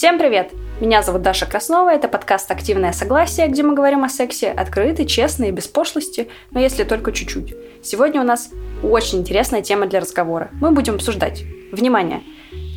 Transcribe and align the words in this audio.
Всем 0.00 0.18
привет! 0.18 0.54
Меня 0.80 1.02
зовут 1.02 1.20
Даша 1.20 1.44
Краснова, 1.44 1.90
это 1.90 2.08
подкаст 2.08 2.50
«Активное 2.50 2.92
согласие», 2.92 3.48
где 3.48 3.62
мы 3.62 3.74
говорим 3.74 4.02
о 4.02 4.08
сексе 4.08 4.50
открыто, 4.50 5.04
честно 5.04 5.44
и 5.44 5.50
без 5.50 5.68
пошлости, 5.68 6.30
но 6.52 6.58
если 6.58 6.84
только 6.84 7.12
чуть-чуть. 7.12 7.54
Сегодня 7.82 8.22
у 8.22 8.24
нас 8.24 8.48
очень 8.82 9.18
интересная 9.18 9.60
тема 9.60 9.84
для 9.84 10.00
разговора. 10.00 10.48
Мы 10.58 10.70
будем 10.70 10.94
обсуждать, 10.94 11.42
внимание, 11.70 12.22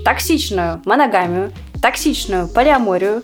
токсичную 0.03 0.81
моногамию, 0.83 1.53
токсичную 1.81 2.49
полиаморию, 2.49 3.23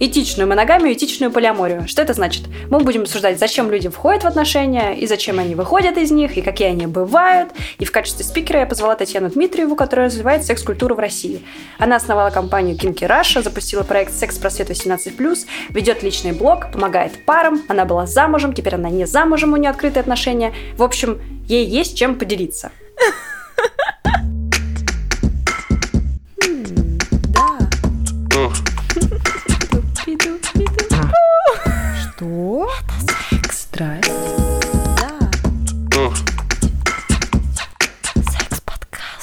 этичную 0.00 0.48
моногамию, 0.48 0.92
этичную 0.92 1.32
полиаморию. 1.32 1.88
Что 1.88 2.02
это 2.02 2.14
значит? 2.14 2.44
Мы 2.70 2.80
будем 2.80 3.02
обсуждать, 3.02 3.38
зачем 3.38 3.70
люди 3.70 3.88
входят 3.88 4.24
в 4.24 4.26
отношения, 4.26 4.94
и 4.94 5.06
зачем 5.06 5.38
они 5.38 5.54
выходят 5.54 5.96
из 5.96 6.10
них, 6.10 6.36
и 6.36 6.42
какие 6.42 6.68
они 6.68 6.86
бывают. 6.86 7.50
И 7.78 7.84
в 7.84 7.92
качестве 7.92 8.24
спикера 8.24 8.60
я 8.60 8.66
позвала 8.66 8.94
Татьяну 8.94 9.30
Дмитриеву, 9.30 9.76
которая 9.76 10.06
развивает 10.06 10.44
секс-культуру 10.44 10.94
в 10.94 10.98
России. 10.98 11.42
Она 11.78 11.96
основала 11.96 12.30
компанию 12.30 12.76
Kinky 12.76 13.08
Russia, 13.08 13.42
запустила 13.42 13.82
проект 13.82 14.12
«Секс-просвет 14.12 14.70
18+,» 14.70 15.46
ведет 15.70 16.02
личный 16.02 16.32
блог, 16.32 16.70
помогает 16.72 17.24
парам. 17.24 17.62
Она 17.68 17.84
была 17.84 18.06
замужем, 18.06 18.52
теперь 18.52 18.76
она 18.76 18.90
не 18.90 19.06
замужем, 19.06 19.52
у 19.52 19.56
нее 19.56 19.70
открытые 19.70 20.00
отношения. 20.00 20.52
В 20.76 20.82
общем, 20.82 21.20
ей 21.48 21.66
есть 21.66 21.96
чем 21.96 22.16
поделиться. 22.16 22.70
Что? 32.18 32.68
Это 32.80 33.14
секс. 33.30 33.68
Здрасте. 33.68 34.12
Да. 34.98 36.10
Секс-подкаст. 38.32 39.22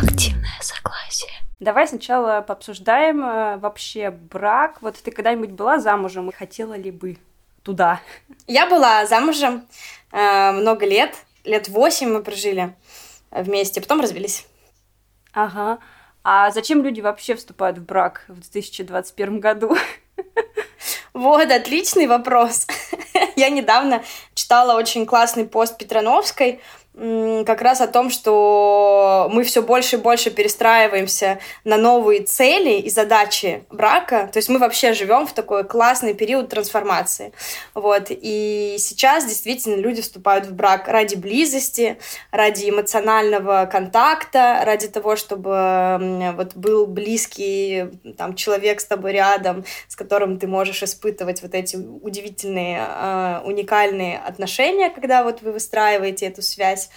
Активное 0.00 0.60
согласие. 0.60 1.32
Давай 1.58 1.88
сначала 1.88 2.42
пообсуждаем 2.42 3.24
э, 3.24 3.56
вообще 3.56 4.12
брак. 4.12 4.82
Вот 4.82 4.94
ты 5.02 5.10
когда-нибудь 5.10 5.50
была 5.50 5.80
замужем 5.80 6.30
и 6.30 6.32
хотела 6.32 6.74
ли 6.74 6.92
бы 6.92 7.18
туда? 7.64 8.00
Я 8.46 8.68
была 8.68 9.06
замужем 9.06 9.66
э, 10.12 10.52
много 10.52 10.86
лет. 10.86 11.16
Лет 11.42 11.68
восемь 11.68 12.10
мы 12.10 12.22
прожили 12.22 12.76
вместе, 13.32 13.80
потом 13.80 14.00
развелись. 14.00 14.46
Ага. 15.32 15.80
А 16.22 16.52
зачем 16.52 16.84
люди 16.84 17.00
вообще 17.00 17.34
вступают 17.34 17.78
в 17.78 17.84
брак 17.84 18.26
в 18.28 18.38
2021 18.38 19.40
году? 19.40 19.76
Вот, 21.14 21.52
отличный 21.52 22.08
вопрос. 22.08 22.66
Я 23.36 23.48
недавно 23.48 24.02
читала 24.34 24.76
очень 24.76 25.06
классный 25.06 25.46
пост 25.46 25.78
Петрановской 25.78 26.60
как 26.96 27.60
раз 27.60 27.80
о 27.80 27.88
том, 27.88 28.08
что 28.08 29.28
мы 29.32 29.42
все 29.42 29.62
больше 29.62 29.96
и 29.96 29.98
больше 29.98 30.30
перестраиваемся 30.30 31.40
на 31.64 31.76
новые 31.76 32.22
цели 32.22 32.78
и 32.78 32.88
задачи 32.88 33.64
брака. 33.68 34.30
То 34.32 34.38
есть 34.38 34.48
мы 34.48 34.60
вообще 34.60 34.92
живем 34.92 35.26
в 35.26 35.32
такой 35.32 35.64
классный 35.64 36.14
период 36.14 36.50
трансформации. 36.50 37.32
Вот. 37.74 38.06
И 38.10 38.76
сейчас 38.78 39.26
действительно 39.26 39.74
люди 39.74 40.02
вступают 40.02 40.46
в 40.46 40.54
брак 40.54 40.86
ради 40.86 41.16
близости, 41.16 41.98
ради 42.30 42.70
эмоционального 42.70 43.68
контакта, 43.70 44.62
ради 44.64 44.86
того, 44.86 45.16
чтобы 45.16 46.32
вот 46.36 46.54
был 46.54 46.86
близкий 46.86 47.86
там, 48.16 48.36
человек 48.36 48.80
с 48.80 48.84
тобой 48.84 49.12
рядом, 49.12 49.64
с 49.88 49.96
которым 49.96 50.38
ты 50.38 50.46
можешь 50.46 50.82
испытывать 50.84 51.42
вот 51.42 51.54
эти 51.54 51.74
удивительные, 51.74 52.86
э, 52.86 53.40
уникальные 53.44 54.18
отношения, 54.18 54.90
когда 54.90 55.24
вот 55.24 55.42
вы 55.42 55.50
выстраиваете 55.50 56.26
эту 56.26 56.42
связь 56.42 56.83
связь. 56.84 56.90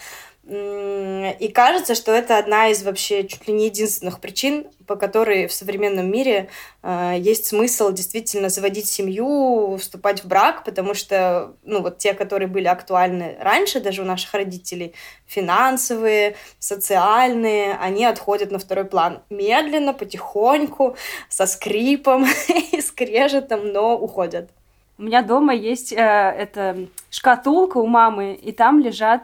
И 0.50 1.52
кажется, 1.54 1.94
что 1.94 2.14
это 2.14 2.38
одна 2.38 2.70
из 2.70 2.82
вообще 2.84 3.28
чуть 3.28 3.48
ли 3.48 3.54
не 3.54 3.66
единственных 3.66 4.22
причин, 4.22 4.68
по 4.86 4.96
которой 4.96 5.48
в 5.48 5.52
современном 5.52 6.10
мире 6.10 6.48
э, 6.84 7.16
есть 7.18 7.48
смысл 7.48 7.92
действительно 7.92 8.48
заводить 8.48 8.88
семью, 8.88 9.76
вступать 9.78 10.24
в 10.24 10.28
брак, 10.28 10.64
потому 10.64 10.94
что, 10.94 11.54
ну, 11.66 11.82
вот 11.82 11.98
те, 11.98 12.14
которые 12.14 12.48
были 12.48 12.68
актуальны 12.68 13.36
раньше, 13.42 13.82
даже 13.82 14.04
у 14.04 14.06
наших 14.06 14.34
родителей, 14.34 14.94
финансовые, 15.26 16.38
социальные, 16.60 17.74
они 17.82 18.06
отходят 18.06 18.50
на 18.50 18.60
второй 18.60 18.86
план. 18.86 19.20
Медленно, 19.30 19.94
потихоньку, 19.94 20.96
со 21.28 21.46
скрипом 21.46 22.26
и 22.72 22.80
скрежетом, 22.80 23.74
но 23.74 23.98
уходят. 23.98 24.50
У 24.98 25.04
меня 25.04 25.22
дома 25.24 25.54
есть 25.54 25.92
э, 25.92 25.98
эта 25.98 26.88
шкатулка 27.10 27.80
у 27.80 27.86
мамы, 27.86 28.34
и 28.34 28.54
там 28.54 28.80
лежат 28.80 29.24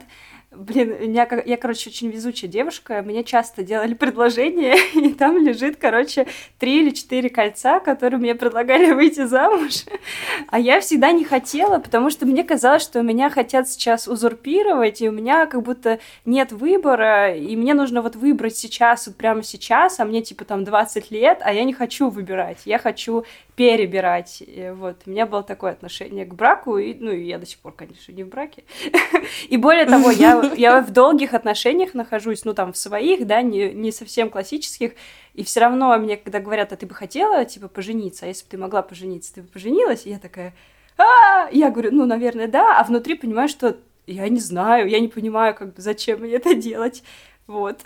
Блин, 0.56 1.12
я, 1.14 1.28
я, 1.46 1.58
короче, 1.58 1.90
очень 1.90 2.09
везучая 2.09 2.50
девушка. 2.50 3.02
Мне 3.03 3.24
часто 3.24 3.64
делали 3.64 3.94
предложения, 3.94 4.75
и 4.94 5.14
там 5.14 5.38
лежит, 5.38 5.78
короче, 5.78 6.28
три 6.59 6.81
или 6.81 6.91
четыре 6.91 7.30
кольца, 7.30 7.80
которые 7.80 8.19
мне 8.19 8.36
предлагали 8.36 8.91
выйти 8.94 9.25
замуж. 9.25 9.86
А 10.50 10.59
я 10.59 10.80
всегда 10.80 11.12
не 11.12 11.24
хотела, 11.24 11.80
потому 11.80 12.09
что 12.09 12.25
мне 12.25 12.44
казалось, 12.44 12.84
что 12.84 13.02
меня 13.02 13.30
хотят 13.30 13.68
сейчас 13.68 14.08
узурпировать, 14.08 15.02
и 15.02 15.09
у 15.09 15.12
меня 15.12 15.46
как 15.47 15.64
будто 15.64 16.00
нет 16.25 16.52
выбора, 16.52 17.35
и 17.35 17.56
мне 17.56 17.74
нужно 17.74 18.02
вот 18.02 18.16
выбрать 18.16 18.56
сейчас, 18.56 19.08
вот 19.08 19.16
прямо 19.16 19.44
сейчас, 19.44 20.00
а 20.00 20.06
мне 20.06 20.22
типа 20.22 20.46
там 20.46 20.64
20 20.64 21.12
лет, 21.12 21.40
а 21.41 21.53
я 21.53 21.64
не 21.64 21.74
хочу 21.74 22.09
выбирать. 22.09 22.59
Я 22.66 22.78
хочу 22.78 23.25
перебирать. 23.56 24.41
И 24.46 24.72
вот. 24.74 25.03
У 25.06 25.09
меня 25.09 25.25
было 25.25 25.44
такое 25.44 25.72
отношение 25.72 26.25
к 26.25 26.34
браку, 26.34 26.78
и, 26.78 26.94
ну, 26.94 27.12
и 27.12 27.24
я 27.24 27.38
до 27.38 27.46
сих 27.46 27.59
пор, 27.59 27.74
конечно, 27.74 28.12
не 28.12 28.24
в 28.24 28.30
браке. 28.30 28.64
И 29.50 29.58
более 29.58 29.86
того, 29.86 30.12
я, 30.12 30.41
я 30.56 30.81
в 30.81 30.91
долгих 30.91 31.34
отношениях 31.34 31.94
нахожусь, 31.94 32.46
ну, 32.46 32.53
там, 32.53 32.74
в 32.74 32.78
своих, 32.78 33.28
да, 33.28 33.41
не, 33.41 33.72
не 33.72 33.91
совсем 33.91 34.30
классических, 34.30 34.94
и 35.34 35.44
все 35.44 35.59
равно 35.62 35.97
мне, 35.97 36.18
когда 36.18 36.40
говорят, 36.40 36.74
а 36.74 36.75
ты 36.75 36.86
бы 36.86 36.94
хотела, 36.94 37.46
типа, 37.46 37.68
пожениться, 37.68 38.25
а 38.25 38.28
если 38.28 38.46
бы 38.46 38.50
ты 38.52 38.58
могла 38.58 38.81
пожениться, 38.81 39.36
ты 39.36 39.41
бы 39.41 39.47
поженилась? 39.47 40.06
Я 40.06 40.20
такая, 40.20 40.53
а 40.97 41.50
Я 41.52 41.70
говорю, 41.72 41.91
ну, 41.91 42.06
наверное, 42.06 42.47
да, 42.47 42.80
а 42.80 42.84
внутри 42.84 43.16
понимаю, 43.16 43.50
что 43.50 43.78
я 44.08 44.28
не 44.30 44.40
знаю, 44.40 44.90
я 44.90 45.00
не 45.00 45.08
понимаю, 45.08 45.56
как 45.56 45.75
бы, 45.75 45.81
зачем 45.81 46.22
мне 46.22 46.34
это 46.34 46.56
делать, 46.56 47.03
вот 47.47 47.80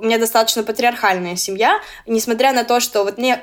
у 0.00 0.04
меня 0.04 0.18
достаточно 0.18 0.62
патриархальная 0.62 1.36
семья, 1.36 1.78
несмотря 2.06 2.52
на 2.52 2.64
то, 2.64 2.80
что 2.80 3.04
вот 3.04 3.18
мне 3.18 3.40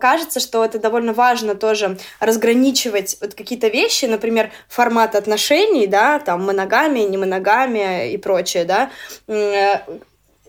кажется, 0.00 0.40
что 0.40 0.64
это 0.64 0.78
довольно 0.78 1.12
важно 1.12 1.54
тоже 1.54 1.98
разграничивать 2.18 3.18
вот 3.20 3.34
какие-то 3.34 3.68
вещи, 3.68 4.06
например, 4.06 4.50
формат 4.68 5.14
отношений, 5.14 5.86
да, 5.86 6.18
там 6.18 6.44
моногамия, 6.46 7.06
не 7.06 7.18
моногамия 7.18 8.06
и 8.06 8.16
прочее, 8.16 8.64
да, 8.64 8.90
э, 9.28 9.80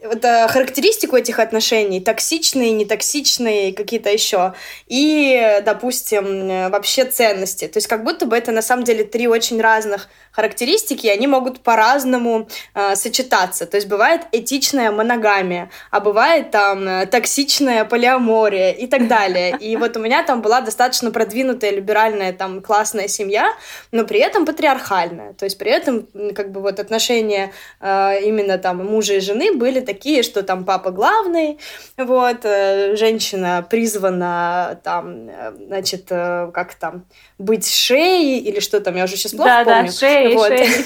вот, 0.01 0.23
э, 0.23 0.47
характеристику 0.47 1.17
этих 1.17 1.39
отношений, 1.39 1.99
токсичные, 1.99 2.71
нетоксичные, 2.71 3.73
какие-то 3.73 4.09
еще, 4.09 4.53
и, 4.87 5.61
допустим, 5.65 6.69
вообще 6.69 7.05
ценности. 7.05 7.67
То 7.67 7.77
есть 7.77 7.87
как 7.87 8.03
будто 8.03 8.25
бы 8.25 8.37
это 8.37 8.51
на 8.51 8.61
самом 8.61 8.83
деле 8.83 9.03
три 9.03 9.27
очень 9.27 9.61
разных 9.61 10.07
характеристики, 10.33 11.07
они 11.07 11.27
могут 11.27 11.61
по-разному 11.61 12.47
э, 12.73 12.95
сочетаться. 12.95 13.65
То 13.65 13.77
есть 13.77 13.87
бывает 13.87 14.21
этичная 14.31 14.91
моногамия, 14.91 15.69
а 15.91 15.99
бывает 15.99 16.51
там 16.51 16.87
э, 16.87 17.05
токсичная 17.05 17.85
полиамория 17.85 18.71
и 18.71 18.87
так 18.87 19.07
далее. 19.07 19.55
И 19.59 19.77
вот 19.77 19.95
у 19.95 19.99
меня 19.99 20.23
там 20.23 20.41
была 20.41 20.61
достаточно 20.61 21.11
продвинутая, 21.11 21.71
либеральная, 21.71 22.33
там, 22.33 22.61
классная 22.61 23.07
семья, 23.07 23.53
но 23.91 24.05
при 24.05 24.19
этом 24.19 24.45
патриархальная. 24.45 25.33
То 25.33 25.45
есть 25.45 25.57
при 25.57 25.71
этом 25.71 26.07
как 26.33 26.51
бы 26.51 26.61
вот 26.61 26.79
отношения 26.79 27.53
э, 27.79 28.23
именно 28.23 28.57
там 28.57 28.77
мужа 28.85 29.13
и 29.13 29.19
жены 29.19 29.53
были 29.53 29.79
такие, 29.79 30.23
что 30.23 30.43
там 30.43 30.65
папа 30.65 30.91
главный, 30.91 31.59
вот, 31.97 32.43
э, 32.43 32.95
женщина 32.95 33.65
призвана 33.69 34.79
там, 34.83 35.29
э, 35.29 35.53
значит, 35.67 36.05
э, 36.09 36.49
как 36.53 36.73
там, 36.73 37.05
быть 37.37 37.69
шеей 37.69 38.39
или 38.39 38.59
что 38.59 38.79
там, 38.79 38.95
я 38.95 39.03
уже 39.03 39.15
сейчас 39.15 39.33
плохо 39.33 39.49
да, 39.49 39.63
помню. 39.63 39.91
Да, 39.91 39.91
шеей, 39.91 40.22
вот. 40.29 40.47
шеей. 40.49 40.85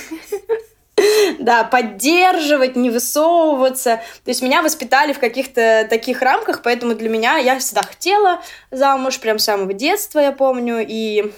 Да, 1.39 1.63
поддерживать, 1.63 2.75
не 2.75 2.89
высовываться. 2.89 4.01
То 4.25 4.31
есть 4.31 4.41
меня 4.41 4.63
воспитали 4.63 5.13
в 5.13 5.19
каких-то 5.19 5.85
таких 5.87 6.23
рамках, 6.23 6.63
поэтому 6.63 6.95
для 6.95 7.07
меня 7.07 7.37
я 7.37 7.59
всегда 7.59 7.83
хотела 7.83 8.41
замуж, 8.71 9.19
прям 9.19 9.37
с 9.37 9.43
самого 9.43 9.73
детства, 9.73 10.19
я 10.19 10.31
помню, 10.31 10.83
и 10.85 11.31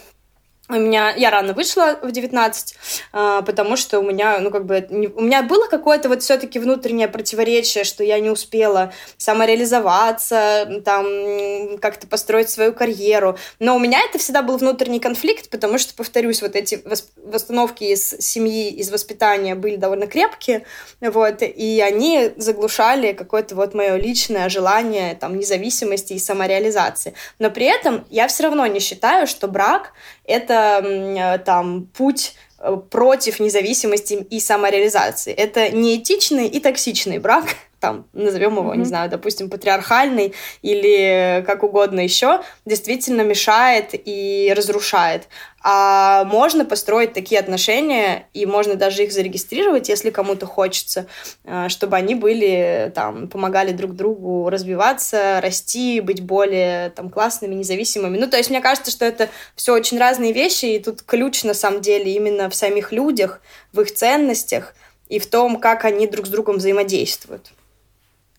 у 0.69 0.73
меня, 0.73 1.13
я 1.15 1.31
рано 1.31 1.53
вышла 1.53 1.97
в 2.01 2.11
19, 2.11 2.75
а, 3.11 3.41
потому 3.41 3.75
что 3.75 3.99
у 3.99 4.03
меня, 4.03 4.39
ну, 4.39 4.51
как 4.51 4.65
бы, 4.65 4.87
у 4.89 5.21
меня 5.21 5.41
было 5.41 5.67
какое-то 5.67 6.09
вот 6.09 6.21
все-таки 6.21 6.59
внутреннее 6.59 7.07
противоречие, 7.07 7.83
что 7.83 8.03
я 8.03 8.19
не 8.19 8.29
успела 8.29 8.93
самореализоваться, 9.17 10.81
там, 10.85 11.77
как-то 11.79 12.05
построить 12.05 12.51
свою 12.51 12.73
карьеру. 12.73 13.37
Но 13.57 13.75
у 13.75 13.79
меня 13.79 13.99
это 14.07 14.19
всегда 14.19 14.43
был 14.43 14.57
внутренний 14.57 14.99
конфликт, 14.99 15.49
потому 15.49 15.79
что, 15.79 15.95
повторюсь, 15.95 16.43
вот 16.43 16.55
эти 16.55 16.83
восстановки 17.25 17.85
из 17.85 18.09
семьи, 18.19 18.69
из 18.69 18.91
воспитания 18.91 19.55
были 19.55 19.75
довольно 19.75 20.05
крепкие, 20.05 20.65
вот, 21.01 21.41
и 21.41 21.81
они 21.81 22.31
заглушали 22.37 23.13
какое-то 23.13 23.55
вот 23.55 23.73
мое 23.73 23.95
личное 23.95 24.49
желание, 24.49 25.15
там, 25.15 25.37
независимости 25.37 26.13
и 26.13 26.19
самореализации. 26.19 27.15
Но 27.39 27.49
при 27.49 27.65
этом 27.65 28.05
я 28.11 28.27
все 28.27 28.43
равно 28.43 28.67
не 28.67 28.79
считаю, 28.79 29.25
что 29.25 29.47
брак 29.47 29.93
это 30.29 30.81
э, 30.83 31.37
там 31.39 31.87
путь 31.87 32.35
э, 32.59 32.77
против 32.89 33.39
независимости 33.39 34.13
и 34.13 34.39
самореализации. 34.39 35.33
Это 35.33 35.69
неэтичный 35.69 36.47
и 36.47 36.59
токсичный 36.59 37.19
брак. 37.19 37.45
Там, 37.79 38.07
назовем 38.13 38.57
его, 38.57 38.73
mm-hmm. 38.73 38.77
не 38.77 38.85
знаю, 38.85 39.09
допустим, 39.09 39.49
патриархальный 39.49 40.33
или 40.61 41.43
как 41.45 41.63
угодно 41.63 42.01
еще, 42.01 42.41
действительно 42.65 43.21
мешает 43.21 43.91
и 43.93 44.53
разрушает. 44.55 45.27
А 45.61 46.23
можно 46.25 46.63
построить 46.63 47.13
такие 47.13 47.39
отношения, 47.39 48.27
и 48.33 48.45
можно 48.45 48.75
даже 48.75 49.03
их 49.03 49.11
зарегистрировать, 49.11 49.89
если 49.89 50.09
кому-то 50.09 50.45
хочется, 50.45 51.07
э, 51.43 51.67
чтобы 51.67 51.97
они 51.97 52.15
были, 52.15 52.91
там, 52.95 53.27
помогали 53.27 53.71
друг 53.71 53.93
другу 53.95 54.49
развиваться, 54.49 55.41
расти, 55.41 55.99
быть 55.99 56.21
более, 56.21 56.91
там, 56.91 57.09
классными, 57.09 57.55
независимыми. 57.55 58.17
Ну, 58.17 58.29
то 58.29 58.37
есть, 58.37 58.49
мне 58.49 58.61
кажется, 58.61 58.91
что 58.91 59.03
это 59.03 59.27
все 59.55 59.73
очень 59.73 59.99
разные 59.99 60.31
вещи, 60.31 60.65
и 60.65 60.79
тут 60.79 61.01
ключ, 61.01 61.43
на 61.43 61.53
самом 61.53 61.81
деле, 61.81 62.13
именно 62.13 62.49
в 62.49 62.55
самих 62.55 62.93
людях, 62.93 63.41
в 63.73 63.81
их 63.81 63.93
ценностях 63.93 64.73
и 65.09 65.19
в 65.19 65.27
том, 65.27 65.59
как 65.59 65.83
они 65.83 66.07
друг 66.07 66.27
с 66.27 66.29
другом 66.29 66.57
взаимодействуют. 66.57 67.51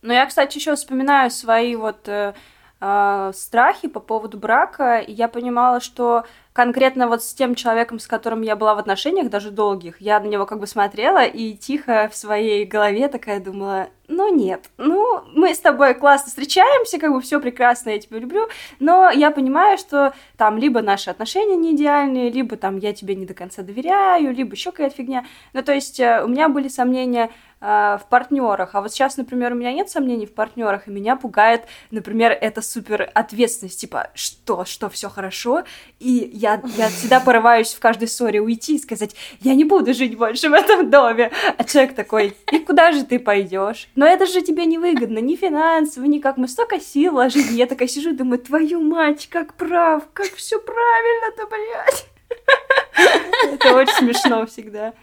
Ну, 0.03 0.13
я, 0.13 0.27
кстати, 0.27 0.57
еще 0.57 0.75
вспоминаю 0.75 1.31
свои 1.31 1.77
вот 1.77 2.09
э, 2.09 2.33
э, 2.81 3.33
страхи 3.35 3.89
по 3.89 4.01
поводу 4.01 4.39
брака, 4.39 4.99
и 4.99 5.13
я 5.13 5.29
понимала, 5.29 5.81
что 5.81 6.25
конкретно 6.53 7.07
вот 7.07 7.23
с 7.23 7.33
тем 7.33 7.55
человеком, 7.55 7.99
с 7.99 8.07
которым 8.07 8.43
я 8.43 8.57
была 8.57 8.75
в 8.75 8.79
отношениях, 8.79 9.31
даже 9.31 9.51
долгих, 9.51 10.01
я 10.01 10.19
на 10.21 10.27
него 10.27 10.47
как 10.47 10.59
бы 10.59 10.67
смотрела 10.67 11.25
и 11.25 11.55
тихо 11.55 12.09
в 12.11 12.17
своей 12.17 12.65
голове 12.65 13.09
такая 13.09 13.41
думала, 13.41 13.89
ну 14.09 14.35
нет, 14.35 14.69
ну 14.77 15.23
мы 15.33 15.55
с 15.55 15.61
тобой 15.61 15.95
классно 15.95 16.29
встречаемся, 16.29 16.99
как 16.99 17.13
бы 17.13 17.21
все 17.21 17.41
прекрасно, 17.41 17.91
я 17.91 17.99
тебя 17.99 18.19
люблю, 18.19 18.49
но 18.81 19.11
я 19.11 19.31
понимаю, 19.31 19.79
что 19.79 20.13
там 20.37 20.59
либо 20.59 20.83
наши 20.83 21.11
отношения 21.11 21.57
не 21.57 21.75
идеальные, 21.75 22.31
либо 22.31 22.57
там 22.57 22.79
я 22.79 22.93
тебе 22.93 23.15
не 23.15 23.27
до 23.27 23.35
конца 23.35 23.63
доверяю, 23.63 24.35
либо 24.35 24.55
еще 24.55 24.73
какая-то 24.73 24.97
фигня. 24.97 25.25
Ну 25.53 25.63
то 25.63 25.73
есть 25.73 26.01
э, 26.01 26.23
у 26.25 26.29
меня 26.29 26.49
были 26.49 26.69
сомнения 26.69 27.31
в 27.61 28.03
партнерах, 28.09 28.75
а 28.75 28.81
вот 28.81 28.91
сейчас, 28.91 29.19
например, 29.19 29.53
у 29.53 29.55
меня 29.55 29.73
нет 29.73 29.91
сомнений 29.91 30.25
в 30.25 30.33
партнерах, 30.33 30.89
и 30.89 30.91
меня 30.91 31.17
пугает, 31.17 31.65
например, 31.91 32.33
это 32.33 32.63
супер 32.63 33.11
ответственность, 33.13 33.79
типа, 33.79 34.11
что, 34.15 34.65
что 34.65 34.89
все 34.89 35.11
хорошо, 35.11 35.65
и 35.99 36.31
я, 36.33 36.63
я 36.77 36.89
всегда 36.89 37.21
порываюсь 37.21 37.75
в 37.75 37.81
каждой 37.81 38.09
ссоре 38.09 38.41
уйти 38.41 38.77
и 38.77 38.79
сказать, 38.79 39.15
я 39.41 39.55
не 39.55 39.65
буду 39.65 39.93
жить 39.93 40.17
больше 40.17 40.49
в 40.49 40.53
этом 40.55 40.91
доме. 40.91 41.31
А 41.57 41.65
человек 41.65 41.95
такой, 41.95 42.35
и 42.51 42.59
куда 42.59 42.93
же 42.93 43.05
ты 43.05 43.19
пойдешь? 43.19 43.89
Но 43.95 44.07
это 44.07 44.27
же 44.27 44.41
тебе 44.43 44.65
не 44.65 44.79
выгодно, 44.79 45.19
ни 45.19 45.37
финансово, 45.37 46.05
ни 46.07 46.19
как. 46.19 46.37
Мы 46.37 46.49
столько 46.49 46.81
сил 46.81 47.13
вложили. 47.13 47.53
Я 47.53 47.67
такая 47.67 47.89
сижу 47.89 48.11
и 48.11 48.17
думаю, 48.17 48.39
твою 48.39 48.81
мать, 48.81 49.29
как 49.31 49.55
прав, 49.55 50.05
как 50.13 50.35
все 50.35 50.59
правильно-то, 50.59 51.47
блядь. 51.47 52.07
Это 53.53 53.75
очень 53.75 53.95
смешно 53.95 54.47
всегда. 54.47 54.95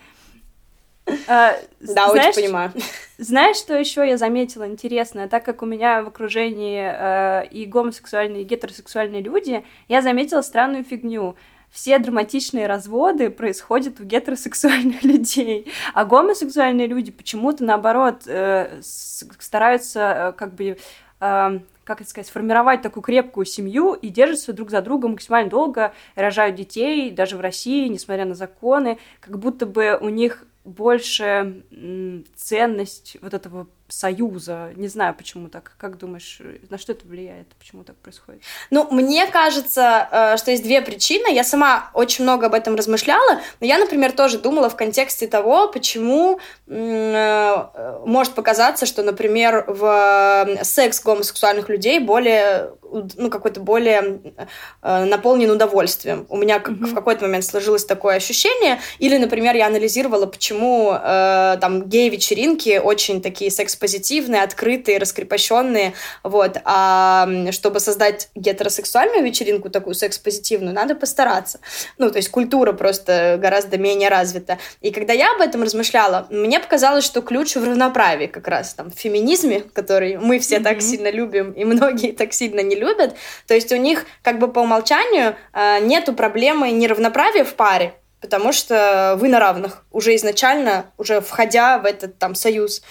А, 1.27 1.56
да, 1.80 2.09
знаешь, 2.09 2.36
очень 2.36 2.44
понимаю. 2.44 2.71
Знаешь, 3.18 3.57
что 3.57 3.77
еще 3.77 4.07
я 4.07 4.18
заметила 4.18 4.68
интересное? 4.68 5.27
Так 5.27 5.44
как 5.45 5.62
у 5.62 5.65
меня 5.65 6.04
в 6.04 6.07
окружении 6.07 6.83
э, 6.83 7.48
и 7.48 7.65
гомосексуальные, 7.65 8.42
и 8.44 8.45
гетеросексуальные 8.45 9.21
люди, 9.21 9.63
я 9.88 10.01
заметила 10.01 10.42
странную 10.42 10.83
фигню. 10.83 11.36
Все 11.71 12.00
драматичные 12.00 12.68
разводы 12.68 13.30
происходят 13.30 14.00
у 14.00 14.04
гетеросексуальных 14.04 15.04
людей, 15.06 15.71
а 15.94 16.06
гомосексуальные 16.06 16.88
люди 16.88 17.12
почему-то 17.12 17.63
наоборот 17.63 18.24
э, 18.27 18.80
стараются 18.81 20.00
э, 20.00 20.31
как 20.33 20.53
бы 20.53 20.77
как 21.19 22.01
это 22.01 22.10
сказать, 22.10 22.27
сформировать 22.27 22.81
такую 22.81 23.01
крепкую 23.01 23.45
семью 23.45 23.94
и 23.94 24.10
держатся 24.10 24.53
друг 24.53 24.69
за 24.69 24.81
другом 24.81 25.12
максимально 25.12 25.50
долго, 25.50 25.94
рожают 26.15 26.56
детей, 26.56 27.10
даже 27.10 27.38
в 27.38 27.42
России, 27.42 27.88
несмотря 27.88 28.25
на 28.25 28.36
законы, 28.36 29.00
как 29.21 29.39
будто 29.39 29.65
бы 29.65 29.98
у 30.00 30.10
них 30.10 30.45
больше 30.68 31.64
ценность 32.36 33.18
вот 33.22 33.34
этого 33.34 33.68
союза. 33.88 34.72
Не 34.75 34.88
знаю, 34.88 35.16
почему 35.16 35.50
так. 35.50 35.74
Как 35.78 35.98
думаешь, 35.98 36.42
на 36.69 36.78
что 36.78 36.92
это 36.92 37.07
влияет? 37.07 37.48
Почему 37.60 37.84
так 37.84 37.95
происходит? 37.98 38.42
Ну, 38.69 38.88
мне 38.92 39.28
кажется, 39.28 40.07
э, 40.12 40.38
что 40.38 40.51
есть 40.51 40.63
две 40.63 40.81
причины. 40.81 41.34
Я 41.34 41.44
сама 41.44 41.89
очень 41.94 42.24
много 42.24 42.48
об 42.48 42.54
этом 42.54 42.75
размышляла, 42.75 43.42
но 43.60 43.68
я, 43.68 43.78
например, 43.78 44.12
тоже 44.12 44.39
думала 44.39 44.69
в 44.69 44.75
контексте 44.75 45.28
того, 45.28 45.69
почему 45.69 46.39
э, 46.68 47.66
может 48.06 48.34
показаться, 48.34 48.86
что, 48.86 49.04
например, 49.04 49.66
в 49.68 50.48
секс 50.63 51.01
гомосексуальных 51.01 51.69
людей 51.69 52.00
более 52.00 52.72
ну, 52.92 53.30
какой-то 53.30 53.60
более 53.60 54.22
э, 54.81 55.06
наполнен 55.06 55.50
удовольствием. 55.51 56.25
У 56.30 56.38
меня 56.38 56.57
mm-hmm. 56.57 56.86
в 56.86 56.95
какой-то 56.95 57.25
момент 57.25 57.45
сложилось 57.45 57.86
такое 57.86 58.16
ощущение. 58.16 58.80
Или, 59.00 59.18
например, 59.18 59.56
я 59.56 59.68
анализировала, 59.68 60.25
почему 60.25 60.92
э, 60.94 61.57
там 61.60 61.84
гей-вечеринки 61.84 62.80
очень 62.84 63.22
такие 63.22 63.51
секс-позитивные, 63.77 64.41
открытые, 64.41 64.97
раскрепощенные. 64.97 65.94
Вот. 66.24 66.57
А 66.65 67.27
чтобы 67.51 67.79
создать 67.79 68.29
гетеросексуальную 68.35 69.24
вечеринку, 69.24 69.69
такую 69.69 69.94
секс-позитивную, 69.94 70.74
надо 70.74 70.95
постараться. 70.95 71.59
Ну, 71.97 72.09
то 72.09 72.18
есть 72.18 72.29
культура 72.29 72.74
просто 72.74 73.38
гораздо 73.39 73.77
менее 73.77 74.09
развита. 74.09 74.57
И 74.81 74.91
когда 74.91 75.13
я 75.13 75.31
об 75.35 75.41
этом 75.41 75.63
размышляла, 75.63 76.27
мне 76.29 76.59
показалось, 76.59 77.06
что 77.06 77.21
ключ 77.21 77.56
в 77.56 77.63
равноправии 77.63 78.27
как 78.27 78.47
раз 78.47 78.74
там 78.74 78.91
в 78.91 78.95
феминизме, 78.95 79.62
который 79.74 80.18
мы 80.18 80.39
все 80.39 80.57
mm-hmm. 80.57 80.63
так 80.63 80.81
сильно 80.81 81.12
любим, 81.12 81.51
и 81.51 81.63
многие 81.63 82.12
так 82.12 82.33
сильно 82.33 82.62
не 82.62 82.75
любят. 82.75 83.15
То 83.47 83.53
есть 83.53 83.71
у 83.71 83.77
них 83.77 84.06
как 84.24 84.39
бы 84.39 84.47
по 84.47 84.59
умолчанию 84.59 85.35
э, 85.53 85.79
нету 85.81 86.13
проблемы 86.13 86.71
неравноправия 86.71 87.44
в 87.44 87.53
паре, 87.53 87.94
потому 88.21 88.51
что 88.51 89.15
вы 89.19 89.29
на 89.29 89.39
равных 89.39 89.85
уже 89.91 90.15
изначально, 90.15 90.85
уже 90.97 91.21
входя 91.21 91.77
в 91.77 91.85
этот 91.85 92.18
там 92.18 92.35
союз. 92.35 92.81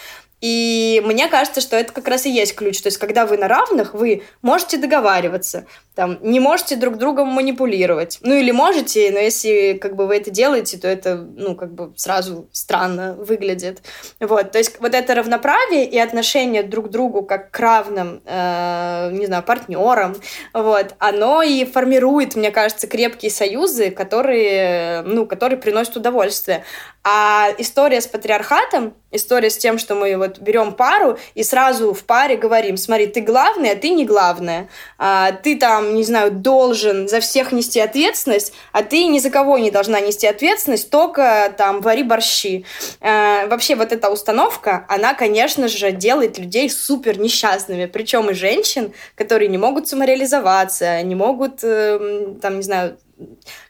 И 0.40 1.02
мне 1.04 1.28
кажется, 1.28 1.60
что 1.60 1.76
это 1.76 1.92
как 1.92 2.08
раз 2.08 2.26
и 2.26 2.30
есть 2.30 2.54
ключ. 2.54 2.80
То 2.82 2.88
есть, 2.88 2.98
когда 2.98 3.24
вы 3.24 3.38
на 3.38 3.48
равных, 3.48 3.94
вы 3.94 4.22
можете 4.42 4.76
договариваться, 4.76 5.66
там, 5.94 6.18
не 6.20 6.40
можете 6.40 6.76
друг 6.76 6.98
другом 6.98 7.28
манипулировать. 7.28 8.18
Ну, 8.20 8.34
или 8.34 8.50
можете, 8.50 9.10
но 9.10 9.18
если 9.18 9.78
как 9.80 9.96
бы 9.96 10.06
вы 10.06 10.16
это 10.16 10.30
делаете, 10.30 10.76
то 10.76 10.86
это, 10.88 11.16
ну, 11.16 11.54
как 11.56 11.72
бы 11.72 11.94
сразу 11.96 12.50
странно 12.52 13.14
выглядит. 13.14 13.80
Вот, 14.20 14.52
то 14.52 14.58
есть 14.58 14.78
вот 14.78 14.94
это 14.94 15.14
равноправие 15.14 15.86
и 15.86 15.98
отношение 15.98 16.62
друг 16.62 16.88
к 16.88 16.90
другу 16.90 17.22
как 17.22 17.50
к 17.50 17.58
равным, 17.58 18.20
э, 18.26 19.10
не 19.12 19.24
знаю, 19.24 19.42
партнерам, 19.42 20.16
вот, 20.52 20.94
оно 20.98 21.42
и 21.42 21.64
формирует, 21.64 22.36
мне 22.36 22.50
кажется, 22.50 22.86
крепкие 22.86 23.30
союзы, 23.30 23.90
которые, 23.90 25.00
ну, 25.02 25.24
которые 25.24 25.58
приносят 25.58 25.96
удовольствие. 25.96 26.62
А 27.08 27.50
история 27.58 28.00
с 28.00 28.06
патриархатом, 28.08 28.92
история 29.12 29.48
с 29.48 29.56
тем, 29.56 29.78
что 29.78 29.94
мы 29.94 30.16
вот 30.26 30.38
берем 30.38 30.73
пару 30.73 31.19
и 31.34 31.43
сразу 31.43 31.93
в 31.93 32.05
паре 32.05 32.37
говорим, 32.37 32.76
смотри, 32.76 33.06
ты 33.06 33.20
главный, 33.20 33.70
а 33.70 33.76
ты 33.76 33.90
не 33.90 34.05
главная. 34.05 34.69
А, 34.98 35.32
ты 35.32 35.58
там, 35.58 35.94
не 35.94 36.05
знаю, 36.05 36.31
должен 36.31 37.08
за 37.08 37.20
всех 37.20 37.53
нести 37.53 37.81
ответственность, 37.81 38.53
а 38.72 38.82
ты 38.82 39.05
ни 39.05 39.19
за 39.19 39.31
кого 39.31 39.58
не 39.58 39.70
должна 39.70 40.00
нести 40.00 40.27
ответственность, 40.27 40.91
только 40.91 41.55
там 41.56 41.81
вари 41.81 42.03
борщи. 42.03 42.65
А, 43.00 43.46
вообще 43.46 43.74
вот 43.74 43.93
эта 43.93 44.10
установка, 44.10 44.84
она, 44.89 45.15
конечно 45.15 45.69
же, 45.69 45.93
делает 45.93 46.39
людей 46.39 46.69
супер 46.70 47.19
несчастными, 47.19 47.86
причем 47.86 48.31
и 48.31 48.34
женщин, 48.34 48.93
которые 49.15 49.48
не 49.48 49.58
могут 49.58 49.89
самореализоваться, 49.89 51.03
не 51.03 51.15
могут, 51.15 51.60
э, 51.62 52.34
там, 52.41 52.56
не 52.56 52.62
знаю, 52.62 52.98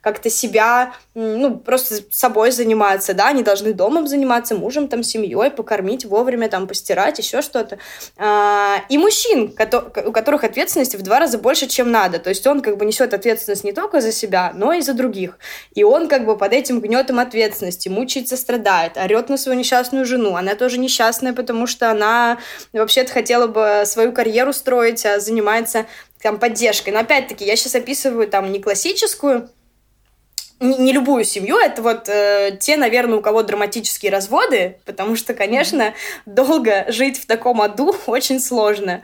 как-то 0.00 0.30
себя, 0.30 0.92
ну, 1.14 1.56
просто 1.56 1.96
собой 2.10 2.50
заниматься, 2.50 3.14
да, 3.14 3.28
они 3.28 3.42
должны 3.42 3.72
домом 3.72 4.06
заниматься, 4.06 4.54
мужем, 4.54 4.88
там, 4.88 5.02
семьей, 5.02 5.50
покормить 5.50 6.04
вовремя, 6.04 6.48
там, 6.48 6.66
постирать, 6.66 7.18
еще 7.18 7.42
что-то. 7.42 7.78
А, 8.16 8.82
и 8.88 8.98
мужчин, 8.98 9.54
у 10.06 10.12
которых 10.12 10.44
ответственности 10.44 10.96
в 10.96 11.02
два 11.02 11.20
раза 11.20 11.38
больше, 11.38 11.66
чем 11.66 11.90
надо. 11.90 12.18
То 12.18 12.30
есть 12.30 12.46
он 12.46 12.60
как 12.60 12.76
бы 12.76 12.84
несет 12.84 13.14
ответственность 13.14 13.64
не 13.64 13.72
только 13.72 14.00
за 14.00 14.12
себя, 14.12 14.52
но 14.54 14.72
и 14.72 14.80
за 14.80 14.94
других. 14.94 15.38
И 15.74 15.82
он 15.82 16.08
как 16.08 16.24
бы 16.24 16.36
под 16.36 16.52
этим 16.52 16.80
гнетом 16.80 17.18
ответственности 17.18 17.88
мучается, 17.88 18.36
страдает, 18.36 18.96
орет 18.96 19.28
на 19.28 19.36
свою 19.36 19.58
несчастную 19.58 20.04
жену. 20.04 20.36
Она 20.36 20.54
тоже 20.54 20.78
несчастная, 20.78 21.32
потому 21.32 21.66
что 21.66 21.90
она 21.90 22.38
вообще-то 22.72 23.12
хотела 23.12 23.46
бы 23.46 23.82
свою 23.86 24.12
карьеру 24.12 24.52
строить, 24.52 25.04
а 25.04 25.20
занимается 25.20 25.86
там 26.26 26.40
поддержкой. 26.40 26.90
Но 26.90 26.98
опять-таки, 26.98 27.44
я 27.44 27.54
сейчас 27.54 27.76
описываю 27.76 28.26
там 28.26 28.50
не 28.50 28.60
классическую, 28.60 29.48
не, 30.58 30.76
не 30.76 30.92
любую 30.92 31.24
семью, 31.24 31.56
это 31.56 31.82
вот 31.82 32.08
э, 32.08 32.58
те, 32.58 32.76
наверное, 32.76 33.18
у 33.18 33.22
кого 33.22 33.44
драматические 33.44 34.10
разводы, 34.10 34.80
потому 34.84 35.14
что, 35.14 35.34
конечно, 35.34 35.82
mm-hmm. 35.82 36.22
долго 36.26 36.84
жить 36.88 37.16
в 37.20 37.26
таком 37.26 37.62
аду 37.62 37.94
очень 38.06 38.40
сложно. 38.40 39.02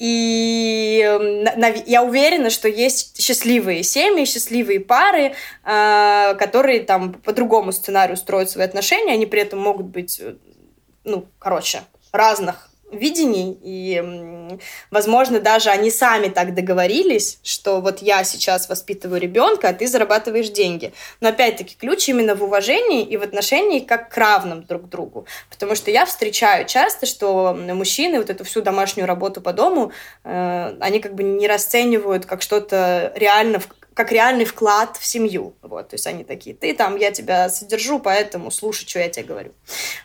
И 0.00 1.00
э, 1.06 1.82
я 1.86 2.02
уверена, 2.02 2.50
что 2.50 2.66
есть 2.66 3.22
счастливые 3.22 3.84
семьи, 3.84 4.24
счастливые 4.24 4.80
пары, 4.80 5.34
э, 5.64 6.34
которые 6.40 6.80
там 6.80 7.12
по 7.12 7.32
другому 7.32 7.70
сценарию 7.70 8.16
строят 8.16 8.50
свои 8.50 8.64
отношения, 8.64 9.12
они 9.12 9.26
при 9.26 9.42
этом 9.42 9.60
могут 9.60 9.86
быть, 9.86 10.18
э, 10.18 10.34
ну, 11.04 11.26
короче, 11.38 11.82
разных 12.10 12.68
видений, 12.94 13.58
и, 13.62 14.58
возможно, 14.90 15.40
даже 15.40 15.70
они 15.70 15.90
сами 15.90 16.28
так 16.28 16.54
договорились, 16.54 17.38
что 17.42 17.80
вот 17.80 18.02
я 18.02 18.24
сейчас 18.24 18.68
воспитываю 18.68 19.20
ребенка, 19.20 19.68
а 19.68 19.72
ты 19.72 19.86
зарабатываешь 19.86 20.48
деньги. 20.48 20.92
Но 21.20 21.28
опять-таки 21.28 21.76
ключ 21.76 22.08
именно 22.08 22.34
в 22.34 22.42
уважении 22.42 23.02
и 23.02 23.16
в 23.16 23.22
отношении 23.22 23.80
как 23.80 24.10
к 24.10 24.16
равным 24.16 24.64
друг 24.64 24.88
другу. 24.88 25.26
Потому 25.50 25.74
что 25.74 25.90
я 25.90 26.06
встречаю 26.06 26.66
часто, 26.66 27.06
что 27.06 27.54
мужчины 27.54 28.18
вот 28.18 28.30
эту 28.30 28.44
всю 28.44 28.62
домашнюю 28.62 29.06
работу 29.06 29.40
по 29.40 29.52
дому, 29.52 29.92
э, 30.24 30.76
они 30.80 31.00
как 31.00 31.14
бы 31.14 31.22
не 31.22 31.46
расценивают 31.48 32.26
как 32.26 32.42
что-то 32.42 33.12
реально 33.16 33.60
как 33.94 34.10
реальный 34.12 34.44
вклад 34.44 34.96
в 34.96 35.06
семью. 35.06 35.54
Вот, 35.62 35.88
то 35.88 35.94
есть 35.94 36.06
они 36.06 36.24
такие, 36.24 36.54
ты 36.54 36.74
там, 36.74 36.96
я 36.96 37.10
тебя 37.10 37.48
содержу, 37.48 38.00
поэтому 38.00 38.50
слушай, 38.50 38.86
что 38.86 38.98
я 38.98 39.08
тебе 39.08 39.24
говорю. 39.24 39.52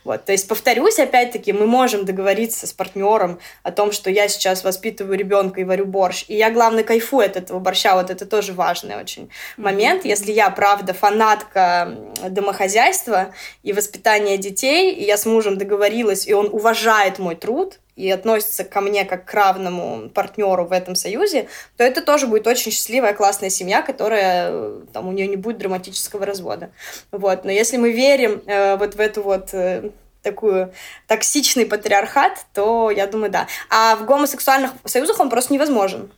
Вот, 0.03 0.25
то 0.25 0.31
есть 0.31 0.47
повторюсь, 0.47 0.99
опять-таки, 0.99 1.51
мы 1.51 1.65
можем 1.65 2.05
договориться 2.05 2.67
с 2.67 2.73
партнером 2.73 3.39
о 3.63 3.71
том, 3.71 3.91
что 3.91 4.09
я 4.09 4.27
сейчас 4.27 4.63
воспитываю 4.63 5.17
ребенка 5.17 5.61
и 5.61 5.63
варю 5.63 5.85
борщ, 5.85 6.25
и 6.27 6.35
я, 6.35 6.51
главное, 6.51 6.83
кайфую 6.83 7.25
от 7.25 7.35
этого 7.35 7.59
борща, 7.59 7.95
вот 7.95 8.09
это 8.09 8.25
тоже 8.25 8.53
важный 8.53 8.95
очень 8.95 9.29
момент. 9.57 10.05
Если 10.05 10.31
я, 10.31 10.49
правда, 10.49 10.93
фанатка 10.93 11.97
домохозяйства 12.29 13.33
и 13.63 13.73
воспитания 13.73 14.37
детей, 14.37 14.93
и 14.93 15.03
я 15.03 15.17
с 15.17 15.25
мужем 15.25 15.57
договорилась, 15.57 16.27
и 16.27 16.33
он 16.33 16.49
уважает 16.51 17.19
мой 17.19 17.35
труд, 17.35 17.79
и 17.99 18.09
относится 18.09 18.63
ко 18.63 18.79
мне 18.79 19.03
как 19.03 19.25
к 19.25 19.33
равному 19.33 20.09
партнеру 20.09 20.65
в 20.65 20.71
этом 20.71 20.95
союзе, 20.95 21.49
то 21.75 21.83
это 21.83 22.01
тоже 22.01 22.27
будет 22.27 22.47
очень 22.47 22.71
счастливая, 22.71 23.13
классная 23.13 23.49
семья, 23.49 23.81
которая 23.81 24.71
там 24.93 25.09
у 25.09 25.11
нее 25.11 25.27
не 25.27 25.35
будет 25.35 25.57
драматического 25.57 26.25
развода. 26.25 26.71
Вот. 27.11 27.43
Но 27.43 27.51
если 27.51 27.75
мы 27.75 27.91
верим 27.91 28.41
э, 28.45 28.77
вот 28.77 28.95
в 28.95 28.99
эту 29.01 29.21
вот 29.21 29.49
э, 29.53 29.89
такую 30.21 30.73
токсичный 31.07 31.65
патриархат, 31.65 32.45
то 32.53 32.89
я 32.89 33.05
думаю, 33.05 33.31
да. 33.31 33.47
А 33.69 33.97
в 33.97 34.05
гомосексуальных 34.05 34.71
союзах 34.85 35.19
он 35.19 35.29
просто 35.29 35.53
невозможен. 35.53 36.09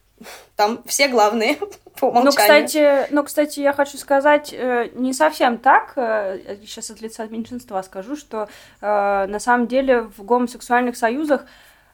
Там 0.55 0.81
все 0.85 1.07
главные 1.07 1.57
по 1.99 2.05
умолчанию. 2.05 2.23
Ну, 2.23 2.31
кстати, 2.31 3.07
ну, 3.11 3.23
кстати, 3.23 3.59
я 3.59 3.73
хочу 3.73 3.97
сказать, 3.97 4.53
э, 4.53 4.89
не 4.93 5.13
совсем 5.13 5.57
так. 5.57 5.93
Сейчас 5.95 6.89
от 6.91 7.01
лица 7.01 7.25
меньшинства 7.27 7.81
скажу, 7.81 8.15
что 8.15 8.47
на 8.81 9.39
самом 9.39 9.67
деле 9.67 10.01
в 10.01 10.23
гомосексуальных 10.23 10.97
союзах 10.97 11.45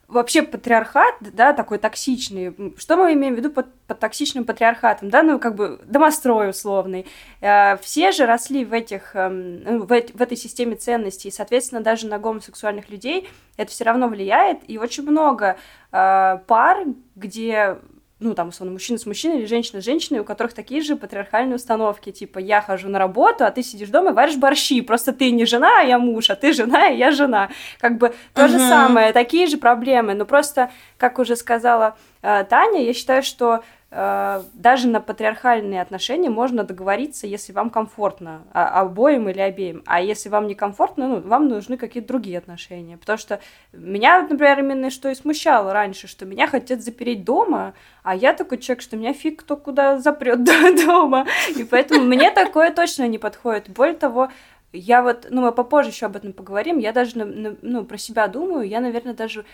вообще 0.08 0.42
патриархат, 0.42 1.16
да, 1.20 1.54
такой 1.54 1.78
токсичный. 1.78 2.56
Что 2.78 2.96
мы 2.96 3.14
имеем 3.14 3.36
в 3.36 3.38
виду 3.38 3.52
под, 3.52 3.74
под 3.88 4.00
токсичным 4.00 4.46
патриархатом, 4.46 5.10
да, 5.10 5.22
ну, 5.22 5.38
как 5.40 5.56
бы 5.56 5.80
домострой 5.86 6.50
условный. 6.50 7.06
Э, 7.42 7.78
все 7.78 8.12
же 8.12 8.26
росли 8.26 8.64
в 8.64 8.74
этих, 8.74 9.16
эм, 9.16 9.64
ну, 9.64 9.80
в, 9.80 9.88
в 9.88 10.22
этой 10.22 10.38
системе 10.38 10.76
ценностей, 10.76 11.32
соответственно, 11.32 11.82
даже 11.82 12.08
на 12.08 12.20
гомосексуальных 12.20 12.90
людей 12.90 13.30
это 13.58 13.72
все 13.72 13.84
равно 13.84 14.08
влияет, 14.08 14.60
и 14.70 14.78
очень 14.78 15.04
много 15.04 15.58
э, 15.92 16.38
пар, 16.48 16.86
где 17.16 17.78
ну, 18.20 18.34
там, 18.34 18.48
условно, 18.48 18.74
мужчина 18.74 18.98
с 18.98 19.06
мужчиной 19.06 19.40
или 19.40 19.46
женщина 19.46 19.80
с 19.80 19.86
женщиной, 19.86 20.20
у 20.20 20.24
которых 20.24 20.54
такие 20.54 20.82
же 20.82 20.96
патриархальные 20.96 21.56
установки, 21.56 22.12
типа, 22.12 22.40
я 22.40 22.62
хожу 22.62 22.90
на 22.90 22.98
работу, 22.98 23.46
а 23.46 23.52
ты 23.52 23.62
сидишь 23.62 23.90
дома 23.90 24.10
и 24.10 24.14
варишь 24.14 24.38
борщи, 24.38 24.82
просто 24.82 25.14
ты 25.14 25.30
не 25.30 25.46
жена, 25.46 25.82
а 25.82 25.84
я 25.84 26.00
муж, 26.00 26.32
а 26.32 26.36
ты 26.36 26.52
жена, 26.52 26.88
и 26.88 26.98
я 26.98 27.12
жена. 27.12 27.50
Как 27.80 28.00
бы 28.00 28.16
то 28.34 28.46
uh-huh. 28.46 28.48
же 28.48 28.58
самое, 28.58 29.14
такие 29.14 29.46
же 29.46 29.58
проблемы, 29.58 30.16
но 30.16 30.26
просто, 30.26 30.72
как 30.98 31.20
уже 31.20 31.36
сказала 31.36 31.96
э, 32.24 32.44
Таня, 32.50 32.84
я 32.84 32.94
считаю, 32.94 33.22
что 33.22 33.64
даже 33.90 34.90
на 34.90 35.00
патриархальные 35.00 35.82
отношения 35.82 36.30
можно 36.30 36.66
договориться, 36.66 37.26
если 37.26 37.54
вам 37.54 37.70
комфортно, 37.70 38.44
а, 38.52 38.82
обоим 38.82 39.30
или 39.30 39.40
обеим. 39.40 39.82
А 39.86 40.02
если 40.02 40.28
вам 40.28 40.48
не 40.48 40.56
комфортно, 40.56 41.08
ну, 41.08 41.22
вам 41.22 41.48
нужны 41.48 41.78
какие-то 41.78 42.10
другие 42.10 42.38
отношения. 42.38 42.98
Потому 42.98 43.18
что 43.18 43.40
меня, 43.72 44.22
например, 44.24 44.60
именно 44.60 44.90
что 44.90 45.08
и 45.08 45.16
смущало 45.16 45.72
раньше, 45.72 46.08
что 46.08 46.26
меня 46.26 46.48
хотят 46.48 46.82
запереть 46.82 47.24
дома, 47.24 47.76
а 48.04 48.14
я 48.14 48.34
такой 48.34 48.58
человек, 48.58 48.82
что 48.82 48.98
меня 48.98 49.14
фиг 49.14 49.44
кто 49.44 49.56
куда 49.56 50.00
запрет 50.00 50.44
дома. 50.86 51.26
И 51.56 51.64
поэтому 51.64 52.04
мне 52.04 52.30
такое 52.32 52.72
точно 52.72 53.08
не 53.08 53.18
подходит. 53.18 53.70
Более 53.70 53.96
того, 53.96 54.30
я 54.74 55.02
вот, 55.02 55.28
ну, 55.30 55.42
мы 55.42 55.54
попозже 55.54 55.92
еще 55.92 56.08
об 56.08 56.18
этом 56.18 56.34
поговорим, 56.34 56.78
я 56.78 56.92
даже, 56.92 57.16
ну, 57.16 57.86
про 57.86 57.98
себя 57.98 58.28
думаю, 58.28 58.68
я, 58.68 58.82
наверное, 58.82 59.14
даже 59.14 59.46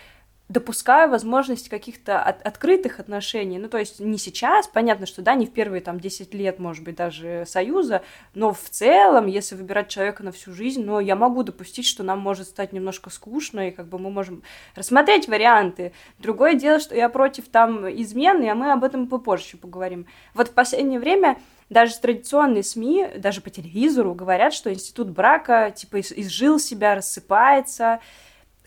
допускаю 0.54 1.10
возможность 1.10 1.68
каких-то 1.68 2.22
от, 2.22 2.46
открытых 2.46 3.00
отношений. 3.00 3.58
Ну, 3.58 3.68
то 3.68 3.80
есть 3.80 4.00
не 4.00 4.20
сейчас, 4.20 4.68
понятно, 4.68 5.08
что, 5.08 5.24
да, 5.24 5.34
не 5.34 5.48
в 5.48 5.52
первые 5.52 5.82
там 5.82 6.00
10 6.00 6.34
лет, 6.36 6.60
может 6.60 6.84
быть, 6.84 6.96
даже 6.96 7.44
союза, 7.48 8.04
но 8.36 8.54
в 8.54 8.70
целом, 8.70 9.26
если 9.26 9.56
выбирать 9.56 9.90
человека 9.90 10.24
на 10.24 10.32
всю 10.32 10.54
жизнь, 10.54 10.84
но 10.84 11.00
я 11.00 11.16
могу 11.16 11.42
допустить, 11.42 11.88
что 11.88 12.04
нам 12.04 12.20
может 12.20 12.48
стать 12.48 12.72
немножко 12.72 13.10
скучно, 13.10 13.70
и 13.70 13.72
как 13.72 13.88
бы 13.88 13.98
мы 13.98 14.12
можем 14.12 14.44
рассмотреть 14.76 15.28
варианты. 15.28 15.92
Другое 16.20 16.54
дело, 16.54 16.80
что 16.80 16.96
я 16.96 17.10
против 17.10 17.50
там 17.50 17.90
измены, 17.90 18.48
а 18.50 18.56
мы 18.56 18.72
об 18.72 18.84
этом 18.84 19.08
попозже 19.08 19.46
еще 19.46 19.58
поговорим. 19.58 20.06
Вот 20.36 20.50
в 20.50 20.54
последнее 20.54 21.00
время 21.00 21.40
даже 21.70 21.98
традиционные 21.98 22.62
СМИ, 22.62 23.08
даже 23.18 23.42
по 23.42 23.50
телевизору 23.50 24.14
говорят, 24.14 24.54
что 24.54 24.72
институт 24.72 25.10
брака, 25.10 25.72
типа, 25.76 26.02
изжил 26.02 26.60
себя, 26.60 26.94
рассыпается, 26.94 28.00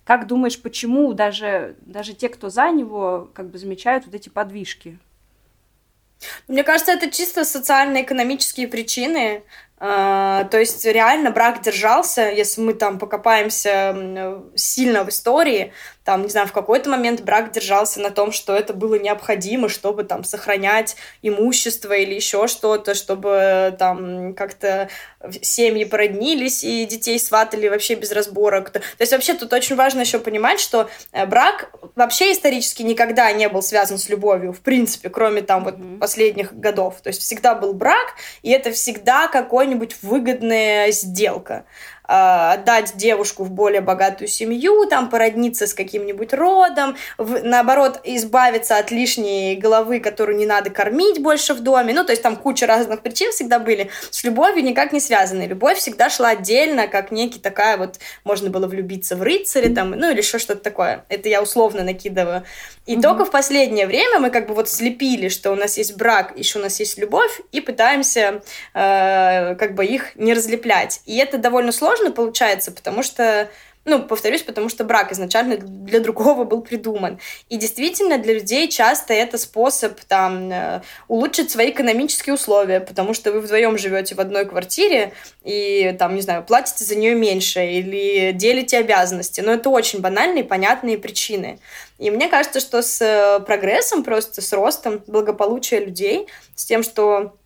как 0.06 0.28
думаешь, 0.28 0.62
почему 0.62 1.12
даже, 1.14 1.74
даже 1.80 2.14
те, 2.14 2.28
кто 2.28 2.48
за 2.48 2.70
него, 2.70 3.28
как 3.34 3.50
бы 3.50 3.58
замечают 3.58 4.06
вот 4.06 4.14
эти 4.14 4.28
подвижки? 4.28 4.98
Мне 6.46 6.62
кажется, 6.62 6.92
это 6.92 7.10
чисто 7.10 7.44
социально-экономические 7.44 8.68
причины. 8.68 9.42
А, 9.78 10.44
то 10.44 10.58
есть 10.58 10.84
реально 10.84 11.30
брак 11.30 11.60
держался, 11.60 12.30
если 12.30 12.62
мы 12.62 12.74
там 12.74 12.98
покопаемся 12.98 14.42
сильно 14.54 15.04
в 15.04 15.10
истории, 15.10 15.72
там, 16.06 16.22
не 16.22 16.28
знаю, 16.28 16.46
в 16.46 16.52
какой-то 16.52 16.88
момент 16.88 17.22
брак 17.22 17.50
держался 17.50 18.00
на 18.00 18.10
том, 18.10 18.30
что 18.30 18.54
это 18.54 18.72
было 18.72 18.94
необходимо, 18.94 19.68
чтобы 19.68 20.04
там 20.04 20.22
сохранять 20.22 20.96
имущество 21.20 21.92
или 21.92 22.14
еще 22.14 22.46
что-то, 22.46 22.94
чтобы 22.94 23.74
там 23.76 24.32
как-то 24.34 24.88
семьи 25.42 25.84
породнились 25.84 26.62
и 26.62 26.84
детей 26.86 27.18
сватали 27.18 27.66
вообще 27.66 27.96
без 27.96 28.12
разборок. 28.12 28.70
То 28.70 28.80
есть 29.00 29.10
вообще 29.10 29.34
тут 29.34 29.52
очень 29.52 29.74
важно 29.74 30.02
еще 30.02 30.20
понимать, 30.20 30.60
что 30.60 30.88
э, 31.10 31.26
брак 31.26 31.72
вообще 31.96 32.30
исторически 32.30 32.82
никогда 32.82 33.32
не 33.32 33.48
был 33.48 33.60
связан 33.60 33.98
с 33.98 34.08
любовью, 34.08 34.52
в 34.52 34.60
принципе, 34.60 35.10
кроме 35.10 35.42
там 35.42 35.64
вот 35.64 35.74
mm-hmm. 35.74 35.98
последних 35.98 36.54
годов. 36.54 37.00
То 37.02 37.08
есть 37.08 37.20
всегда 37.20 37.56
был 37.56 37.72
брак, 37.72 38.14
и 38.42 38.50
это 38.50 38.70
всегда 38.70 39.26
какой-нибудь 39.66 39.96
выгодная 40.02 40.92
сделка. 40.92 41.64
А, 42.08 42.52
отдать 42.52 42.96
девушку 42.96 43.44
в 43.44 43.50
более 43.50 43.80
богатую 43.80 44.28
семью, 44.28 44.86
там 44.86 45.08
породниться 45.08 45.66
с 45.66 45.74
каким-нибудь 45.74 46.32
родом, 46.32 46.96
в, 47.18 47.42
наоборот, 47.42 48.00
избавиться 48.04 48.78
от 48.78 48.90
лишней 48.90 49.56
головы, 49.56 50.00
которую 50.00 50.38
не 50.38 50.46
надо 50.46 50.70
кормить 50.70 51.20
больше 51.20 51.54
в 51.54 51.60
доме. 51.60 51.92
Ну, 51.94 52.04
то 52.04 52.12
есть 52.12 52.22
там 52.22 52.36
куча 52.36 52.66
разных 52.66 53.02
причин 53.02 53.32
всегда 53.32 53.58
были. 53.58 53.90
С 54.10 54.22
любовью 54.24 54.64
никак 54.64 54.92
не 54.92 55.00
связаны. 55.00 55.42
Любовь 55.42 55.78
всегда 55.78 56.08
шла 56.10 56.30
отдельно, 56.30 56.86
как 56.86 57.10
некий 57.10 57.40
такая 57.40 57.76
вот, 57.76 57.98
можно 58.24 58.50
было 58.50 58.66
влюбиться 58.66 59.16
в 59.16 59.22
рыцаря 59.22 59.74
там, 59.74 59.90
ну, 59.90 60.10
или 60.10 60.18
еще 60.18 60.38
что-то 60.38 60.62
такое. 60.62 61.04
Это 61.08 61.28
я 61.28 61.42
условно 61.42 61.82
накидываю. 61.82 62.44
И 62.86 62.94
mm-hmm. 62.94 63.00
только 63.00 63.24
в 63.24 63.30
последнее 63.32 63.86
время 63.86 64.20
мы 64.20 64.30
как 64.30 64.46
бы 64.46 64.54
вот 64.54 64.68
слепили, 64.68 65.28
что 65.28 65.50
у 65.50 65.56
нас 65.56 65.76
есть 65.76 65.96
брак, 65.96 66.34
еще 66.36 66.60
у 66.60 66.62
нас 66.62 66.78
есть 66.78 66.98
любовь, 66.98 67.40
и 67.50 67.60
пытаемся 67.60 68.42
э, 68.74 69.56
как 69.56 69.74
бы 69.74 69.84
их 69.84 70.14
не 70.14 70.34
разлеплять. 70.34 71.00
И 71.04 71.16
это 71.16 71.38
довольно 71.38 71.72
сложно 71.72 71.95
получается, 72.10 72.72
потому 72.72 73.02
что 73.02 73.48
ну, 73.86 74.02
повторюсь, 74.02 74.42
потому 74.42 74.68
что 74.68 74.82
брак 74.82 75.12
изначально 75.12 75.58
для 75.58 76.00
другого 76.00 76.42
был 76.42 76.60
придуман. 76.60 77.20
И 77.48 77.56
действительно, 77.56 78.18
для 78.18 78.34
людей 78.34 78.68
часто 78.68 79.14
это 79.14 79.38
способ 79.38 80.00
там 80.00 80.50
э, 80.50 80.82
улучшить 81.06 81.52
свои 81.52 81.70
экономические 81.70 82.34
условия, 82.34 82.80
потому 82.80 83.14
что 83.14 83.30
вы 83.30 83.40
вдвоем 83.40 83.78
живете 83.78 84.16
в 84.16 84.20
одной 84.20 84.44
квартире 84.44 85.12
и 85.44 85.94
там, 86.00 86.16
не 86.16 86.20
знаю, 86.20 86.42
платите 86.44 86.84
за 86.84 86.96
нее 86.96 87.14
меньше 87.14 87.64
или 87.64 88.32
делите 88.32 88.78
обязанности. 88.78 89.40
Но 89.40 89.52
это 89.52 89.70
очень 89.70 90.00
банальные, 90.00 90.42
понятные 90.42 90.98
причины. 90.98 91.60
И 91.98 92.10
мне 92.10 92.28
кажется, 92.28 92.58
что 92.58 92.82
с 92.82 93.00
э, 93.00 93.38
прогрессом, 93.46 94.02
просто 94.02 94.42
с 94.42 94.52
ростом 94.52 95.00
благополучия 95.06 95.78
людей, 95.78 96.26
с 96.56 96.64
тем, 96.64 96.82
что 96.82 97.36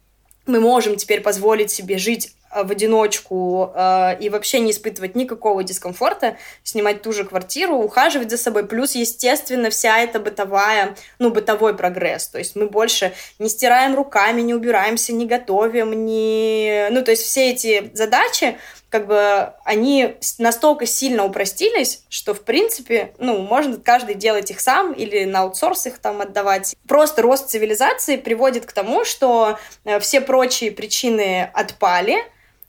мы 0.46 0.58
можем 0.58 0.96
теперь 0.96 1.20
позволить 1.20 1.70
себе 1.70 1.98
жить 1.98 2.34
в 2.54 2.70
одиночку 2.70 3.72
э, 3.74 4.18
и 4.20 4.28
вообще 4.28 4.60
не 4.60 4.72
испытывать 4.72 5.14
никакого 5.14 5.62
дискомфорта, 5.62 6.36
снимать 6.64 7.02
ту 7.02 7.12
же 7.12 7.24
квартиру, 7.24 7.76
ухаживать 7.76 8.30
за 8.30 8.36
собой, 8.36 8.66
плюс, 8.66 8.94
естественно, 8.94 9.70
вся 9.70 9.98
эта 9.98 10.18
бытовая, 10.18 10.96
ну, 11.18 11.30
бытовой 11.30 11.76
прогресс, 11.76 12.28
то 12.28 12.38
есть 12.38 12.56
мы 12.56 12.66
больше 12.66 13.12
не 13.38 13.48
стираем 13.48 13.94
руками, 13.94 14.40
не 14.40 14.54
убираемся, 14.54 15.12
не 15.12 15.26
готовим, 15.26 16.04
не... 16.06 16.88
Ну, 16.90 17.02
то 17.04 17.12
есть 17.12 17.22
все 17.22 17.50
эти 17.50 17.90
задачи, 17.94 18.56
как 18.90 19.06
бы 19.06 19.52
они 19.64 20.16
настолько 20.38 20.84
сильно 20.84 21.24
упростились, 21.24 22.02
что, 22.08 22.34
в 22.34 22.42
принципе, 22.42 23.12
ну, 23.18 23.38
можно 23.38 23.76
каждый 23.78 24.16
делать 24.16 24.50
их 24.50 24.60
сам 24.60 24.92
или 24.92 25.24
на 25.24 25.42
аутсорс 25.42 25.86
их 25.86 25.98
там 25.98 26.20
отдавать. 26.20 26.74
Просто 26.88 27.22
рост 27.22 27.48
цивилизации 27.48 28.16
приводит 28.16 28.66
к 28.66 28.72
тому, 28.72 29.04
что 29.04 29.58
э, 29.84 30.00
все 30.00 30.20
прочие 30.20 30.72
причины 30.72 31.48
отпали, 31.54 32.18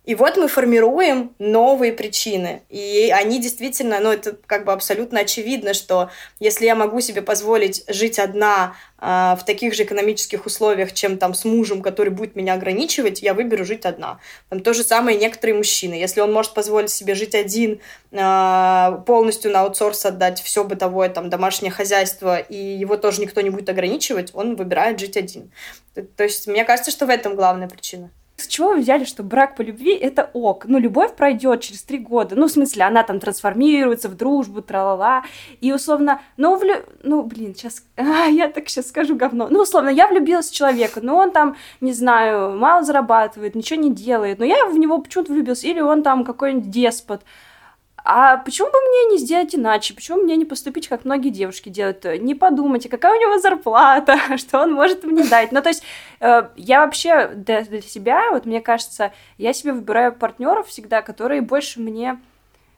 И 0.03 0.15
вот 0.15 0.35
мы 0.35 0.47
формируем 0.47 1.35
новые 1.37 1.93
причины. 1.93 2.63
И 2.69 3.13
они 3.13 3.39
действительно, 3.39 3.99
ну, 3.99 4.11
это 4.11 4.35
как 4.47 4.65
бы 4.65 4.73
абсолютно 4.73 5.19
очевидно, 5.19 5.75
что 5.75 6.09
если 6.39 6.65
я 6.65 6.73
могу 6.73 7.01
себе 7.01 7.21
позволить 7.21 7.83
жить 7.87 8.17
одна 8.17 8.75
э, 8.99 9.35
в 9.39 9.45
таких 9.45 9.75
же 9.75 9.83
экономических 9.83 10.47
условиях, 10.47 10.93
чем 10.93 11.19
там 11.19 11.35
с 11.35 11.45
мужем, 11.45 11.83
который 11.83 12.09
будет 12.09 12.35
меня 12.35 12.55
ограничивать, 12.55 13.21
я 13.21 13.35
выберу 13.35 13.63
жить 13.63 13.85
одна. 13.85 14.19
Там 14.49 14.61
то 14.61 14.73
же 14.73 14.83
самое 14.83 15.19
некоторые 15.19 15.55
мужчины. 15.55 15.93
Если 15.93 16.19
он 16.19 16.33
может 16.33 16.55
позволить 16.55 16.89
себе 16.89 17.13
жить 17.13 17.35
один, 17.35 17.79
э, 18.11 18.97
полностью 19.05 19.51
на 19.51 19.61
аутсорс 19.61 20.07
отдать 20.07 20.41
все 20.41 20.63
бытовое, 20.63 21.09
там, 21.09 21.29
домашнее 21.29 21.71
хозяйство, 21.71 22.39
и 22.39 22.55
его 22.55 22.97
тоже 22.97 23.21
никто 23.21 23.41
не 23.41 23.51
будет 23.51 23.69
ограничивать, 23.69 24.31
он 24.33 24.55
выбирает 24.55 24.99
жить 24.99 25.15
один. 25.15 25.51
То 25.93 26.23
есть 26.23 26.47
мне 26.47 26.65
кажется, 26.65 26.89
что 26.89 27.05
в 27.05 27.09
этом 27.11 27.35
главная 27.35 27.69
причина. 27.69 28.09
С 28.41 28.47
чего 28.47 28.69
вы 28.69 28.77
взяли, 28.77 29.03
что 29.03 29.21
брак 29.23 29.55
по 29.55 29.61
любви— 29.61 29.93
это 30.01 30.31
ок? 30.33 30.65
Ну, 30.67 30.79
любовь 30.79 31.15
пройдет 31.15 31.61
через 31.61 31.83
три 31.83 31.99
года. 31.99 32.35
Ну, 32.35 32.47
в 32.47 32.51
смысле, 32.51 32.83
она 32.83 33.03
там 33.03 33.19
трансформируется 33.19 34.09
в 34.09 34.15
дружбу, 34.15 34.61
тра-ла-ла. 34.61 35.23
И, 35.61 35.71
условно, 35.71 36.21
ну, 36.37 36.55
влю... 36.57 36.75
ну, 37.03 37.23
блин, 37.23 37.55
сейчас... 37.55 37.83
А, 38.01 38.25
я 38.25 38.47
так 38.49 38.67
сейчас 38.67 38.89
скажу 38.89 39.15
говно. 39.15 39.47
Ну, 39.49 39.61
условно, 39.61 39.89
я 39.89 40.07
влюбилась 40.07 40.49
в 40.49 40.55
человека, 40.55 40.99
но 41.01 41.17
он 41.17 41.31
там, 41.31 41.55
не 41.79 41.93
знаю, 41.93 42.57
мало 42.57 42.83
зарабатывает, 42.83 43.55
ничего 43.55 43.79
не 43.79 43.91
делает. 43.91 44.39
Но 44.39 44.45
я 44.45 44.65
в 44.65 44.77
него 44.77 44.97
почему-то 44.97 45.31
влюбилась. 45.31 45.63
Или 45.63 45.79
он 45.79 46.01
там 46.01 46.25
какой-нибудь 46.25 46.69
деспот. 46.69 47.21
А 48.03 48.37
почему 48.37 48.67
бы 48.69 48.77
мне 48.79 49.13
не 49.13 49.17
сделать 49.19 49.53
иначе? 49.53 49.93
Почему 49.93 50.21
мне 50.21 50.35
не 50.35 50.45
поступить, 50.45 50.87
как 50.87 51.05
многие 51.05 51.29
девушки 51.29 51.69
делают? 51.69 52.03
Не 52.03 52.35
подумайте, 52.35 52.89
какая 52.89 53.17
у 53.17 53.21
него 53.21 53.39
зарплата, 53.39 54.17
что 54.37 54.61
он 54.61 54.73
может 54.73 55.03
мне 55.03 55.23
дать. 55.23 55.51
Ну, 55.51 55.61
то 55.61 55.69
есть, 55.69 55.83
э, 56.19 56.49
я 56.55 56.81
вообще 56.81 57.27
для, 57.27 57.61
для 57.61 57.81
себя, 57.81 58.31
вот 58.31 58.45
мне 58.45 58.61
кажется, 58.61 59.11
я 59.37 59.53
себе 59.53 59.73
выбираю 59.73 60.13
партнеров 60.13 60.67
всегда, 60.67 61.01
которые 61.01 61.41
больше 61.41 61.79
мне 61.79 62.19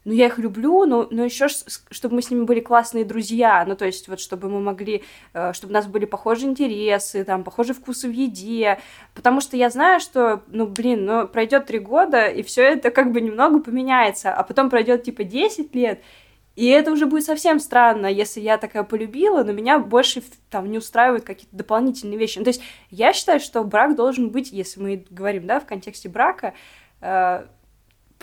ну, 0.05 0.11
я 0.13 0.27
их 0.27 0.37
люблю, 0.37 0.85
но, 0.85 1.07
но 1.09 1.23
еще, 1.23 1.47
чтобы 1.47 2.15
мы 2.15 2.21
с 2.21 2.29
ними 2.29 2.43
были 2.43 2.59
классные 2.59 3.05
друзья, 3.05 3.63
ну, 3.65 3.75
то 3.75 3.85
есть, 3.85 4.07
вот, 4.07 4.19
чтобы 4.19 4.49
мы 4.49 4.59
могли, 4.59 5.03
э, 5.33 5.53
чтобы 5.53 5.71
у 5.71 5.73
нас 5.73 5.87
были 5.87 6.05
похожие 6.05 6.49
интересы, 6.49 7.23
там, 7.23 7.43
похожие 7.43 7.73
вкусы 7.73 8.07
в 8.07 8.11
еде, 8.11 8.79
потому 9.13 9.39
что 9.39 9.55
я 9.55 9.69
знаю, 9.69 9.99
что, 9.99 10.43
ну, 10.47 10.67
блин, 10.67 11.05
ну, 11.05 11.27
пройдет 11.27 11.65
три 11.67 11.79
года, 11.79 12.27
и 12.27 12.43
все 12.43 12.63
это 12.63 12.91
как 12.91 13.11
бы 13.11 13.21
немного 13.21 13.59
поменяется, 13.59 14.33
а 14.33 14.43
потом 14.43 14.69
пройдет, 14.69 15.03
типа, 15.03 15.23
10 15.23 15.73
лет, 15.73 16.01
и 16.55 16.67
это 16.67 16.91
уже 16.91 17.07
будет 17.07 17.23
совсем 17.23 17.59
странно, 17.59 18.05
если 18.05 18.39
я 18.39 18.57
такая 18.57 18.83
полюбила, 18.83 19.43
но 19.43 19.53
меня 19.53 19.79
больше 19.79 20.21
там 20.51 20.69
не 20.69 20.77
устраивают 20.77 21.23
какие-то 21.23 21.55
дополнительные 21.55 22.19
вещи. 22.19 22.37
Ну, 22.37 22.43
то 22.43 22.49
есть 22.49 22.61
я 22.91 23.11
считаю, 23.11 23.39
что 23.39 23.63
брак 23.63 23.95
должен 23.95 24.29
быть, 24.29 24.51
если 24.51 24.79
мы 24.79 25.05
говорим, 25.09 25.47
да, 25.47 25.59
в 25.59 25.65
контексте 25.65 26.09
брака, 26.09 26.53
э, 27.01 27.45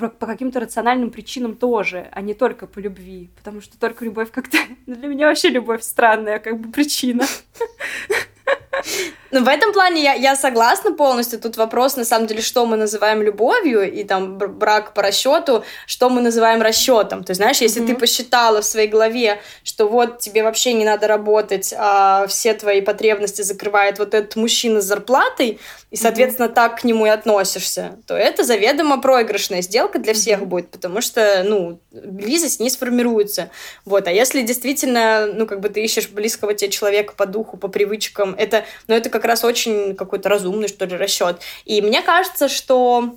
по 0.08 0.26
каким-то 0.26 0.60
рациональным 0.60 1.10
причинам 1.10 1.56
тоже, 1.56 2.08
а 2.12 2.20
не 2.22 2.34
только 2.34 2.66
по 2.66 2.78
любви. 2.78 3.30
Потому 3.36 3.60
что 3.60 3.78
только 3.78 4.04
любовь 4.04 4.30
как-то... 4.30 4.58
Для 4.86 5.08
меня 5.08 5.28
вообще 5.28 5.48
любовь 5.50 5.82
странная 5.82 6.38
как 6.38 6.58
бы 6.58 6.72
причина. 6.72 7.24
Ну, 9.30 9.44
в 9.44 9.48
этом 9.48 9.72
плане 9.72 10.02
я, 10.02 10.14
я 10.14 10.36
согласна 10.36 10.92
полностью. 10.92 11.40
Тут 11.40 11.56
вопрос, 11.56 11.96
на 11.96 12.04
самом 12.04 12.26
деле, 12.26 12.42
что 12.42 12.66
мы 12.66 12.76
называем 12.76 13.22
любовью, 13.22 13.90
и 13.90 14.04
там 14.04 14.38
брак 14.38 14.94
по 14.94 15.02
расчету, 15.02 15.64
что 15.86 16.10
мы 16.10 16.20
называем 16.20 16.62
расчетом. 16.62 17.22
Ты 17.22 17.34
знаешь, 17.34 17.60
если 17.60 17.82
mm-hmm. 17.82 17.86
ты 17.86 17.94
посчитала 17.94 18.60
в 18.60 18.64
своей 18.64 18.88
голове, 18.88 19.40
что 19.62 19.88
вот 19.88 20.18
тебе 20.18 20.42
вообще 20.42 20.72
не 20.72 20.84
надо 20.84 21.06
работать, 21.06 21.72
а 21.76 22.26
все 22.26 22.54
твои 22.54 22.80
потребности 22.80 23.42
закрывает 23.42 23.98
вот 23.98 24.14
этот 24.14 24.36
мужчина 24.36 24.80
с 24.80 24.84
зарплатой, 24.84 25.60
и, 25.90 25.96
соответственно, 25.96 26.46
mm-hmm. 26.46 26.54
так 26.54 26.80
к 26.80 26.84
нему 26.84 27.06
и 27.06 27.08
относишься, 27.08 27.98
то 28.06 28.16
это 28.16 28.44
заведомо 28.44 29.00
проигрышная 29.00 29.62
сделка 29.62 29.98
для 29.98 30.14
всех 30.14 30.40
mm-hmm. 30.40 30.46
будет, 30.46 30.70
потому 30.70 31.00
что, 31.00 31.42
ну, 31.44 31.80
близость 31.92 32.60
не 32.60 32.70
сформируется. 32.70 33.50
Вот, 33.84 34.06
а 34.06 34.10
если 34.10 34.42
действительно, 34.42 35.26
ну, 35.26 35.46
как 35.46 35.60
бы 35.60 35.68
ты 35.68 35.82
ищешь 35.82 36.08
близкого 36.08 36.54
тебе 36.54 36.70
человека 36.70 37.14
по 37.16 37.26
духу, 37.26 37.56
по 37.56 37.68
привычкам, 37.68 38.34
это, 38.36 38.64
ну, 38.86 38.94
это 38.94 39.10
как 39.10 39.19
раз 39.24 39.44
очень 39.44 39.94
какой-то 39.96 40.28
разумный, 40.28 40.68
что 40.68 40.84
ли, 40.84 40.96
расчет. 40.96 41.40
И 41.64 41.82
мне 41.82 42.02
кажется, 42.02 42.48
что, 42.48 43.16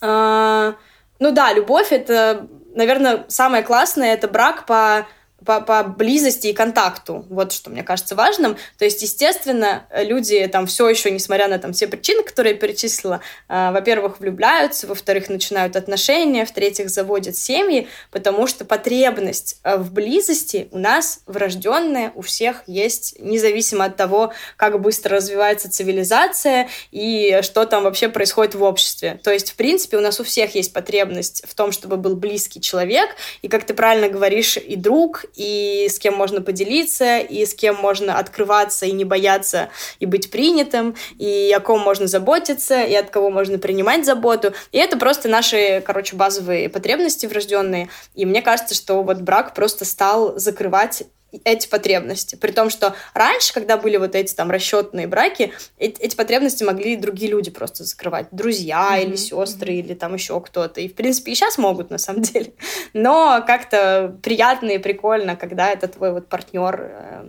э, 0.00 0.72
ну 1.18 1.30
да, 1.30 1.52
любовь 1.52 1.92
это, 1.92 2.46
наверное, 2.74 3.24
самое 3.28 3.62
классное, 3.62 4.14
это 4.14 4.28
брак 4.28 4.66
по 4.66 5.06
по, 5.44 5.60
по 5.60 5.82
близости 5.82 6.48
и 6.48 6.52
контакту. 6.52 7.24
Вот 7.28 7.52
что 7.52 7.70
мне 7.70 7.82
кажется 7.82 8.14
важным. 8.14 8.56
То 8.78 8.84
есть, 8.84 9.02
естественно, 9.02 9.86
люди 9.94 10.46
там 10.46 10.66
все 10.66 10.88
еще, 10.88 11.10
несмотря 11.10 11.48
на 11.48 11.58
там 11.58 11.72
все 11.72 11.86
причины, 11.86 12.22
которые 12.22 12.54
я 12.54 12.60
перечислила, 12.60 13.20
э, 13.48 13.70
во-первых, 13.72 14.20
влюбляются, 14.20 14.86
во-вторых, 14.86 15.28
начинают 15.28 15.76
отношения, 15.76 16.44
в-третьих, 16.44 16.90
заводят 16.90 17.36
семьи, 17.36 17.88
потому 18.10 18.46
что 18.46 18.64
потребность 18.64 19.60
э, 19.64 19.76
в 19.76 19.92
близости 19.92 20.68
у 20.70 20.78
нас 20.78 21.20
врожденная, 21.26 22.12
у 22.14 22.22
всех 22.22 22.62
есть, 22.66 23.16
независимо 23.18 23.84
от 23.86 23.96
того, 23.96 24.32
как 24.56 24.80
быстро 24.80 25.16
развивается 25.16 25.70
цивилизация 25.70 26.68
и 26.90 27.40
что 27.42 27.64
там 27.66 27.84
вообще 27.84 28.08
происходит 28.08 28.54
в 28.54 28.62
обществе. 28.62 29.20
То 29.22 29.30
есть, 29.30 29.52
в 29.52 29.56
принципе, 29.56 29.96
у 29.96 30.00
нас 30.00 30.20
у 30.20 30.24
всех 30.24 30.54
есть 30.54 30.72
потребность 30.72 31.42
в 31.46 31.54
том, 31.54 31.72
чтобы 31.72 31.96
был 31.96 32.16
близкий 32.16 32.60
человек, 32.60 33.10
и, 33.42 33.48
как 33.48 33.64
ты 33.64 33.74
правильно 33.74 34.08
говоришь, 34.08 34.56
и 34.56 34.76
друг, 34.76 35.24
и 35.34 35.88
с 35.90 35.98
кем 35.98 36.14
можно 36.14 36.40
поделиться, 36.40 37.18
и 37.18 37.44
с 37.44 37.54
кем 37.54 37.76
можно 37.76 38.18
открываться 38.18 38.86
и 38.86 38.92
не 38.92 39.04
бояться 39.04 39.70
и 40.00 40.06
быть 40.06 40.30
принятым, 40.30 40.94
и 41.18 41.52
о 41.56 41.60
ком 41.60 41.80
можно 41.80 42.06
заботиться, 42.06 42.82
и 42.82 42.94
от 42.94 43.10
кого 43.10 43.30
можно 43.30 43.58
принимать 43.58 44.04
заботу. 44.04 44.52
И 44.72 44.78
это 44.78 44.96
просто 44.96 45.28
наши, 45.28 45.82
короче, 45.84 46.16
базовые 46.16 46.68
потребности 46.68 47.26
врожденные. 47.26 47.88
И 48.14 48.26
мне 48.26 48.42
кажется, 48.42 48.74
что 48.74 49.02
вот 49.02 49.18
брак 49.18 49.54
просто 49.54 49.84
стал 49.84 50.38
закрывать 50.38 51.04
эти 51.44 51.68
потребности. 51.68 52.36
При 52.36 52.52
том, 52.52 52.70
что 52.70 52.94
раньше, 53.14 53.52
когда 53.52 53.76
были 53.76 53.96
вот 53.96 54.14
эти 54.14 54.34
там 54.34 54.50
расчетные 54.50 55.06
браки, 55.06 55.52
эти, 55.78 56.00
эти 56.00 56.14
потребности 56.14 56.64
могли 56.64 56.96
другие 56.96 57.30
люди 57.30 57.50
просто 57.50 57.84
закрывать. 57.84 58.28
Друзья 58.30 58.96
mm-hmm. 58.96 59.04
или 59.04 59.16
сестры, 59.16 59.72
mm-hmm. 59.72 59.78
или 59.78 59.94
там 59.94 60.14
еще 60.14 60.40
кто-то. 60.40 60.80
И, 60.80 60.88
в 60.88 60.94
принципе, 60.94 61.32
и 61.32 61.34
сейчас 61.34 61.58
могут, 61.58 61.90
на 61.90 61.98
самом 61.98 62.22
деле. 62.22 62.52
Но 62.92 63.42
как-то 63.46 64.16
приятно 64.22 64.70
и 64.70 64.78
прикольно, 64.78 65.36
когда 65.36 65.70
это 65.70 65.88
твой 65.88 66.12
вот 66.12 66.28
партнер, 66.28 66.80
э, 66.80 67.24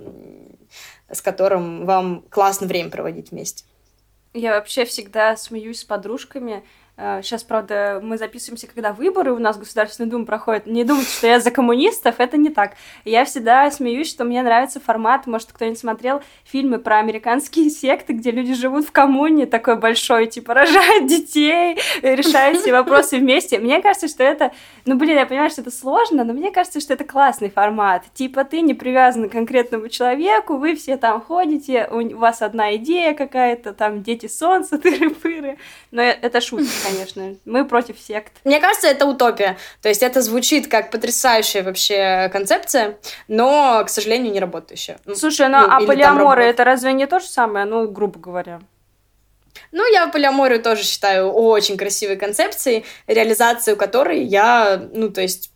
с 1.12 1.22
которым 1.22 1.86
вам 1.86 2.26
классно 2.30 2.68
время 2.68 2.90
проводить 2.90 3.32
вместе. 3.32 3.66
Я 4.34 4.56
вообще 4.56 4.84
всегда 4.86 5.38
смеюсь 5.38 5.82
с 5.82 5.84
подружками, 5.84 6.64
Сейчас, 6.96 7.42
а, 7.42 7.46
правда, 7.48 8.00
мы 8.04 8.20
записываемся, 8.20 8.68
когда 8.68 8.94
выборы 8.94 9.34
у 9.34 9.40
нас 9.40 9.56
в 9.56 9.60
Государственной 9.60 10.08
Думе 10.12 10.28
проходят. 10.28 10.68
Не 10.68 10.84
думайте, 10.84 11.10
что 11.10 11.26
я 11.26 11.40
за 11.40 11.50
коммунистов, 11.50 12.20
это 12.20 12.38
не 12.38 12.50
так. 12.50 12.74
Я 13.04 13.26
всегда 13.26 13.72
смеюсь, 13.72 14.08
что 14.08 14.26
мне 14.26 14.44
нравится 14.44 14.80
формат, 14.80 15.26
может, 15.26 15.52
кто-нибудь 15.52 15.80
смотрел 15.80 16.22
фильмы 16.44 16.78
про 16.78 17.00
американские 17.00 17.70
секты, 17.72 18.14
где 18.14 18.30
люди 18.30 18.54
живут 18.54 18.86
в 18.86 18.92
коммуне 18.92 19.48
такой 19.48 19.78
большой, 19.78 20.28
типа, 20.28 20.54
рожают 20.54 21.08
детей, 21.08 21.80
решают 22.04 22.60
все 22.60 22.72
вопросы 22.72 23.18
вместе. 23.18 23.58
Мне 23.58 23.82
кажется, 23.82 24.08
что 24.08 24.22
это... 24.22 24.52
Ну, 24.86 24.96
блин, 24.96 25.18
я 25.18 25.26
понимаю, 25.26 25.50
что 25.50 25.62
это 25.62 25.72
сложно, 25.72 26.24
но 26.24 26.34
мне 26.34 26.52
кажется, 26.52 26.80
что 26.80 26.94
это 26.94 27.06
классный 27.06 27.50
формат. 27.50 28.04
Типа, 28.14 28.44
ты 28.44 28.62
не 28.62 28.76
привязан 28.76 29.30
к 29.30 29.32
конкретному 29.32 29.90
человеку, 29.90 30.58
вы 30.58 30.76
все 30.76 30.98
там 30.98 31.22
ходите, 31.22 31.88
у 31.90 32.18
вас 32.18 32.44
одна 32.44 32.76
идея 32.76 33.16
какая-то, 33.16 33.74
там, 33.74 34.04
дети 34.04 34.28
солнца, 34.28 34.76
тыры-пыры. 34.78 35.58
Но 35.90 36.04
это 36.04 36.40
шутка 36.40 36.83
конечно. 36.84 37.36
Мы 37.46 37.66
против 37.66 38.00
сект. 38.00 38.34
Мне 38.44 38.60
кажется, 38.60 38.88
это 38.88 39.06
утопия. 39.06 39.58
То 39.82 39.90
есть 39.90 40.04
это 40.04 40.22
звучит 40.22 40.68
как 40.68 40.92
потрясающая 40.92 41.64
вообще 41.64 42.30
концепция, 42.32 42.98
но, 43.28 43.84
к 43.86 43.90
сожалению, 43.90 44.32
не 44.32 44.40
работающая. 44.40 44.98
Ну, 45.06 45.16
Слушай, 45.16 45.48
ну, 45.50 45.60
ну 45.60 45.68
а 45.70 45.86
полиаморы 45.86 46.44
это 46.44 46.64
разве 46.64 46.94
не 46.94 47.08
то 47.08 47.20
же 47.20 47.26
самое? 47.26 47.66
Ну, 47.66 47.88
грубо 47.88 48.20
говоря. 48.20 48.62
Ну, 49.72 49.92
я 49.92 50.08
полиаморию 50.08 50.62
тоже 50.62 50.84
считаю 50.84 51.32
очень 51.32 51.78
красивой 51.78 52.16
концепцией, 52.16 52.86
реализацию 53.08 53.76
которой 53.76 54.24
я, 54.24 54.82
ну, 54.94 55.10
то 55.10 55.22
есть 55.22 55.52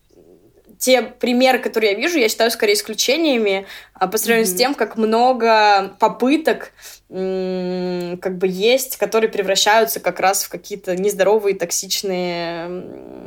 те 0.78 1.02
примеры, 1.02 1.60
которые 1.60 1.94
я 1.94 1.98
вижу, 1.98 2.18
я 2.18 2.30
считаю 2.30 2.52
скорее 2.52 2.74
исключениями 2.74 3.66
по 4.00 4.18
сравнению 4.18 4.52
mm-hmm. 4.52 4.56
с 4.56 4.58
тем, 4.58 4.76
как 4.76 4.98
много 4.98 5.96
попыток 6.00 6.72
как 7.10 8.38
бы 8.38 8.48
есть, 8.48 8.98
которые 8.98 9.32
превращаются 9.32 10.02
как 10.02 10.20
раз 10.20 10.44
в 10.44 10.50
какие-то 10.50 10.94
нездоровые, 10.98 11.56
токсичные 11.56 12.68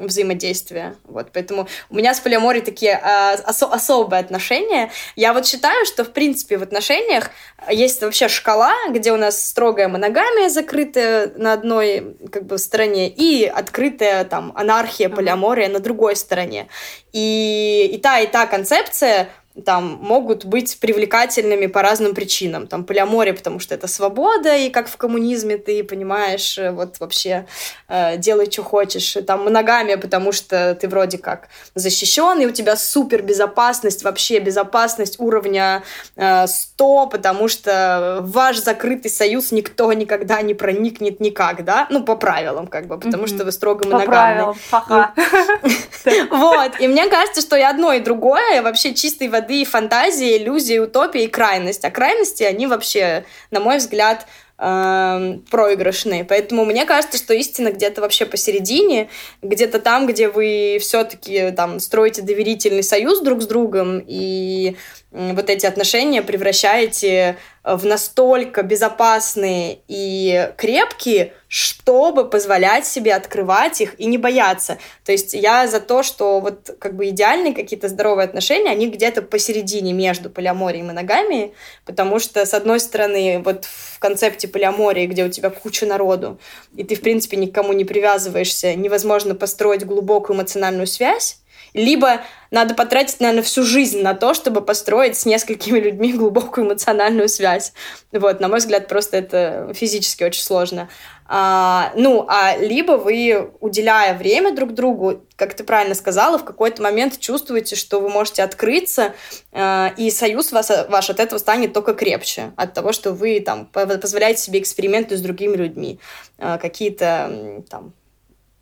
взаимодействия. 0.03 0.97
Вот, 1.05 1.31
поэтому 1.33 1.67
у 1.89 1.95
меня 1.95 2.13
с 2.13 2.21
полиаморией 2.21 2.63
такие 2.63 3.01
а, 3.03 3.37
осо- 3.37 3.73
особые 3.73 4.21
отношения. 4.21 4.91
Я 5.17 5.33
вот 5.33 5.47
считаю, 5.47 5.87
что, 5.87 6.05
в 6.05 6.11
принципе, 6.11 6.59
в 6.59 6.63
отношениях 6.63 7.31
есть 7.71 8.03
вообще 8.03 8.29
шкала, 8.29 8.75
где 8.91 9.13
у 9.13 9.17
нас 9.17 9.47
строгая 9.47 9.89
моногамия 9.89 10.51
закрытая 10.51 11.33
на 11.37 11.55
одной 11.55 12.19
как 12.31 12.45
бы 12.45 12.59
стороне 12.59 13.09
и 13.09 13.47
открытая 13.47 14.25
там 14.25 14.53
анархия, 14.57 15.09
полиамория 15.09 15.69
mm-hmm. 15.69 15.73
на 15.73 15.81
другой 15.81 16.17
стороне. 16.17 16.69
И, 17.13 17.91
и 17.93 17.99
та, 17.99 18.21
и 18.21 18.27
та 18.27 18.47
концепция 18.47 19.31
там 19.65 19.99
могут 20.01 20.45
быть 20.45 20.79
привлекательными 20.79 21.67
по 21.67 21.83
разным 21.83 22.15
причинам. 22.15 22.69
Там 22.69 22.85
полиамория, 22.85 23.35
потому 23.35 23.59
что 23.59 23.75
это 23.75 23.89
свобода, 23.89 24.57
и 24.57 24.71
как 24.71 24.89
в 24.89 24.97
коммунизме 24.97 25.57
ты 25.57 25.83
понимаешь, 25.83 26.57
э, 26.57 26.71
вот 26.71 27.01
вообще 27.01 27.47
э, 27.89 28.17
делай, 28.17 28.51
что 28.51 28.63
хочешь. 28.63 29.17
Там 29.27 29.45
моногамия, 29.45 29.97
потому 29.97 30.31
что 30.31 30.77
ты 30.81 30.89
вроде 30.89 31.19
как 31.19 31.49
защищен, 31.75 32.41
и 32.41 32.47
у 32.47 32.51
тебя 32.53 32.77
супер 32.77 33.23
безопасность, 33.23 34.05
вообще 34.05 34.39
безопасность 34.39 35.19
уровня 35.19 35.83
э, 36.15 36.47
100, 36.47 37.07
потому 37.09 37.49
что 37.49 38.21
ваш 38.23 38.59
закрытый 38.59 39.11
союз 39.11 39.51
никто 39.51 39.93
никогда 39.93 40.43
не 40.43 40.55
проникнет 40.55 41.19
никак, 41.19 41.65
да? 41.65 41.89
Ну, 41.91 42.05
по 42.05 42.15
правилам, 42.15 42.69
как 42.69 42.87
бы, 42.87 42.99
потому 42.99 43.25
mm-hmm. 43.25 43.35
что 43.35 43.45
вы 43.45 43.53
строго 43.53 43.85
моногамны. 43.85 44.55
По 44.71 44.81
правилам, 44.81 45.15
Вот, 46.31 46.81
и 46.81 46.87
мне 46.87 47.09
кажется, 47.09 47.41
что 47.41 47.57
и 47.57 47.63
одно, 47.63 47.93
и 47.93 48.01
другое 48.01 48.63
вообще 48.63 48.95
чистой 48.95 49.29
воды 49.41 49.65
фантазия, 49.65 50.37
иллюзия, 50.37 50.81
утопия 50.81 51.25
и 51.25 51.29
крайность. 51.29 51.85
А 51.85 51.91
крайности, 51.91 52.43
они 52.43 52.67
вообще, 52.67 53.25
на 53.51 53.61
мой 53.61 53.79
взгляд, 53.79 54.27
эм, 54.59 55.45
проигрышные. 55.51 56.25
Поэтому 56.25 56.65
мне 56.65 56.85
кажется, 56.85 57.17
что 57.17 57.33
истина 57.33 57.73
где-то 57.73 58.03
вообще 58.03 58.27
посередине, 58.27 59.09
где-то 59.43 59.79
там, 59.79 60.07
где 60.07 60.29
вы 60.29 60.79
все-таки 60.81 61.51
там 61.53 61.81
строите 61.81 62.23
доверительный 62.23 62.83
союз 62.83 63.21
друг 63.21 63.43
с 63.43 63.47
другом 63.47 64.03
и 64.07 64.77
вот 65.11 65.51
эти 65.51 65.67
отношения 65.67 66.23
превращаете 66.23 67.37
в 67.65 67.85
настолько 67.85 68.63
безопасные 68.63 69.81
и 69.89 70.53
крепкие, 70.57 71.33
чтобы 71.51 72.31
позволять 72.31 72.87
себе 72.87 73.13
открывать 73.13 73.81
их 73.81 73.99
и 73.99 74.07
не 74.07 74.19
бояться. 74.19 74.79
То 75.05 75.11
есть 75.11 75.35
я 75.35 75.67
за 75.67 75.81
то, 75.81 76.05
что 76.05 76.39
вот 76.39 76.77
как 76.79 76.95
бы 76.95 77.09
идеальные 77.09 77.55
какие-то 77.55 77.89
здоровые 77.89 78.27
отношения, 78.27 78.71
они 78.71 78.89
где-то 78.89 79.21
посередине 79.21 79.93
между 79.93 80.31
полиаморией 80.31 80.85
и 80.85 80.87
моногамией, 80.87 81.53
потому 81.85 82.21
что, 82.21 82.47
с 82.47 82.55
одной 82.55 82.79
стороны, 82.79 83.43
вот 83.45 83.65
в 83.65 83.99
концепте 83.99 84.47
полиамории, 84.47 85.07
где 85.07 85.25
у 85.25 85.29
тебя 85.29 85.51
куча 85.51 85.87
народу, 85.87 86.39
и 86.77 86.85
ты, 86.85 86.95
в 86.95 87.01
принципе, 87.01 87.37
никому 87.37 87.73
не 87.73 87.85
привязываешься, 87.85 88.77
невозможно 88.77 89.35
построить 89.35 89.85
глубокую 89.85 90.37
эмоциональную 90.37 90.87
связь, 90.87 91.41
либо 91.75 92.21
надо 92.51 92.75
потратить, 92.75 93.21
наверное, 93.21 93.43
всю 93.43 93.63
жизнь 93.63 94.03
на 94.03 94.15
то, 94.15 94.35
чтобы 94.35 94.61
построить 94.61 95.17
с 95.17 95.25
несколькими 95.25 95.79
людьми 95.79 96.13
глубокую 96.13 96.67
эмоциональную 96.67 97.29
связь. 97.29 97.73
Вот, 98.13 98.41
на 98.41 98.49
мой 98.49 98.59
взгляд, 98.59 98.89
просто 98.89 99.17
это 99.17 99.73
физически 99.75 100.25
очень 100.25 100.43
сложно. 100.43 100.89
А, 101.33 101.93
ну, 101.95 102.27
а 102.29 102.57
либо 102.57 102.93
вы, 102.93 103.53
уделяя 103.61 104.19
время 104.19 104.53
друг 104.53 104.75
другу, 104.75 105.25
как 105.37 105.55
ты 105.55 105.63
правильно 105.63 105.95
сказала, 105.95 106.39
в 106.39 106.45
какой-то 106.45 106.83
момент 106.83 107.21
чувствуете, 107.21 107.77
что 107.77 108.01
вы 108.01 108.09
можете 108.09 108.43
открыться, 108.43 109.15
э, 109.53 109.91
и 109.97 110.11
союз 110.11 110.51
вас, 110.51 110.73
ваш 110.89 111.09
от 111.09 111.21
этого 111.21 111.39
станет 111.39 111.73
только 111.73 111.95
крепче, 111.95 112.51
от 112.57 112.75
того, 112.75 112.91
что 112.91 113.13
вы 113.13 113.39
там 113.39 113.67
позволяете 113.67 114.43
себе 114.43 114.59
эксперименты 114.59 115.17
с 115.17 115.21
другими 115.21 115.55
людьми, 115.55 116.01
э, 116.39 116.59
какие-то 116.61 117.63
там 117.71 117.93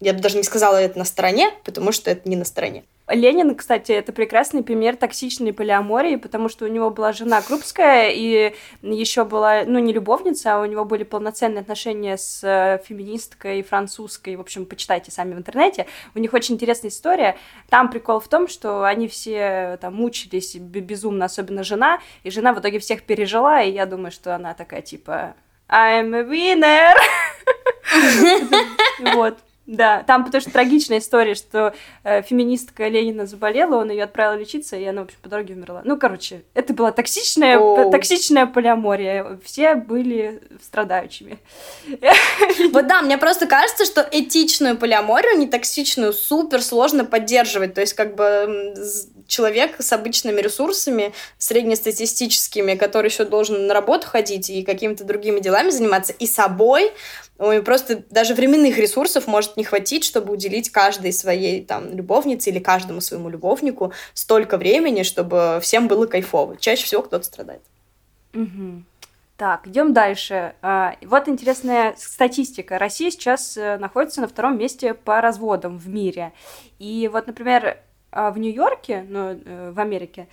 я 0.01 0.13
бы 0.13 0.21
даже 0.21 0.37
не 0.37 0.45
сказала 0.45 0.77
это 0.77 0.99
на 0.99 1.07
стороне, 1.07 1.51
потому 1.65 1.91
что 1.91 2.11
это 2.11 2.29
не 2.29 2.37
на 2.37 2.45
стороне. 2.45 2.85
Ленин, 3.09 3.55
кстати, 3.55 3.93
это 3.93 4.13
прекрасный 4.13 4.63
пример 4.63 4.97
токсичной 4.97 5.53
полиамории, 5.53 6.17
потому 6.17 6.49
что 6.49 6.67
у 6.67 6.69
него 6.69 6.91
была 6.91 7.13
жена 7.13 7.41
Крупская, 7.41 8.11
и 8.11 8.55
еще 8.83 9.25
была, 9.25 9.65
ну, 9.65 9.79
не 9.79 9.93
любовница, 9.93 10.57
а 10.57 10.61
у 10.61 10.67
него 10.67 10.85
были 10.85 11.05
полноценные 11.05 11.63
отношения 11.63 12.19
с 12.19 12.45
э, 12.45 12.83
феминисткой 12.85 13.63
французской. 13.63 14.37
В 14.37 14.41
общем, 14.41 14.67
почитайте 14.67 15.11
сами 15.11 15.35
в 15.35 15.39
интернете. 15.39 15.87
У 16.15 16.19
них 16.19 16.35
очень 16.35 16.57
интересная 16.57 16.91
история. 16.91 17.37
Там 17.71 17.91
прикол 17.91 18.21
в 18.21 18.29
том, 18.29 18.47
что 18.47 18.85
они 18.85 19.09
все 19.09 19.79
там 19.81 19.95
мучились 19.95 20.57
безумно, 20.57 21.25
особенно 21.25 21.65
жена, 21.65 22.01
и 22.25 22.31
жена 22.31 22.53
в 22.53 22.61
итоге 22.61 22.79
всех 22.79 23.03
пережила, 23.05 23.63
и 23.63 23.71
я 23.71 23.87
думаю, 23.87 24.11
что 24.11 24.35
она 24.35 24.55
такая 24.55 24.83
типа 24.83 25.35
I'm 25.69 26.15
a 26.15 26.23
winner. 26.23 26.95
Вот. 29.15 29.39
Да, 29.69 30.03
там 30.03 30.25
потому 30.25 30.41
что 30.41 30.51
трагичная 30.51 30.97
история, 30.99 31.35
что 31.35 31.75
э, 32.03 32.23
феминистка 32.23 32.89
Ленина 32.89 33.27
заболела, 33.27 33.77
он 33.77 33.91
ее 33.91 34.05
отправил 34.05 34.41
лечиться, 34.41 34.77
и 34.77 34.85
она, 34.87 35.03
в 35.03 35.05
общем, 35.05 35.19
по 35.21 35.29
дороге 35.29 35.53
умерла. 35.53 35.83
Ну, 35.85 35.99
короче, 35.99 36.43
это 36.55 36.73
была 36.73 36.91
токсичная, 36.91 37.59
oh. 37.59 37.91
токсичная 37.91 38.47
полиамория. 38.47 39.39
Все 39.45 39.75
были 39.75 40.41
страдающими. 40.63 41.39
Вот 42.73 42.87
да, 42.87 43.03
мне 43.03 43.19
просто 43.19 43.47
кажется, 43.47 43.85
что 43.85 44.07
этичную 44.11 44.79
полиаморию, 44.79 45.37
не 45.37 45.47
токсичную, 45.47 46.13
супер 46.15 46.63
сложно 46.63 47.05
поддерживать. 47.05 47.75
То 47.75 47.83
есть, 47.83 47.93
как 47.93 48.15
бы 48.15 48.75
человек 49.29 49.77
с 49.79 49.93
обычными 49.93 50.41
ресурсами, 50.41 51.13
среднестатистическими, 51.39 52.75
который 52.75 53.07
еще 53.07 53.25
должен 53.25 53.69
на 53.69 53.75
работу 53.75 54.09
ходить 54.09 54.51
и 54.51 54.65
какими-то 54.65 55.05
другими 55.05 55.39
делами 55.39 55.71
заниматься, 55.71 56.13
и 56.13 56.27
собой, 56.27 56.91
Ой, 57.39 57.63
просто 57.63 58.03
даже 58.11 58.35
временных 58.35 58.79
ресурсов 58.79 59.29
может 59.29 59.57
не 59.57 59.63
хватить, 59.63 60.03
чтобы 60.03 60.33
уделить 60.33 60.71
каждой 60.71 61.13
своей 61.13 61.65
там 61.65 61.95
любовнице 61.95 62.51
или 62.51 62.59
каждому 62.59 63.01
своему 63.01 63.29
любовнику 63.29 63.93
столько 64.13 64.57
времени, 64.57 65.05
чтобы 65.05 65.61
всем 65.63 65.87
было 65.87 66.07
кайфово. 66.07 66.57
Чаще 66.57 66.85
всего 66.85 67.03
кто-то 67.03 67.25
страдает. 67.25 67.63
Угу. 68.35 68.83
Так, 69.37 69.69
идем 69.69 69.93
дальше. 69.93 70.55
А, 70.63 70.97
вот 71.03 71.29
интересная 71.29 71.95
статистика. 71.97 72.77
Россия 72.77 73.13
сейчас 73.13 73.57
э, 73.57 73.79
находится 73.79 74.21
на 74.21 74.27
втором 74.27 74.59
месте 74.59 74.95
по 74.95 75.21
разводам 75.21 75.79
в 75.79 75.89
мире. 75.89 76.33
И 76.81 77.09
вот, 77.13 77.29
например, 77.29 77.79
а, 78.11 78.31
в 78.31 78.39
Нью-Йорке, 78.39 79.05
ну, 79.09 79.41
э, 79.45 79.71
в 79.71 79.81
Америке, 79.81 80.29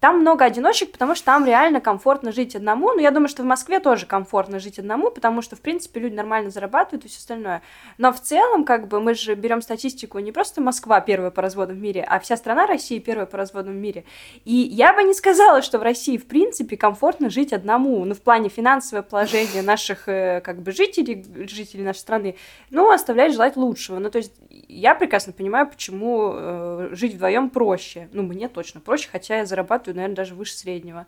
там 0.00 0.20
много 0.20 0.46
одиночек, 0.46 0.92
потому 0.92 1.14
что 1.14 1.26
там 1.26 1.44
реально 1.44 1.80
комфортно 1.80 2.32
жить 2.32 2.56
одному. 2.56 2.92
Но 2.92 3.00
я 3.00 3.10
думаю, 3.10 3.28
что 3.28 3.42
в 3.42 3.46
Москве 3.46 3.80
тоже 3.80 4.06
комфортно 4.06 4.58
жить 4.58 4.78
одному, 4.78 5.10
потому 5.10 5.42
что, 5.42 5.56
в 5.56 5.60
принципе, 5.60 6.00
люди 6.00 6.14
нормально 6.14 6.50
зарабатывают 6.50 7.04
и 7.04 7.08
все 7.08 7.18
остальное. 7.18 7.60
Но 7.98 8.10
в 8.10 8.20
целом, 8.20 8.64
как 8.64 8.88
бы, 8.88 9.00
мы 9.00 9.14
же 9.14 9.34
берем 9.34 9.60
статистику 9.60 10.18
не 10.18 10.32
просто 10.32 10.62
Москва 10.62 11.00
первая 11.02 11.30
по 11.30 11.42
разводам 11.42 11.76
в 11.76 11.80
мире, 11.80 12.02
а 12.08 12.18
вся 12.18 12.38
страна 12.38 12.66
России 12.66 12.98
первая 12.98 13.26
по 13.26 13.36
разводам 13.36 13.74
в 13.74 13.76
мире. 13.76 14.04
И 14.46 14.54
я 14.54 14.94
бы 14.94 15.04
не 15.04 15.12
сказала, 15.12 15.60
что 15.60 15.78
в 15.78 15.82
России, 15.82 16.16
в 16.16 16.26
принципе, 16.26 16.78
комфортно 16.78 17.28
жить 17.28 17.52
одному. 17.52 18.02
Ну, 18.06 18.14
в 18.14 18.22
плане 18.22 18.48
финансового 18.48 19.02
положения 19.02 19.60
наших, 19.60 20.08
э, 20.08 20.40
как 20.40 20.62
бы, 20.62 20.72
жителей, 20.72 21.24
жителей 21.46 21.82
нашей 21.82 21.98
страны, 21.98 22.36
ну, 22.70 22.90
оставляет 22.90 23.34
желать 23.34 23.56
лучшего. 23.56 23.98
Ну, 23.98 24.10
то 24.10 24.16
есть 24.16 24.32
я 24.68 24.94
прекрасно 24.94 25.32
понимаю, 25.34 25.68
почему 25.68 26.32
э, 26.32 26.88
жить 26.92 27.14
вдвоем 27.14 27.50
проще. 27.50 28.08
Ну, 28.12 28.22
мне 28.22 28.48
точно 28.48 28.80
проще, 28.80 29.08
хотя 29.12 29.38
я 29.38 29.46
зарабатываю, 29.46 29.89
наверное, 29.94 30.16
даже 30.16 30.34
выше 30.34 30.54
среднего. 30.54 31.06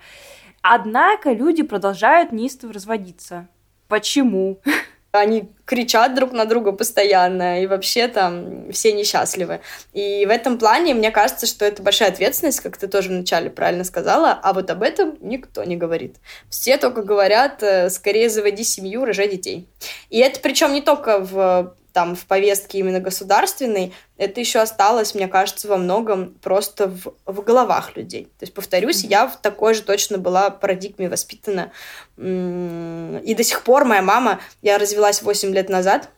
Однако 0.62 1.32
люди 1.32 1.62
продолжают 1.62 2.32
неистово 2.32 2.72
разводиться. 2.72 3.48
Почему? 3.88 4.60
Они 5.12 5.50
кричат 5.66 6.14
друг 6.14 6.32
на 6.32 6.46
друга 6.46 6.72
постоянно, 6.72 7.62
и 7.62 7.66
вообще 7.66 8.08
там 8.08 8.72
все 8.72 8.92
несчастливы. 8.92 9.60
И 9.92 10.24
в 10.24 10.30
этом 10.30 10.56
плане 10.56 10.94
мне 10.94 11.10
кажется, 11.10 11.46
что 11.46 11.66
это 11.66 11.82
большая 11.82 12.08
ответственность, 12.08 12.60
как 12.60 12.78
ты 12.78 12.88
тоже 12.88 13.10
вначале 13.10 13.50
правильно 13.50 13.84
сказала, 13.84 14.30
а 14.32 14.54
вот 14.54 14.70
об 14.70 14.82
этом 14.82 15.18
никто 15.20 15.64
не 15.64 15.76
говорит. 15.76 16.16
Все 16.48 16.78
только 16.78 17.02
говорят, 17.02 17.62
э, 17.62 17.90
скорее 17.90 18.30
заводи 18.30 18.64
семью, 18.64 19.04
рожай 19.04 19.28
детей. 19.28 19.68
И 20.08 20.18
это 20.18 20.40
причем 20.40 20.72
не 20.72 20.80
только 20.80 21.18
в 21.18 21.74
там 21.92 22.16
в 22.16 22.26
повестке 22.26 22.78
именно 22.78 23.00
государственной, 23.00 23.92
это 24.16 24.40
еще 24.40 24.60
осталось, 24.60 25.14
мне 25.14 25.28
кажется, 25.28 25.68
во 25.68 25.76
многом 25.76 26.34
просто 26.42 26.88
в, 26.88 27.14
в 27.26 27.42
головах 27.42 27.96
людей. 27.96 28.24
То 28.38 28.44
есть, 28.44 28.54
повторюсь, 28.54 29.04
mm-hmm. 29.04 29.08
я 29.08 29.26
в 29.26 29.40
такой 29.40 29.74
же 29.74 29.82
точно 29.82 30.18
была 30.18 30.50
парадигме 30.50 31.08
воспитана. 31.08 31.72
И 32.16 33.34
до 33.36 33.44
сих 33.44 33.62
пор 33.62 33.84
моя 33.84 34.02
мама, 34.02 34.40
я 34.62 34.78
развелась 34.78 35.22
8 35.22 35.52
лет 35.54 35.68
назад, 35.68 36.08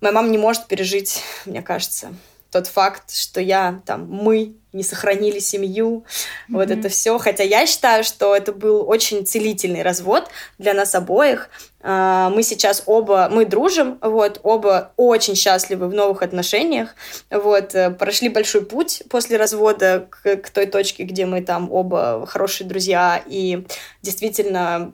моя 0.00 0.12
мама 0.12 0.28
не 0.28 0.38
может 0.38 0.66
пережить, 0.66 1.22
мне 1.46 1.62
кажется, 1.62 2.14
тот 2.52 2.66
факт, 2.66 3.10
что 3.14 3.40
я 3.40 3.80
там, 3.86 4.06
мы 4.08 4.56
не 4.72 4.82
сохранили 4.82 5.38
семью, 5.38 6.04
mm-hmm. 6.04 6.54
вот 6.54 6.70
это 6.70 6.88
все. 6.88 7.18
Хотя 7.18 7.42
я 7.44 7.66
считаю, 7.66 8.04
что 8.04 8.36
это 8.36 8.52
был 8.52 8.88
очень 8.88 9.26
целительный 9.26 9.82
развод 9.82 10.28
для 10.58 10.74
нас 10.74 10.94
обоих. 10.94 11.48
А, 11.80 12.30
мы 12.30 12.42
сейчас 12.42 12.82
оба, 12.86 13.28
мы 13.30 13.46
дружим, 13.46 13.98
вот, 14.02 14.38
оба 14.42 14.92
очень 14.96 15.34
счастливы 15.34 15.88
в 15.88 15.94
новых 15.94 16.22
отношениях, 16.22 16.94
вот, 17.30 17.74
э, 17.74 17.90
прошли 17.90 18.28
большой 18.28 18.64
путь 18.64 19.02
после 19.08 19.36
развода 19.36 20.06
к, 20.08 20.36
к 20.36 20.50
той 20.50 20.66
точке, 20.66 21.04
где 21.04 21.26
мы 21.26 21.42
там 21.42 21.72
оба 21.72 22.24
хорошие 22.26 22.68
друзья 22.68 23.22
и 23.26 23.66
действительно, 24.02 24.92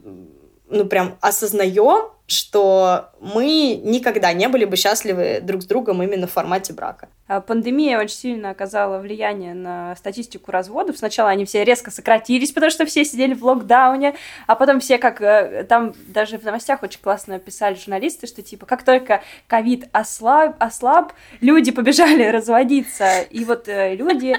ну, 0.67 0.85
прям 0.85 1.17
осознаем, 1.21 2.09
что 2.31 3.09
мы 3.19 3.81
никогда 3.83 4.31
не 4.33 4.47
были 4.47 4.65
бы 4.65 4.75
счастливы 4.75 5.39
друг 5.41 5.63
с 5.63 5.65
другом 5.65 6.03
именно 6.03 6.27
в 6.27 6.31
формате 6.31 6.73
брака. 6.73 7.09
А 7.27 7.41
пандемия 7.41 7.99
очень 7.99 8.15
сильно 8.15 8.51
оказала 8.51 8.99
влияние 8.99 9.53
на 9.53 9.95
статистику 9.95 10.51
разводов. 10.51 10.97
Сначала 10.97 11.29
они 11.29 11.45
все 11.45 11.63
резко 11.63 11.91
сократились, 11.91 12.51
потому 12.51 12.71
что 12.71 12.85
все 12.85 13.03
сидели 13.03 13.33
в 13.33 13.43
локдауне, 13.43 14.15
а 14.47 14.55
потом 14.55 14.79
все 14.79 14.97
как... 14.97 15.21
Э, 15.21 15.63
там 15.67 15.93
даже 16.07 16.37
в 16.37 16.43
новостях 16.43 16.83
очень 16.83 17.01
классно 17.01 17.39
писали 17.39 17.75
журналисты, 17.75 18.27
что 18.27 18.41
типа 18.41 18.65
как 18.65 18.83
только 18.83 19.21
ковид 19.47 19.89
ослаб, 19.91 20.55
ослаб, 20.59 21.13
люди 21.41 21.71
побежали 21.71 22.23
разводиться. 22.29 23.21
И 23.21 23.43
вот 23.43 23.67
э, 23.67 23.95
люди 23.95 24.37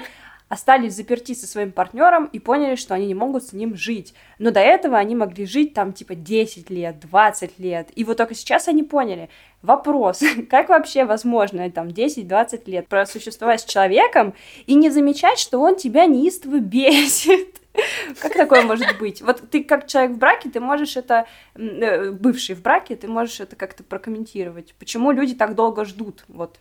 остались 0.51 0.95
заперти 0.95 1.33
со 1.33 1.47
своим 1.47 1.71
партнером 1.71 2.25
и 2.25 2.37
поняли, 2.37 2.75
что 2.75 2.93
они 2.93 3.07
не 3.07 3.15
могут 3.15 3.45
с 3.45 3.53
ним 3.53 3.73
жить. 3.73 4.13
Но 4.37 4.51
до 4.51 4.59
этого 4.59 4.97
они 4.97 5.15
могли 5.15 5.45
жить 5.45 5.73
там 5.73 5.93
типа 5.93 6.13
10 6.13 6.69
лет, 6.69 6.99
20 6.99 7.57
лет. 7.57 7.87
И 7.95 8.03
вот 8.03 8.17
только 8.17 8.35
сейчас 8.35 8.67
они 8.67 8.83
поняли. 8.83 9.29
Вопрос, 9.61 10.21
как 10.49 10.67
вообще 10.67 11.05
возможно 11.05 11.71
там 11.71 11.87
10-20 11.87 12.63
лет 12.69 12.89
просуществовать 12.89 13.61
с 13.61 13.63
человеком 13.65 14.33
и 14.65 14.73
не 14.73 14.89
замечать, 14.89 15.39
что 15.39 15.57
он 15.61 15.77
тебя 15.77 16.05
неистово 16.05 16.59
бесит? 16.59 17.61
Как 18.21 18.33
такое 18.33 18.63
может 18.63 18.99
быть? 18.99 19.21
Вот 19.21 19.49
ты 19.49 19.63
как 19.63 19.87
человек 19.87 20.11
в 20.11 20.17
браке, 20.17 20.49
ты 20.49 20.59
можешь 20.59 20.97
это, 20.97 21.25
э, 21.55 22.11
бывший 22.11 22.55
в 22.55 22.61
браке, 22.61 22.97
ты 22.97 23.07
можешь 23.07 23.39
это 23.39 23.55
как-то 23.55 23.85
прокомментировать. 23.85 24.75
Почему 24.77 25.11
люди 25.11 25.33
так 25.33 25.55
долго 25.55 25.85
ждут? 25.85 26.25
Вот. 26.27 26.59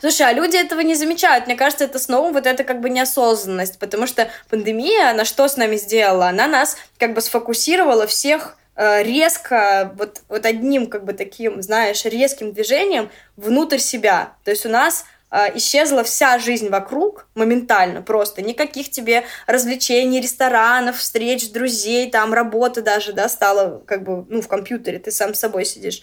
Слушай, 0.00 0.28
а 0.28 0.32
люди 0.32 0.56
этого 0.56 0.80
не 0.80 0.94
замечают. 0.94 1.46
Мне 1.46 1.56
кажется, 1.56 1.84
это 1.84 1.98
снова 1.98 2.32
вот 2.32 2.46
это 2.46 2.64
как 2.64 2.80
бы 2.80 2.90
неосознанность, 2.90 3.78
потому 3.78 4.06
что 4.06 4.30
пандемия, 4.48 5.10
она 5.10 5.24
что 5.24 5.48
с 5.48 5.56
нами 5.56 5.76
сделала? 5.76 6.28
Она 6.28 6.46
нас 6.46 6.76
как 6.98 7.14
бы 7.14 7.20
сфокусировала 7.20 8.06
всех 8.06 8.56
э, 8.76 9.02
резко, 9.02 9.92
вот, 9.96 10.22
вот 10.28 10.46
одним 10.46 10.86
как 10.86 11.04
бы 11.04 11.12
таким, 11.12 11.62
знаешь, 11.62 12.04
резким 12.04 12.52
движением 12.52 13.10
внутрь 13.36 13.78
себя. 13.78 14.34
То 14.44 14.50
есть 14.50 14.64
у 14.64 14.68
нас 14.68 15.04
э, 15.30 15.56
исчезла 15.56 16.02
вся 16.04 16.38
жизнь 16.38 16.68
вокруг 16.68 17.26
моментально 17.34 18.00
просто. 18.00 18.42
Никаких 18.42 18.90
тебе 18.90 19.24
развлечений, 19.46 20.20
ресторанов, 20.20 20.98
встреч, 20.98 21.50
друзей, 21.50 22.10
там 22.10 22.32
работа 22.32 22.80
даже, 22.80 23.12
да, 23.12 23.28
стала 23.28 23.82
как 23.86 24.02
бы, 24.04 24.24
ну, 24.28 24.40
в 24.40 24.48
компьютере, 24.48 24.98
ты 24.98 25.10
сам 25.10 25.34
с 25.34 25.40
собой 25.40 25.64
сидишь. 25.64 26.00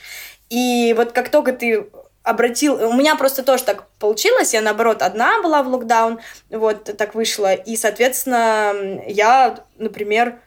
И 0.49 0.93
вот 0.97 1.13
как 1.13 1.29
только 1.29 1.53
ты 1.53 1.87
обратил... 2.23 2.75
У 2.89 2.93
меня 2.93 3.15
просто 3.15 3.43
тоже 3.43 3.63
так 3.63 3.87
получилось. 3.99 4.53
Я, 4.53 4.61
наоборот, 4.61 5.01
одна 5.01 5.41
была 5.41 5.63
в 5.63 5.67
локдаун. 5.67 6.19
Вот 6.49 6.83
так 6.97 7.15
вышло. 7.15 7.53
И, 7.53 7.75
соответственно, 7.75 8.73
я, 9.07 9.63
например, 9.77 10.39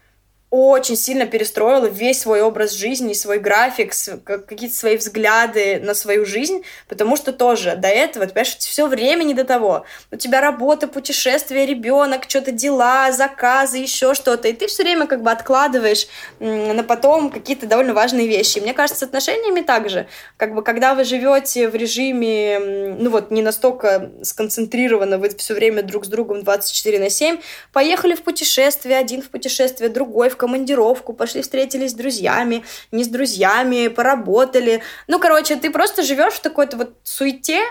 очень 0.55 0.97
сильно 0.97 1.27
перестроила 1.27 1.87
весь 1.87 2.21
свой 2.21 2.41
образ 2.41 2.73
жизни, 2.73 3.13
свой 3.13 3.39
график, 3.39 3.93
какие-то 4.25 4.77
свои 4.77 4.97
взгляды 4.97 5.81
на 5.81 5.95
свою 5.95 6.25
жизнь, 6.25 6.63
потому 6.89 7.17
что 7.17 7.33
тоже 7.33 7.75
до 7.75 7.89
этого, 7.89 8.25
ты 8.25 8.33
понимаешь, 8.33 8.57
все 8.59 8.87
время 8.87 9.25
не 9.25 9.35
до 9.35 9.43
того. 9.43 9.85
У 10.13 10.17
тебя 10.17 10.41
работа, 10.41 10.87
путешествие, 10.87 11.67
ребенок, 11.67 12.27
что-то 12.29 12.53
дела, 12.53 13.11
заказы, 13.11 13.79
еще 13.79 14.15
что-то, 14.15 14.47
и 14.47 14.53
ты 14.53 14.69
все 14.69 14.85
время 14.85 15.09
как 15.09 15.23
бы 15.23 15.33
откладываешь 15.33 16.07
на 16.39 16.85
потом 16.85 17.31
какие-то 17.31 17.67
довольно 17.67 17.93
важные 17.93 18.29
вещи. 18.29 18.61
мне 18.61 18.75
кажется, 18.75 19.01
с 19.01 19.03
отношениями 19.03 19.61
также, 19.63 20.07
как 20.37 20.55
бы 20.55 20.63
когда 20.63 20.95
вы 20.95 21.03
живете 21.03 21.69
в 21.69 21.75
режиме, 21.75 22.61
ну 23.01 23.11
вот, 23.11 23.33
не 23.33 23.43
настолько 23.43 24.13
сконцентрированно, 24.23 25.19
вы 25.19 25.31
все 25.31 25.55
время 25.55 25.83
друг 25.83 26.05
с 26.05 26.09
другом 26.09 26.45
24 26.45 27.01
на 27.01 27.11
7, 27.11 27.39
поехали 27.73 28.15
в 28.15 28.23
путешествие, 28.23 28.97
один 28.97 29.21
в 29.21 29.31
путешествие, 29.31 29.91
другой 29.91 30.29
в 30.29 30.37
командировку, 30.45 31.15
пошли 31.15 31.41
встретились 31.41 31.93
с 31.93 31.95
друзьями, 31.95 32.65
не 32.93 33.03
с 33.03 33.09
друзьями, 33.09 33.89
поработали. 33.89 34.83
Ну, 35.09 35.19
короче, 35.19 35.57
ты 35.57 35.71
просто 35.71 36.03
живешь 36.03 36.35
в 36.35 36.41
такой-то 36.41 36.77
вот 36.77 36.91
суете, 37.03 37.63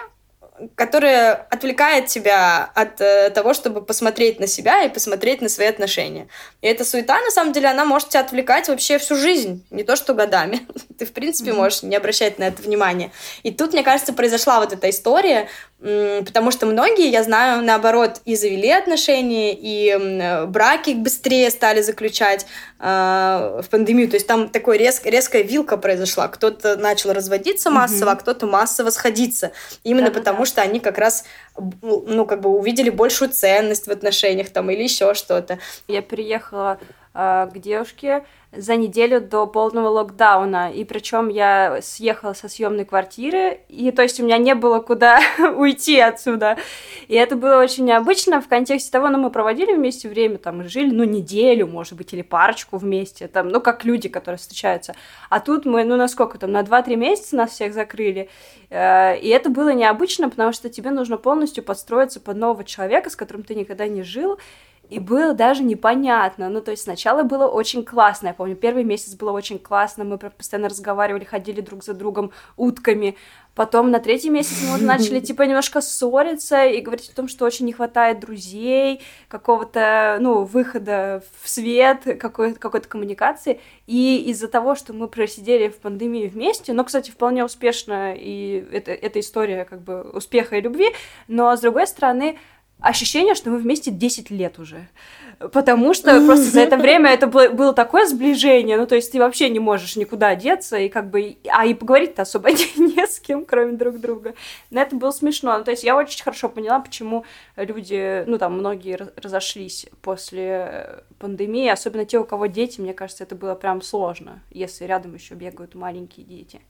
которая 0.76 1.34
отвлекает 1.50 2.08
тебя 2.08 2.70
от 2.76 3.02
э, 3.02 3.32
того, 3.32 3.54
чтобы 3.54 3.82
посмотреть 3.82 4.40
на 4.40 4.48
себя 4.48 4.84
и 4.84 4.90
посмотреть 4.90 5.42
на 5.42 5.50
свои 5.50 5.68
отношения. 5.68 6.28
И 6.62 6.68
эта 6.68 6.86
суета, 6.86 7.20
на 7.22 7.32
самом 7.32 7.54
деле, 7.54 7.68
она 7.68 7.86
может 7.86 8.10
тебя 8.10 8.22
отвлекать 8.22 8.68
вообще 8.68 9.00
всю 9.00 9.16
жизнь, 9.16 9.66
не 9.72 9.84
то 9.84 9.96
что 9.96 10.14
годами. 10.14 10.62
Ты, 10.98 11.06
в 11.06 11.12
принципе, 11.12 11.52
mm-hmm. 11.52 11.56
можешь 11.56 11.84
не 11.84 11.96
обращать 11.96 12.38
на 12.40 12.46
это 12.46 12.62
внимания. 12.62 13.12
И 13.42 13.52
тут, 13.52 13.74
мне 13.74 13.84
кажется, 13.84 14.14
произошла 14.14 14.60
вот 14.60 14.74
эта 14.74 14.90
история, 14.90 15.50
потому 15.80 16.52
что 16.52 16.66
многие, 16.66 17.10
я 17.10 17.24
знаю, 17.24 17.62
наоборот, 17.64 18.22
и 18.24 18.36
завели 18.36 18.70
отношения, 18.70 19.54
и 19.54 20.46
браки 20.48 20.92
быстрее 20.92 21.50
стали 21.50 21.82
заключать 21.82 22.46
э, 22.80 23.62
в 23.62 23.70
пандемию. 23.70 24.08
То 24.08 24.16
есть 24.16 24.28
там 24.28 24.50
такой 24.50 24.78
резк, 24.78 25.06
резкая 25.06 25.42
вилка 25.42 25.78
произошла. 25.78 26.28
Кто-то 26.30 26.78
начал 26.78 27.12
разводиться 27.12 27.70
массово, 27.70 28.12
mm-hmm. 28.12 28.14
а 28.14 28.16
кто-то 28.16 28.46
массово 28.48 28.92
сходиться. 28.92 29.52
Именно 29.84 30.12
да, 30.12 30.20
потому, 30.20 30.43
да. 30.44 30.50
что 30.50 30.62
они 30.62 30.80
как 30.80 30.98
раз 30.98 31.26
ну, 31.82 32.26
как 32.26 32.42
бы 32.42 32.50
увидели 32.50 32.90
большую 32.90 33.32
ценность 33.32 33.88
в 33.88 33.92
отношениях 33.92 34.50
там 34.50 34.70
или 34.70 34.84
еще 34.84 35.14
что-то. 35.14 35.60
Я 35.88 36.02
приехала 36.02 36.80
э, 37.14 37.50
к 37.54 37.58
девушке, 37.58 38.24
за 38.56 38.76
неделю 38.76 39.22
до 39.22 39.48
полного 39.48 39.88
локдауна. 39.90 40.72
И 40.72 40.84
причем 40.84 41.30
я 41.30 41.80
съехала 41.82 42.34
со 42.34 42.48
съемной 42.48 42.86
квартиры, 42.86 43.62
и 43.70 43.92
то 43.92 44.02
есть 44.02 44.20
у 44.20 44.24
меня 44.24 44.38
не 44.38 44.56
было 44.56 44.80
куда 44.80 45.20
уйти 45.56 46.00
отсюда. 46.00 46.58
И 47.08 47.16
это 47.16 47.36
было 47.36 47.62
очень 47.62 47.86
необычно 47.86 48.42
в 48.42 48.48
контексте 48.48 48.92
того, 48.92 49.10
ну, 49.10 49.18
мы 49.18 49.30
проводили 49.30 49.74
вместе 49.74 50.08
время, 50.08 50.38
там, 50.38 50.68
жили, 50.68 50.94
ну, 50.94 51.04
неделю, 51.04 51.68
может 51.68 51.94
быть, 51.94 52.14
или 52.14 52.22
парочку 52.22 52.78
вместе, 52.78 53.28
там, 53.28 53.50
ну, 53.50 53.62
как 53.62 53.84
люди, 53.86 54.10
которые 54.10 54.38
встречаются. 54.38 54.96
А 55.30 55.40
тут 55.40 55.66
мы, 55.66 55.84
ну, 55.84 55.98
насколько 55.98 56.38
там, 56.38 56.52
на 56.52 56.62
2-3 56.62 56.96
месяца 56.96 57.36
нас 57.36 57.52
всех 57.52 57.74
закрыли. 57.74 58.30
Э, 58.70 59.18
и 59.18 59.30
это 59.30 59.50
было 59.50 59.74
необычно, 59.74 60.30
потому 60.30 60.52
что 60.54 60.70
тебе 60.70 60.92
нужно 60.92 61.18
полностью 61.18 61.64
подстроиться 61.64 62.20
под 62.20 62.38
нового 62.38 62.64
человека, 62.64 63.10
с 63.10 63.16
которым 63.16 63.44
ты 63.44 63.56
никогда 63.56 63.88
не 63.88 64.04
жил, 64.04 64.40
и 64.90 65.00
было 65.00 65.34
даже 65.34 65.64
непонятно. 65.64 66.50
Ну, 66.50 66.62
то 66.62 66.72
есть 66.72 66.84
сначала 66.84 67.24
было 67.24 67.48
очень 67.48 67.84
классно. 67.84 68.28
Я 68.28 68.34
помню, 68.34 68.56
первый 68.56 68.84
месяц 68.84 69.16
было 69.16 69.32
очень 69.32 69.58
классно. 69.58 70.04
Мы 70.04 70.18
постоянно 70.18 70.70
разговаривали, 70.70 71.24
ходили 71.24 71.62
друг 71.62 71.84
за 71.84 71.94
другом 71.94 72.32
утками. 72.58 73.16
Потом 73.56 73.92
на 73.92 74.00
третий 74.00 74.30
месяц 74.30 74.62
мы 74.68 74.76
уже 74.76 74.84
начали, 74.84 75.20
типа, 75.22 75.44
немножко 75.44 75.80
ссориться 75.80 76.66
и 76.66 76.82
говорить 76.82 77.10
о 77.10 77.16
том, 77.16 77.28
что 77.28 77.46
очень 77.46 77.66
не 77.66 77.74
хватает 77.74 78.20
друзей, 78.20 79.02
какого-то, 79.30 80.18
ну, 80.20 80.44
выхода 80.44 81.24
в 81.42 81.50
свет, 81.50 82.02
какой-то, 82.20 82.60
какой-то 82.60 82.88
коммуникации. 82.88 83.62
И 83.88 84.24
из-за 84.32 84.48
того, 84.48 84.76
что 84.76 84.94
мы 84.94 85.08
просидели 85.08 85.70
в 85.70 85.78
пандемии 85.78 86.28
вместе, 86.28 86.74
но, 86.74 86.84
кстати, 86.84 87.10
вполне 87.10 87.46
успешно, 87.46 88.14
и 88.16 88.66
это, 88.72 88.92
это 88.92 89.20
история, 89.20 89.66
как 89.66 89.82
бы, 89.82 90.02
успеха 90.02 90.58
и 90.58 90.62
любви, 90.62 90.90
но, 91.28 91.56
с 91.56 91.62
другой 91.62 91.88
стороны, 91.88 92.38
ощущение, 92.84 93.34
что 93.34 93.50
мы 93.50 93.58
вместе 93.58 93.92
10 93.92 94.30
лет 94.30 94.60
уже. 94.60 94.88
Потому 95.52 95.94
что 95.94 96.24
просто 96.26 96.46
за 96.46 96.62
это 96.62 96.78
время 96.78 97.10
это 97.10 97.28
было, 97.28 97.50
было 97.50 97.74
такое 97.74 98.06
сближение, 98.06 98.78
ну, 98.78 98.86
то 98.86 98.96
есть 98.96 99.12
ты 99.12 99.20
вообще 99.20 99.50
не 99.50 99.60
можешь 99.60 99.96
никуда 99.96 100.36
деться, 100.36 100.78
и 100.78 100.90
как 100.90 101.10
бы, 101.10 101.38
а 101.50 101.66
и 101.66 101.74
поговорить-то 101.74 102.22
особо 102.22 102.52
не, 102.52 102.94
не 102.94 103.08
с 103.08 103.20
кем, 103.20 103.46
кроме 103.46 103.74
друг 103.74 104.00
друга. 104.00 104.36
Но 104.70 104.82
это 104.82 104.96
было 104.96 105.12
смешно. 105.12 105.58
Ну, 105.58 105.64
то 105.64 105.72
есть 105.72 105.84
я 105.84 105.96
очень 105.96 106.24
хорошо 106.24 106.50
поняла, 106.50 106.80
почему 106.80 107.26
люди, 107.56 108.24
ну, 108.28 108.38
там, 108.38 108.54
многие 108.54 108.98
разошлись 109.16 109.88
после 110.02 111.04
пандемии, 111.20 111.70
особенно 111.70 112.06
те, 112.06 112.20
у 112.20 112.26
кого 112.26 112.46
дети, 112.46 112.80
мне 112.80 112.94
кажется, 112.94 113.24
это 113.24 113.36
было 113.36 113.56
прям 113.56 113.82
сложно, 113.82 114.42
если 114.52 114.86
рядом 114.86 115.16
еще 115.16 115.36
бегают 115.36 115.74
маленькие 115.74 116.26
дети. 116.26 116.62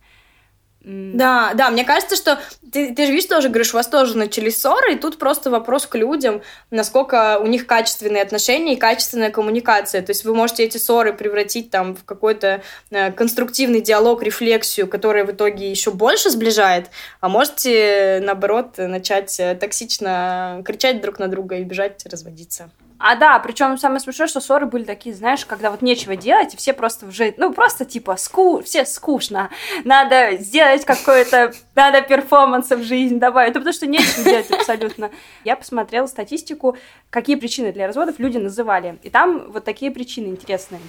Да, 0.84 1.54
да, 1.54 1.69
мне 1.69 1.86
кажется, 1.86 2.17
что 2.17 2.41
ты, 2.74 2.93
ты 2.93 3.06
же 3.06 3.13
видишь 3.13 3.30
тоже, 3.30 3.48
говоришь, 3.48 3.74
у 3.74 3.78
вас 3.78 3.88
тоже 3.88 4.17
начались 4.17 4.60
ссоры, 4.60 4.93
и 4.93 4.98
тут 4.98 5.17
просто 5.17 5.50
вопрос 5.50 5.86
к 5.86 5.96
людям, 5.96 6.41
насколько 6.72 7.39
у 7.39 7.48
них 7.48 7.67
качественные 7.67 8.22
отношения 8.22 8.74
и 8.74 8.78
качественная 8.78 9.30
коммуникация. 9.30 10.02
То 10.02 10.10
есть 10.10 10.26
вы 10.26 10.36
можете 10.36 10.63
эти 10.63 10.78
ссоры 10.78 11.13
превратить 11.13 11.69
там 11.69 11.96
в 11.96 12.04
какой-то 12.04 12.62
э, 12.91 13.12
конструктивный 13.13 13.80
диалог, 13.80 14.24
рефлексию, 14.24 14.88
которая 14.88 15.24
в 15.24 15.32
итоге 15.32 15.72
еще 15.72 15.91
больше 15.91 16.30
сближает, 16.30 16.89
а 17.22 17.30
можете, 17.30 18.19
наоборот, 18.22 18.78
начать 18.78 19.39
э, 19.39 19.56
токсично 19.56 20.62
кричать 20.65 21.02
друг 21.02 21.17
на 21.17 21.30
друга 21.30 21.56
и 21.56 21.63
бежать 21.63 22.06
разводиться. 22.06 22.69
А 23.06 23.18
да, 23.18 23.38
причем 23.39 23.78
самое 23.78 24.00
смешное, 24.00 24.28
что 24.28 24.39
ссоры 24.39 24.66
были 24.66 24.86
такие, 24.86 25.13
знаешь, 25.13 25.46
когда 25.46 25.72
вот 25.72 25.82
нечего 25.82 26.16
делать, 26.16 26.54
и 26.54 26.58
все 26.58 26.72
просто 26.72 27.06
уже, 27.06 27.34
ну, 27.36 27.52
просто 27.52 27.84
типа, 27.84 28.16
ску... 28.16 28.62
все 28.62 28.86
скучно, 28.86 29.50
надо 29.84 30.38
сделать 30.38 30.86
какой-то, 30.86 31.52
надо 31.76 32.02
перформанс 32.02 32.70
в 32.70 32.82
жизнь 32.82 33.20
добавить, 33.20 33.56
ну, 33.56 33.60
потому 33.60 33.74
что 33.74 33.88
нечего 33.88 34.24
делать 34.24 34.50
абсолютно. 34.50 35.12
Я 35.44 35.58
посмотрела 35.58 36.08
статистику, 36.08 36.78
какие 37.10 37.36
причины 37.36 37.74
для 37.74 37.88
разводов 37.88 38.20
люди 38.20 38.38
называли, 38.38 38.98
и 39.04 39.10
там 39.10 39.52
вот 39.52 39.66
такие 39.66 39.92
причины 39.92 40.28
интересные. 40.28 40.80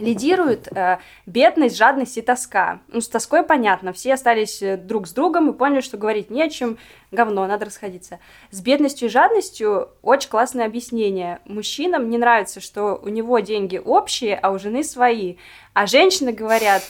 Лидирует 0.00 0.66
э, 0.76 0.98
бедность, 1.26 1.76
жадность 1.76 2.18
и 2.18 2.22
тоска. 2.22 2.80
Ну, 2.88 3.00
с 3.00 3.08
тоской 3.08 3.44
понятно, 3.44 3.92
все 3.92 4.14
остались 4.14 4.60
э, 4.62 4.76
друг 4.76 5.06
с 5.06 5.12
другом 5.12 5.50
и 5.50 5.56
поняли, 5.56 5.80
что 5.80 5.96
говорить 5.96 6.28
не 6.28 6.42
о 6.42 6.50
чем, 6.50 6.76
говно, 7.10 7.46
надо 7.46 7.66
расходиться. 7.66 8.18
С 8.50 8.60
бедностью 8.60 9.08
и 9.08 9.10
жадностью 9.10 9.90
очень 10.02 10.30
классное 10.30 10.66
объяснение. 10.66 11.40
Мужчинам 11.44 12.10
не 12.10 12.18
нравится, 12.18 12.60
что 12.60 13.00
у 13.02 13.08
него 13.08 13.38
деньги 13.38 13.80
общие, 13.82 14.36
а 14.36 14.50
у 14.50 14.58
жены 14.58 14.82
свои. 14.84 15.36
А 15.72 15.86
женщины 15.86 16.32
говорят, 16.32 16.82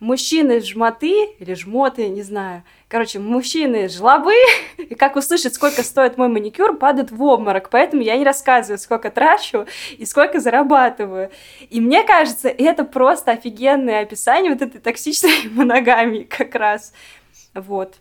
мужчины 0.00 0.60
жмоты 0.60 1.30
или 1.38 1.54
жмоты, 1.54 2.08
не 2.08 2.22
знаю. 2.22 2.62
Короче, 2.88 3.18
мужчины 3.18 3.88
жлобы, 3.88 4.34
и 4.76 4.94
как 4.94 5.16
услышат, 5.16 5.54
сколько 5.54 5.82
стоит 5.82 6.16
мой 6.16 6.28
маникюр, 6.28 6.76
падают 6.76 7.10
в 7.10 7.22
обморок. 7.22 7.70
Поэтому 7.70 8.02
я 8.02 8.16
не 8.16 8.24
рассказываю, 8.24 8.78
сколько 8.78 9.10
трачу 9.10 9.66
и 9.96 10.04
сколько 10.04 10.40
зарабатываю. 10.40 11.30
И 11.70 11.80
мне 11.80 12.04
кажется, 12.04 12.48
это 12.48 12.84
просто 12.84 13.32
офигенное 13.32 14.02
описание 14.02 14.52
вот 14.52 14.62
этой 14.62 14.80
токсичной 14.80 15.48
моногамии 15.50 16.22
как 16.22 16.54
раз. 16.54 16.92
Вот. 17.54 17.94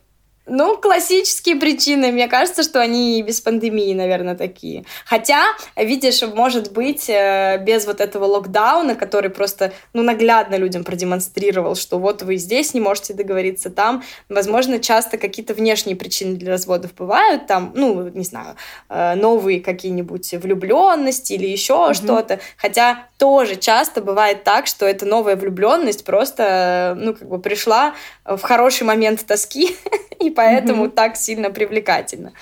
Ну, 0.46 0.78
классические 0.78 1.56
причины. 1.56 2.12
Мне 2.12 2.28
кажется, 2.28 2.64
что 2.64 2.82
они 2.82 3.20
и 3.20 3.22
без 3.22 3.40
пандемии, 3.40 3.94
наверное, 3.94 4.36
такие. 4.36 4.84
Хотя, 5.06 5.42
видишь, 5.78 6.22
может 6.22 6.74
быть, 6.74 7.10
э, 7.10 7.64
без 7.66 7.86
вот 7.86 8.02
этого 8.02 8.26
локдауна, 8.26 8.96
который 8.96 9.30
просто, 9.30 9.72
ну, 9.94 10.04
наглядно 10.04 10.56
людям 10.56 10.84
продемонстрировал, 10.84 11.76
что 11.76 11.98
вот 11.98 12.24
вы 12.24 12.36
здесь 12.36 12.74
не 12.74 12.82
можете 12.82 13.14
договориться 13.14 13.70
там. 13.70 14.04
Возможно, 14.28 14.80
часто 14.80 15.18
какие-то 15.18 15.54
внешние 15.54 15.96
причины 15.96 16.36
для 16.36 16.52
разводов 16.52 16.94
бывают, 16.94 17.48
там, 17.48 17.72
ну, 17.74 18.10
не 18.10 18.26
знаю, 18.26 18.58
э, 18.90 19.16
новые 19.16 19.62
какие-нибудь 19.62 20.34
влюбленности 20.34 21.34
или 21.34 21.48
еще 21.48 21.74
mm-hmm. 21.74 21.94
что-то. 21.94 22.40
Хотя 22.58 23.08
тоже 23.18 23.56
часто 23.56 24.02
бывает 24.02 24.44
так, 24.44 24.68
что 24.68 24.86
эта 24.86 25.06
новая 25.06 25.38
влюбленность 25.38 26.04
просто, 26.04 26.98
ну, 27.00 27.14
как 27.14 27.30
бы 27.30 27.40
пришла 27.40 27.96
в 28.26 28.42
хороший 28.42 28.84
момент 28.84 29.26
тоски 29.26 29.78
и 30.20 30.33
поэтому 30.36 30.86
mm-hmm. 30.86 30.92
так 30.92 31.16
сильно 31.16 31.50
привлекательно. 31.50 32.34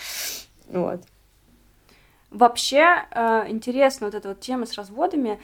Вот. 0.67 1.01
Вообще 2.29 3.03
э, 3.11 3.45
интересно 3.49 4.07
вот 4.07 4.15
эта 4.15 4.29
вот 4.29 4.39
тема 4.39 4.65
с 4.65 4.75
разводами. 4.75 5.39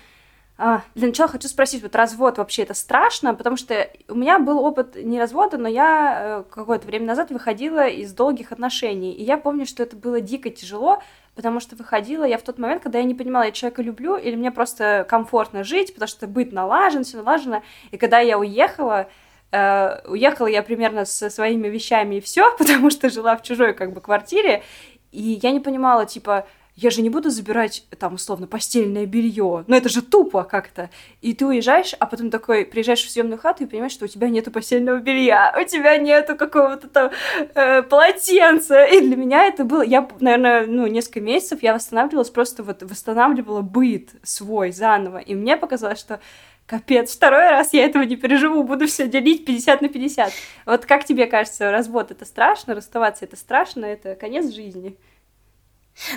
А, 0.60 0.82
для 0.96 1.08
начала 1.08 1.30
хочу 1.30 1.48
спросить, 1.48 1.84
вот 1.84 1.96
развод 1.96 2.40
вообще 2.40 2.64
это 2.64 2.74
страшно, 2.74 3.36
потому 3.36 3.58
что 3.58 3.88
у 4.08 4.16
меня 4.16 4.40
был 4.40 4.60
опыт 4.60 4.96
не 4.96 5.20
развода, 5.20 5.58
но 5.58 5.68
я 5.68 6.18
э, 6.20 6.44
какое-то 6.50 6.88
время 6.88 7.06
назад 7.06 7.30
выходила 7.30 7.88
из 7.88 8.12
долгих 8.14 8.52
отношений, 8.52 9.14
и 9.14 9.24
я 9.24 9.38
помню, 9.38 9.68
что 9.68 9.84
это 9.84 9.96
было 9.96 10.20
дико 10.20 10.50
тяжело, 10.50 11.04
потому 11.36 11.60
что 11.60 11.76
выходила 11.76 12.24
я 12.24 12.40
в 12.40 12.42
тот 12.42 12.58
момент, 12.58 12.82
когда 12.82 12.98
я 12.98 13.04
не 13.04 13.14
понимала, 13.14 13.44
я 13.44 13.52
человека 13.52 13.84
люблю 13.84 14.16
или 14.16 14.36
мне 14.36 14.50
просто 14.50 15.06
комфортно 15.08 15.64
жить, 15.64 15.94
потому 15.94 16.08
что 16.08 16.26
быт 16.26 16.52
налажен, 16.52 17.04
все 17.04 17.18
налажено, 17.18 17.62
и 17.92 17.98
когда 17.98 18.20
я 18.20 18.40
уехала, 18.40 19.10
Э, 19.52 20.00
уехала 20.06 20.48
я 20.48 20.62
примерно 20.62 21.06
со 21.06 21.30
своими 21.30 21.68
вещами 21.68 22.16
и 22.16 22.22
все, 22.22 22.54
потому 22.58 22.90
что 22.90 23.10
жила 23.10 23.36
в 23.38 23.44
чужой 23.44 23.74
как 23.74 23.94
бы 23.94 24.02
квартире, 24.02 24.64
и 25.12 25.40
я 25.42 25.52
не 25.52 25.60
понимала, 25.60 26.06
типа, 26.06 26.46
я 26.78 26.92
же 26.92 27.02
не 27.02 27.10
буду 27.10 27.32
забирать 27.32 27.86
там 27.98 28.14
условно 28.14 28.46
постельное 28.46 29.08
белье, 29.08 29.64
но 29.66 29.76
это 29.76 29.90
же 29.90 30.04
тупо 30.04 30.44
как-то. 30.44 30.92
И 31.22 31.34
ты 31.34 31.48
уезжаешь, 31.48 31.96
а 31.98 32.06
потом 32.06 32.30
такой 32.30 32.66
приезжаешь 32.66 33.04
в 33.04 33.10
съемную 33.10 33.40
хату 33.40 33.64
и 33.64 33.68
понимаешь, 33.68 33.94
что 33.94 34.06
у 34.06 34.08
тебя 34.08 34.30
нету 34.30 34.52
постельного 34.52 35.00
белья, 35.00 35.58
у 35.60 35.66
тебя 35.66 35.98
нету 35.98 36.36
какого-то 36.36 36.88
там 36.88 37.10
э, 37.56 37.82
полотенца. 37.82 38.86
И 38.86 39.02
для 39.02 39.16
меня 39.16 39.46
это 39.46 39.64
было, 39.64 39.82
я, 39.82 40.08
наверное, 40.20 40.68
ну 40.68 40.86
несколько 40.86 41.20
месяцев 41.20 41.64
я 41.64 41.74
восстанавливалась 41.74 42.30
просто 42.30 42.62
вот 42.62 42.84
восстанавливала 42.84 43.62
быт 43.62 44.12
свой 44.22 44.72
заново, 44.72 45.18
и 45.18 45.34
мне 45.34 45.58
показалось, 45.58 46.00
что 46.00 46.20
капец, 46.68 47.16
второй 47.16 47.50
раз 47.50 47.74
я 47.74 47.86
этого 47.86 48.04
не 48.04 48.16
переживу, 48.18 48.64
буду 48.64 48.86
все 48.86 49.08
делить 49.08 49.46
50 49.46 49.82
на 49.82 49.90
50. 49.90 50.32
Вот 50.66 50.86
как 50.86 51.06
тебе 51.06 51.26
кажется, 51.26 51.72
развод 51.72 52.12
это 52.12 52.26
страшно, 52.26 52.76
расставаться 52.76 53.26
это 53.26 53.36
страшно, 53.36 53.86
это 53.86 54.16
конец 54.16 54.54
жизни? 54.54 54.96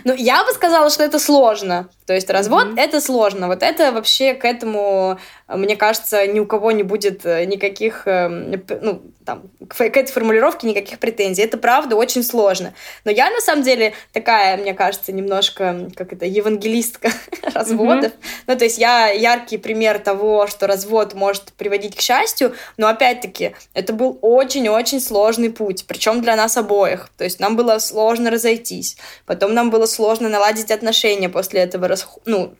Ну, 0.04 0.14
я 0.14 0.44
бы 0.44 0.52
сказала, 0.52 0.90
что 0.90 1.02
это 1.02 1.18
сложно. 1.18 1.88
То 2.06 2.14
есть 2.14 2.28
развод 2.28 2.66
mm-hmm. 2.66 2.80
это 2.80 3.00
сложно. 3.00 3.46
Вот 3.46 3.62
это 3.62 3.92
вообще 3.92 4.34
к 4.34 4.44
этому, 4.44 5.18
мне 5.48 5.76
кажется, 5.76 6.26
ни 6.26 6.40
у 6.40 6.46
кого 6.46 6.72
не 6.72 6.82
будет 6.82 7.24
э, 7.24 7.44
никаких, 7.44 8.02
эм, 8.06 8.62
ну, 8.82 9.02
там, 9.24 9.42
к 9.68 9.80
этой 9.80 10.10
формулировке 10.10 10.66
никаких 10.66 10.98
претензий. 10.98 11.42
Это 11.42 11.56
правда 11.56 11.94
очень 11.94 12.24
сложно. 12.24 12.74
Но 13.04 13.12
я 13.12 13.30
на 13.30 13.40
самом 13.40 13.62
деле 13.62 13.94
такая, 14.12 14.56
мне 14.56 14.74
кажется, 14.74 15.12
немножко, 15.12 15.88
как 15.94 16.12
это, 16.12 16.26
евангелистка 16.26 17.12
разводов. 17.54 18.12
Mm-hmm. 18.12 18.42
Ну, 18.48 18.56
то 18.56 18.64
есть 18.64 18.78
я 18.78 19.08
яркий 19.10 19.56
пример 19.56 20.00
того, 20.00 20.48
что 20.48 20.66
развод 20.66 21.14
может 21.14 21.52
приводить 21.52 21.96
к 21.96 22.00
счастью, 22.00 22.54
но 22.76 22.88
опять-таки 22.88 23.54
это 23.72 23.92
был 23.92 24.18
очень-очень 24.20 25.00
сложный 25.00 25.50
путь, 25.50 25.84
причем 25.86 26.22
для 26.22 26.34
нас 26.34 26.56
обоих. 26.56 27.08
То 27.16 27.24
есть 27.24 27.38
нам 27.38 27.56
было 27.56 27.78
сложно 27.78 28.30
разойтись, 28.30 28.96
потом 29.26 29.54
нам 29.54 29.69
было 29.70 29.86
сложно 29.86 30.28
наладить 30.28 30.70
отношения 30.70 31.28
после 31.28 31.60
этого, 31.60 31.96
ну, 32.26 32.54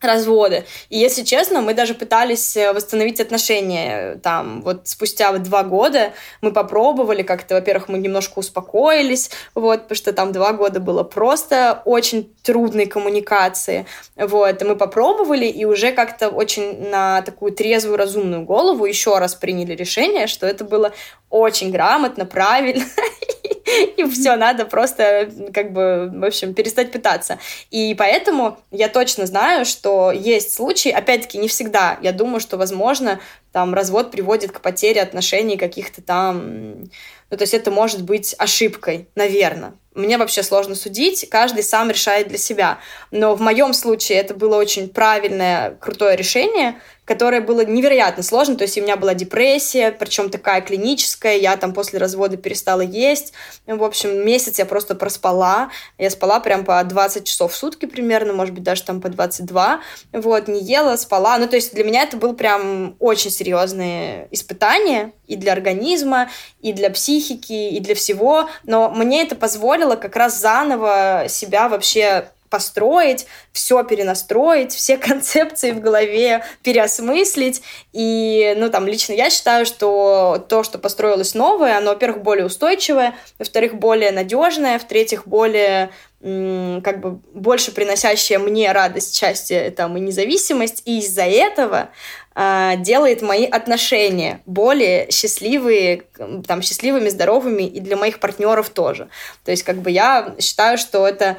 разводы. 0.00 0.64
И 0.90 0.98
если 0.98 1.22
честно, 1.22 1.62
мы 1.62 1.72
даже 1.72 1.94
пытались 1.94 2.56
э, 2.56 2.72
восстановить 2.72 3.18
отношения 3.20 4.14
э, 4.14 4.18
там 4.18 4.60
вот 4.60 4.88
спустя 4.88 5.32
два 5.38 5.62
года. 5.62 6.12
Мы 6.42 6.52
попробовали 6.52 7.22
как-то, 7.22 7.54
во-первых, 7.54 7.88
мы 7.88 7.98
немножко 7.98 8.38
успокоились, 8.38 9.30
вот, 9.54 9.82
потому 9.82 9.96
что 9.96 10.12
там 10.12 10.32
два 10.32 10.52
года 10.52 10.80
было 10.80 11.02
просто 11.02 11.82
очень 11.86 12.30
трудной 12.42 12.86
коммуникации. 12.86 13.86
Вот, 14.16 14.60
и 14.60 14.64
мы 14.64 14.76
попробовали 14.76 15.46
и 15.46 15.64
уже 15.64 15.92
как-то 15.92 16.28
очень 16.28 16.88
на 16.90 17.22
такую 17.22 17.52
трезвую, 17.52 17.96
разумную 17.96 18.42
голову 18.42 18.84
еще 18.84 19.18
раз 19.18 19.34
приняли 19.34 19.74
решение, 19.74 20.26
что 20.26 20.46
это 20.46 20.64
было 20.64 20.92
очень 21.30 21.70
грамотно, 21.70 22.26
правильно, 22.26 22.84
и 23.96 24.04
все, 24.04 24.36
надо 24.36 24.64
просто, 24.64 25.30
как 25.52 25.72
бы, 25.72 26.10
в 26.12 26.24
общем, 26.24 26.54
перестать 26.54 26.92
пытаться. 26.92 27.38
И 27.70 27.94
поэтому 27.98 28.58
я 28.70 28.88
точно 28.88 29.26
знаю, 29.26 29.64
что 29.64 30.12
есть 30.12 30.52
случаи, 30.52 30.90
опять-таки, 30.90 31.38
не 31.38 31.48
всегда. 31.48 31.98
Я 32.02 32.12
думаю, 32.12 32.40
что, 32.40 32.56
возможно, 32.56 33.20
там 33.52 33.74
развод 33.74 34.10
приводит 34.10 34.52
к 34.52 34.60
потере 34.60 35.00
отношений 35.00 35.56
каких-то 35.56 36.02
там... 36.02 36.84
Ну, 37.30 37.36
то 37.36 37.42
есть 37.42 37.54
это 37.54 37.70
может 37.70 38.02
быть 38.02 38.34
ошибкой, 38.38 39.08
наверное. 39.14 39.72
Мне 39.94 40.18
вообще 40.18 40.42
сложно 40.42 40.74
судить, 40.74 41.26
каждый 41.30 41.62
сам 41.62 41.90
решает 41.90 42.28
для 42.28 42.36
себя. 42.36 42.78
Но 43.10 43.34
в 43.34 43.40
моем 43.40 43.72
случае 43.72 44.18
это 44.18 44.34
было 44.34 44.56
очень 44.56 44.90
правильное, 44.90 45.70
крутое 45.80 46.16
решение, 46.16 46.78
которое 47.06 47.40
было 47.40 47.64
невероятно 47.64 48.22
сложно. 48.22 48.56
То 48.56 48.64
есть 48.64 48.76
у 48.76 48.82
меня 48.82 48.96
была 48.96 49.14
депрессия, 49.14 49.92
причем 49.92 50.28
такая 50.28 50.60
клиническая. 50.60 51.38
Я 51.38 51.56
там 51.56 51.72
после 51.72 51.98
развода 51.98 52.36
перестала 52.36 52.80
есть. 52.82 53.32
В 53.66 53.82
общем, 53.82 54.26
месяц 54.26 54.58
я 54.58 54.66
просто 54.66 54.94
проспала. 54.96 55.70
Я 55.96 56.10
спала 56.10 56.40
прям 56.40 56.64
по 56.64 56.82
20 56.82 57.24
часов 57.24 57.52
в 57.52 57.56
сутки 57.56 57.86
примерно, 57.86 58.32
может 58.32 58.52
быть, 58.52 58.64
даже 58.64 58.82
там 58.82 59.00
по 59.00 59.08
22. 59.08 59.80
Вот, 60.12 60.48
не 60.48 60.60
ела, 60.60 60.96
спала. 60.96 61.38
Ну, 61.38 61.46
то 61.46 61.56
есть 61.56 61.72
для 61.74 61.84
меня 61.84 62.02
это 62.02 62.16
был 62.16 62.34
прям 62.34 62.96
очень 62.98 63.30
серьезные 63.30 64.26
испытания 64.32 65.12
и 65.28 65.36
для 65.36 65.52
организма, 65.52 66.28
и 66.60 66.72
для 66.72 66.90
психики, 66.90 67.70
и 67.70 67.78
для 67.78 67.94
всего. 67.94 68.48
Но 68.64 68.90
мне 68.90 69.22
это 69.22 69.36
позволило 69.36 69.94
как 69.94 70.16
раз 70.16 70.40
заново 70.40 71.26
себя 71.28 71.68
вообще 71.68 72.30
построить, 72.48 73.26
все 73.52 73.82
перенастроить, 73.84 74.72
все 74.72 74.96
концепции 74.98 75.72
в 75.72 75.80
голове 75.80 76.44
переосмыслить. 76.62 77.62
И, 77.92 78.54
ну, 78.56 78.70
там, 78.70 78.86
лично 78.86 79.12
я 79.12 79.30
считаю, 79.30 79.66
что 79.66 80.44
то, 80.48 80.62
что 80.62 80.78
построилось 80.78 81.34
новое, 81.34 81.76
оно, 81.78 81.90
во-первых, 81.90 82.22
более 82.22 82.46
устойчивое, 82.46 83.14
во-вторых, 83.38 83.74
более 83.74 84.12
надежное, 84.12 84.78
в-третьих, 84.78 85.26
более 85.26 85.90
как 86.20 87.00
бы 87.00 87.20
больше 87.34 87.72
приносящее 87.72 88.38
мне 88.38 88.72
радость, 88.72 89.14
счастье 89.14 89.70
там, 89.70 89.96
и 89.96 90.00
независимость, 90.00 90.82
и 90.84 90.98
из-за 90.98 91.22
этого 91.22 91.90
э, 92.34 92.72
делает 92.78 93.22
мои 93.22 93.44
отношения 93.44 94.40
более 94.46 95.10
счастливые, 95.10 96.04
там, 96.46 96.62
счастливыми, 96.62 97.10
здоровыми, 97.10 97.64
и 97.64 97.80
для 97.80 97.96
моих 97.96 98.18
партнеров 98.18 98.70
тоже. 98.70 99.08
То 99.44 99.50
есть, 99.50 99.62
как 99.62 99.76
бы 99.76 99.90
я 99.90 100.34
считаю, 100.40 100.78
что 100.78 101.06
это 101.06 101.36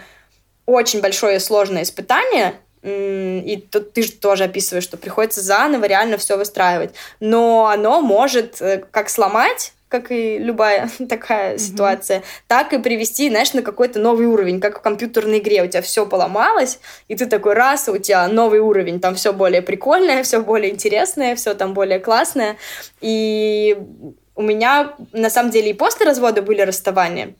очень 0.67 1.01
большое 1.01 1.39
сложное 1.39 1.81
испытание, 1.81 2.53
и 2.83 3.67
тут 3.71 3.93
ты 3.93 4.03
же 4.03 4.11
тоже 4.11 4.43
описываешь, 4.43 4.83
что 4.83 4.97
приходится 4.97 5.41
заново 5.41 5.85
реально 5.85 6.17
все 6.17 6.37
выстраивать. 6.37 6.91
Но 7.19 7.65
оно 7.65 8.01
может 8.01 8.61
э, 8.61 8.83
как 8.91 9.09
сломать 9.09 9.73
как 9.89 10.11
и 10.11 10.37
любая 10.37 10.89
такая 11.09 11.55
mm-hmm. 11.55 11.59
ситуация, 11.59 12.23
так 12.47 12.73
и 12.73 12.77
привести, 12.77 13.29
знаешь, 13.29 13.53
на 13.53 13.61
какой-то 13.61 13.99
новый 13.99 14.27
уровень, 14.27 14.59
как 14.59 14.79
в 14.79 14.81
компьютерной 14.81 15.39
игре. 15.39 15.63
У 15.63 15.67
тебя 15.67 15.81
все 15.81 16.05
поломалось, 16.05 16.79
и 17.07 17.15
ты 17.15 17.25
такой 17.25 17.53
раз, 17.53 17.87
и 17.87 17.91
у 17.91 17.97
тебя 17.97 18.27
новый 18.27 18.59
уровень, 18.59 18.99
там 18.99 19.15
все 19.15 19.33
более 19.33 19.61
прикольное, 19.61 20.23
все 20.23 20.41
более 20.41 20.71
интересное, 20.71 21.35
все 21.35 21.53
там 21.53 21.73
более 21.73 21.99
классное. 21.99 22.57
И 23.01 23.77
у 24.35 24.41
меня 24.41 24.93
на 25.13 25.29
самом 25.29 25.51
деле 25.51 25.71
и 25.71 25.73
после 25.73 26.05
развода 26.05 26.41
были 26.41 26.61
расставания. 26.61 27.33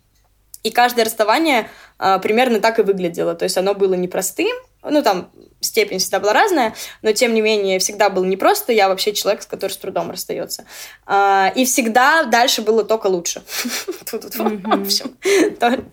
И 0.63 0.71
каждое 0.71 1.05
расставание 1.05 1.69
а, 1.97 2.19
примерно 2.19 2.59
так 2.59 2.79
и 2.79 2.83
выглядело. 2.83 3.35
То 3.35 3.43
есть 3.43 3.57
оно 3.57 3.73
было 3.73 3.93
непростым, 3.93 4.55
ну, 4.83 5.01
там, 5.01 5.29
степень 5.59 5.99
всегда 5.99 6.19
была 6.19 6.33
разная, 6.33 6.75
но, 7.01 7.11
тем 7.11 7.33
не 7.33 7.41
менее, 7.41 7.79
всегда 7.79 8.09
было 8.09 8.23
непросто. 8.23 8.71
Я 8.71 8.89
вообще 8.89 9.13
человек, 9.13 9.41
с 9.41 9.45
которым 9.45 9.73
с 9.73 9.77
трудом 9.77 10.11
расстается. 10.11 10.65
А, 11.05 11.51
и 11.55 11.65
всегда 11.65 12.23
дальше 12.23 12.61
было 12.61 12.83
только 12.83 13.07
лучше. 13.07 13.41
В 14.11 14.83
общем, 14.83 15.17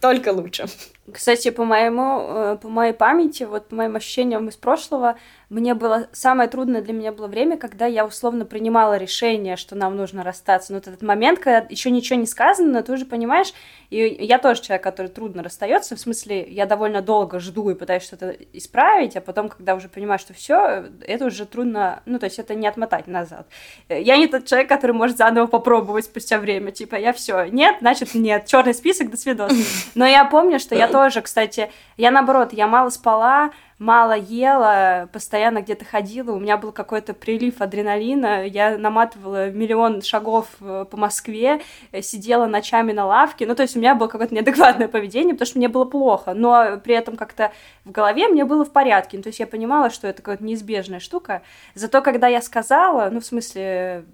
только 0.00 0.32
лучше. 0.32 0.66
Кстати, 1.12 1.50
по 1.50 1.64
моему, 1.64 2.20
э, 2.28 2.58
по 2.60 2.68
моей 2.68 2.94
памяти, 2.94 3.42
вот 3.44 3.68
по 3.68 3.74
моим 3.74 3.96
ощущениям 3.96 4.48
из 4.48 4.56
прошлого, 4.56 5.18
мне 5.50 5.74
было 5.74 6.08
самое 6.12 6.48
трудное 6.48 6.82
для 6.82 6.92
меня 6.92 7.12
было 7.12 7.26
время, 7.26 7.56
когда 7.56 7.86
я 7.86 8.06
условно 8.06 8.44
принимала 8.44 8.96
решение, 8.96 9.56
что 9.56 9.74
нам 9.74 9.96
нужно 9.96 10.22
расстаться. 10.22 10.72
Но 10.72 10.78
вот 10.78 10.88
этот 10.88 11.02
момент, 11.02 11.38
когда 11.38 11.66
еще 11.68 11.90
ничего 11.90 12.18
не 12.18 12.26
сказано, 12.26 12.72
но 12.72 12.82
ты 12.82 12.92
уже 12.92 13.04
понимаешь, 13.04 13.52
и 13.90 13.98
я 14.20 14.38
тоже 14.38 14.62
человек, 14.62 14.82
который 14.82 15.08
трудно 15.08 15.42
расстается, 15.42 15.96
в 15.96 16.00
смысле, 16.00 16.42
я 16.42 16.66
довольно 16.66 17.02
долго 17.02 17.40
жду 17.40 17.70
и 17.70 17.74
пытаюсь 17.74 18.02
что-то 18.02 18.30
исправить, 18.52 19.16
а 19.16 19.20
потом, 19.20 19.48
когда 19.48 19.74
уже 19.74 19.88
понимаю, 19.88 20.18
что 20.18 20.32
все, 20.32 20.86
это 21.06 21.26
уже 21.26 21.46
трудно, 21.46 22.02
ну, 22.06 22.18
то 22.18 22.24
есть 22.24 22.38
это 22.38 22.54
не 22.54 22.66
отмотать 22.66 23.06
назад. 23.06 23.46
Я 23.88 24.16
не 24.16 24.26
тот 24.26 24.46
человек, 24.46 24.68
который 24.68 24.92
может 24.92 25.18
заново 25.18 25.46
попробовать 25.46 26.06
спустя 26.06 26.38
время, 26.38 26.72
типа, 26.72 26.96
я 26.96 27.12
все, 27.12 27.44
нет, 27.44 27.76
значит, 27.80 28.14
нет, 28.14 28.46
черный 28.46 28.74
список, 28.74 29.10
до 29.10 29.16
свидос. 29.16 29.52
Но 29.94 30.06
я 30.06 30.24
помню, 30.24 30.58
что 30.58 30.74
я 30.74 30.88
тоже, 30.88 31.20
кстати, 31.20 31.70
я 31.96 32.10
наоборот, 32.10 32.52
я 32.52 32.66
мало 32.66 32.90
спала, 32.90 33.50
мало 33.78 34.16
ела, 34.16 35.08
постоянно 35.12 35.62
где-то 35.62 35.84
ходила, 35.84 36.32
у 36.32 36.38
меня 36.38 36.56
был 36.56 36.72
какой-то 36.72 37.14
прилив 37.14 37.60
адреналина, 37.60 38.46
я 38.46 38.78
наматывала 38.78 39.50
миллион 39.50 40.02
шагов 40.02 40.48
э, 40.60 40.86
по 40.90 40.96
Москве, 40.96 41.60
э, 41.92 42.02
сидела 42.02 42.46
ночами 42.46 42.92
на 42.92 43.06
лавке, 43.06 43.46
ну, 43.46 43.54
то 43.54 43.62
есть 43.62 43.76
у 43.76 43.80
меня 43.80 43.94
было 43.94 44.08
какое-то 44.08 44.34
неадекватное 44.34 44.88
поведение, 44.88 45.34
потому 45.34 45.46
что 45.46 45.58
мне 45.58 45.68
было 45.68 45.84
плохо, 45.84 46.34
но 46.34 46.78
при 46.82 46.94
этом 46.94 47.16
как-то 47.16 47.52
в 47.84 47.90
голове 47.90 48.28
мне 48.28 48.44
было 48.44 48.64
в 48.64 48.72
порядке, 48.72 49.16
ну, 49.16 49.22
то 49.22 49.28
есть 49.28 49.40
я 49.40 49.46
понимала, 49.46 49.90
что 49.90 50.06
это 50.06 50.22
какая-то 50.22 50.44
неизбежная 50.44 51.00
штука, 51.00 51.42
зато 51.74 52.02
когда 52.02 52.28
я 52.28 52.40
сказала, 52.42 53.10
ну, 53.10 53.20
в 53.20 53.24
смысле, 53.24 54.04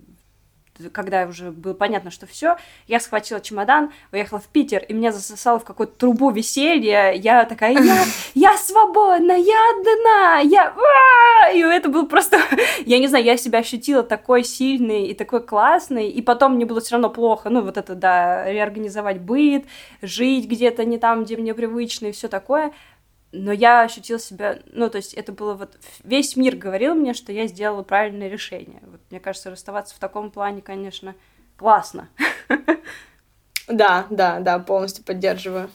когда 0.88 1.26
уже 1.26 1.50
было 1.50 1.74
понятно, 1.74 2.10
что 2.10 2.26
все, 2.26 2.56
я 2.86 3.00
схватила 3.00 3.40
чемодан, 3.40 3.92
уехала 4.12 4.40
в 4.40 4.48
Питер, 4.48 4.84
и 4.84 4.92
меня 4.92 5.12
засосало 5.12 5.58
в 5.58 5.64
какую-то 5.64 5.94
трубу 5.94 6.30
веселья. 6.30 7.12
Я 7.12 7.44
такая, 7.44 7.72
я, 7.72 8.04
я 8.34 8.56
свободна, 8.56 9.32
я 9.32 9.70
одна, 9.78 10.38
я... 10.40 10.74
И 11.54 11.60
это 11.60 11.88
было 11.88 12.06
просто... 12.06 12.38
Я 12.86 12.98
не 12.98 13.08
знаю, 13.08 13.24
я 13.24 13.36
себя 13.36 13.58
ощутила 13.58 14.02
такой 14.02 14.44
сильной 14.44 15.06
и 15.06 15.14
такой 15.14 15.42
классной, 15.42 16.08
и 16.08 16.22
потом 16.22 16.54
мне 16.54 16.64
было 16.64 16.80
все 16.80 16.92
равно 16.92 17.10
плохо. 17.10 17.50
Ну, 17.50 17.62
вот 17.62 17.76
это, 17.76 17.94
да, 17.94 18.50
реорганизовать 18.50 19.20
быт, 19.20 19.64
жить 20.02 20.46
где-то 20.46 20.84
не 20.84 20.98
там, 20.98 21.24
где 21.24 21.36
мне 21.36 21.54
привычно, 21.54 22.06
и 22.06 22.12
все 22.12 22.28
такое 22.28 22.72
но 23.32 23.52
я 23.52 23.82
ощутила 23.82 24.18
себя, 24.18 24.58
ну, 24.72 24.90
то 24.90 24.96
есть 24.96 25.14
это 25.14 25.32
было 25.32 25.54
вот, 25.54 25.78
весь 26.02 26.36
мир 26.36 26.56
говорил 26.56 26.94
мне, 26.94 27.14
что 27.14 27.32
я 27.32 27.46
сделала 27.46 27.82
правильное 27.82 28.28
решение. 28.28 28.80
Вот, 28.82 29.00
мне 29.10 29.20
кажется, 29.20 29.50
расставаться 29.50 29.94
в 29.94 29.98
таком 29.98 30.30
плане, 30.30 30.62
конечно, 30.62 31.14
классно. 31.56 32.08
Да, 33.68 34.06
да, 34.10 34.40
да, 34.40 34.58
полностью 34.58 35.04
поддерживаю. 35.04 35.70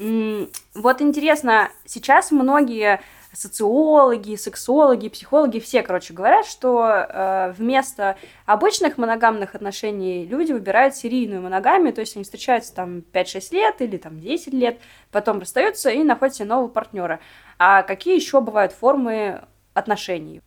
Вот 0.00 1.00
интересно, 1.00 1.70
сейчас 1.84 2.32
многие 2.32 3.00
социологи, 3.32 4.36
сексологи, 4.36 5.08
психологи, 5.08 5.58
все, 5.58 5.82
короче, 5.82 6.12
говорят, 6.12 6.46
что 6.46 6.84
э, 6.84 7.54
вместо 7.56 8.16
обычных 8.46 8.98
моногамных 8.98 9.54
отношений 9.54 10.26
люди 10.26 10.52
выбирают 10.52 10.94
серийную 10.94 11.42
моногамию, 11.42 11.92
то 11.92 12.00
есть 12.00 12.16
они 12.16 12.24
встречаются 12.24 12.74
там 12.74 13.02
5-6 13.12 13.54
лет 13.54 13.80
или 13.80 13.96
там 13.96 14.20
10 14.20 14.52
лет, 14.52 14.78
потом 15.10 15.40
расстаются 15.40 15.90
и 15.90 16.02
находят 16.02 16.34
себе 16.34 16.48
нового 16.48 16.68
партнера. 16.68 17.20
А 17.58 17.82
какие 17.82 18.14
еще 18.16 18.40
бывают 18.40 18.72
формы 18.72 19.42
отношений? 19.74 20.42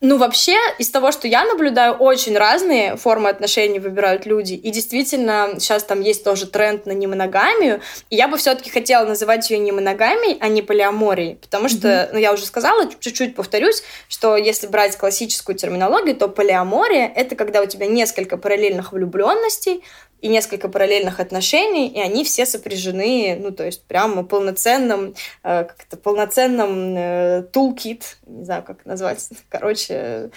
Ну, 0.00 0.16
вообще, 0.16 0.56
из 0.78 0.90
того, 0.90 1.10
что 1.10 1.26
я 1.26 1.44
наблюдаю, 1.44 1.94
очень 1.94 2.38
разные 2.38 2.96
формы 2.96 3.30
отношений 3.30 3.80
выбирают 3.80 4.26
люди. 4.26 4.54
И 4.54 4.70
действительно, 4.70 5.56
сейчас 5.58 5.82
там 5.82 6.02
есть 6.02 6.22
тоже 6.22 6.46
тренд 6.46 6.86
на 6.86 6.92
немоногамию. 6.92 7.80
И 8.08 8.14
я 8.14 8.28
бы 8.28 8.36
все-таки 8.36 8.70
хотела 8.70 9.04
называть 9.04 9.50
ее 9.50 9.58
не 9.58 9.72
моногамией, 9.72 10.38
а 10.40 10.46
не 10.46 10.62
полиаморией. 10.62 11.34
Потому 11.36 11.68
что, 11.68 11.88
mm-hmm. 11.88 12.10
ну, 12.12 12.18
я 12.20 12.32
уже 12.32 12.46
сказала, 12.46 12.88
чуть-чуть 13.00 13.34
повторюсь, 13.34 13.82
что 14.08 14.36
если 14.36 14.68
брать 14.68 14.96
классическую 14.96 15.56
терминологию, 15.56 16.14
то 16.14 16.28
полиамория— 16.28 17.10
это 17.16 17.34
когда 17.34 17.60
у 17.60 17.66
тебя 17.66 17.86
несколько 17.86 18.36
параллельных 18.36 18.92
влюбленностей, 18.92 19.82
и 20.20 20.28
несколько 20.28 20.68
параллельных 20.68 21.20
отношений, 21.20 21.88
и 21.88 22.00
они 22.00 22.24
все 22.24 22.44
сопряжены, 22.46 23.38
ну, 23.40 23.50
то 23.50 23.64
есть 23.64 23.84
прямо 23.84 24.24
полноценным, 24.24 25.14
э, 25.42 25.64
как 25.64 25.76
это, 25.86 25.96
полноценным 25.96 26.96
э, 26.96 27.44
toolkit, 27.52 28.02
не 28.26 28.44
знаю, 28.44 28.62
как 28.62 28.84
назвать, 28.84 29.28
короче, 29.48 30.30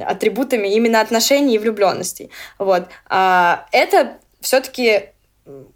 атрибутами 0.00 0.68
именно 0.68 1.00
отношений 1.00 1.54
и 1.54 1.58
влюбленностей. 1.58 2.30
Вот. 2.58 2.84
А 3.08 3.66
это 3.72 4.18
все-таки 4.40 5.10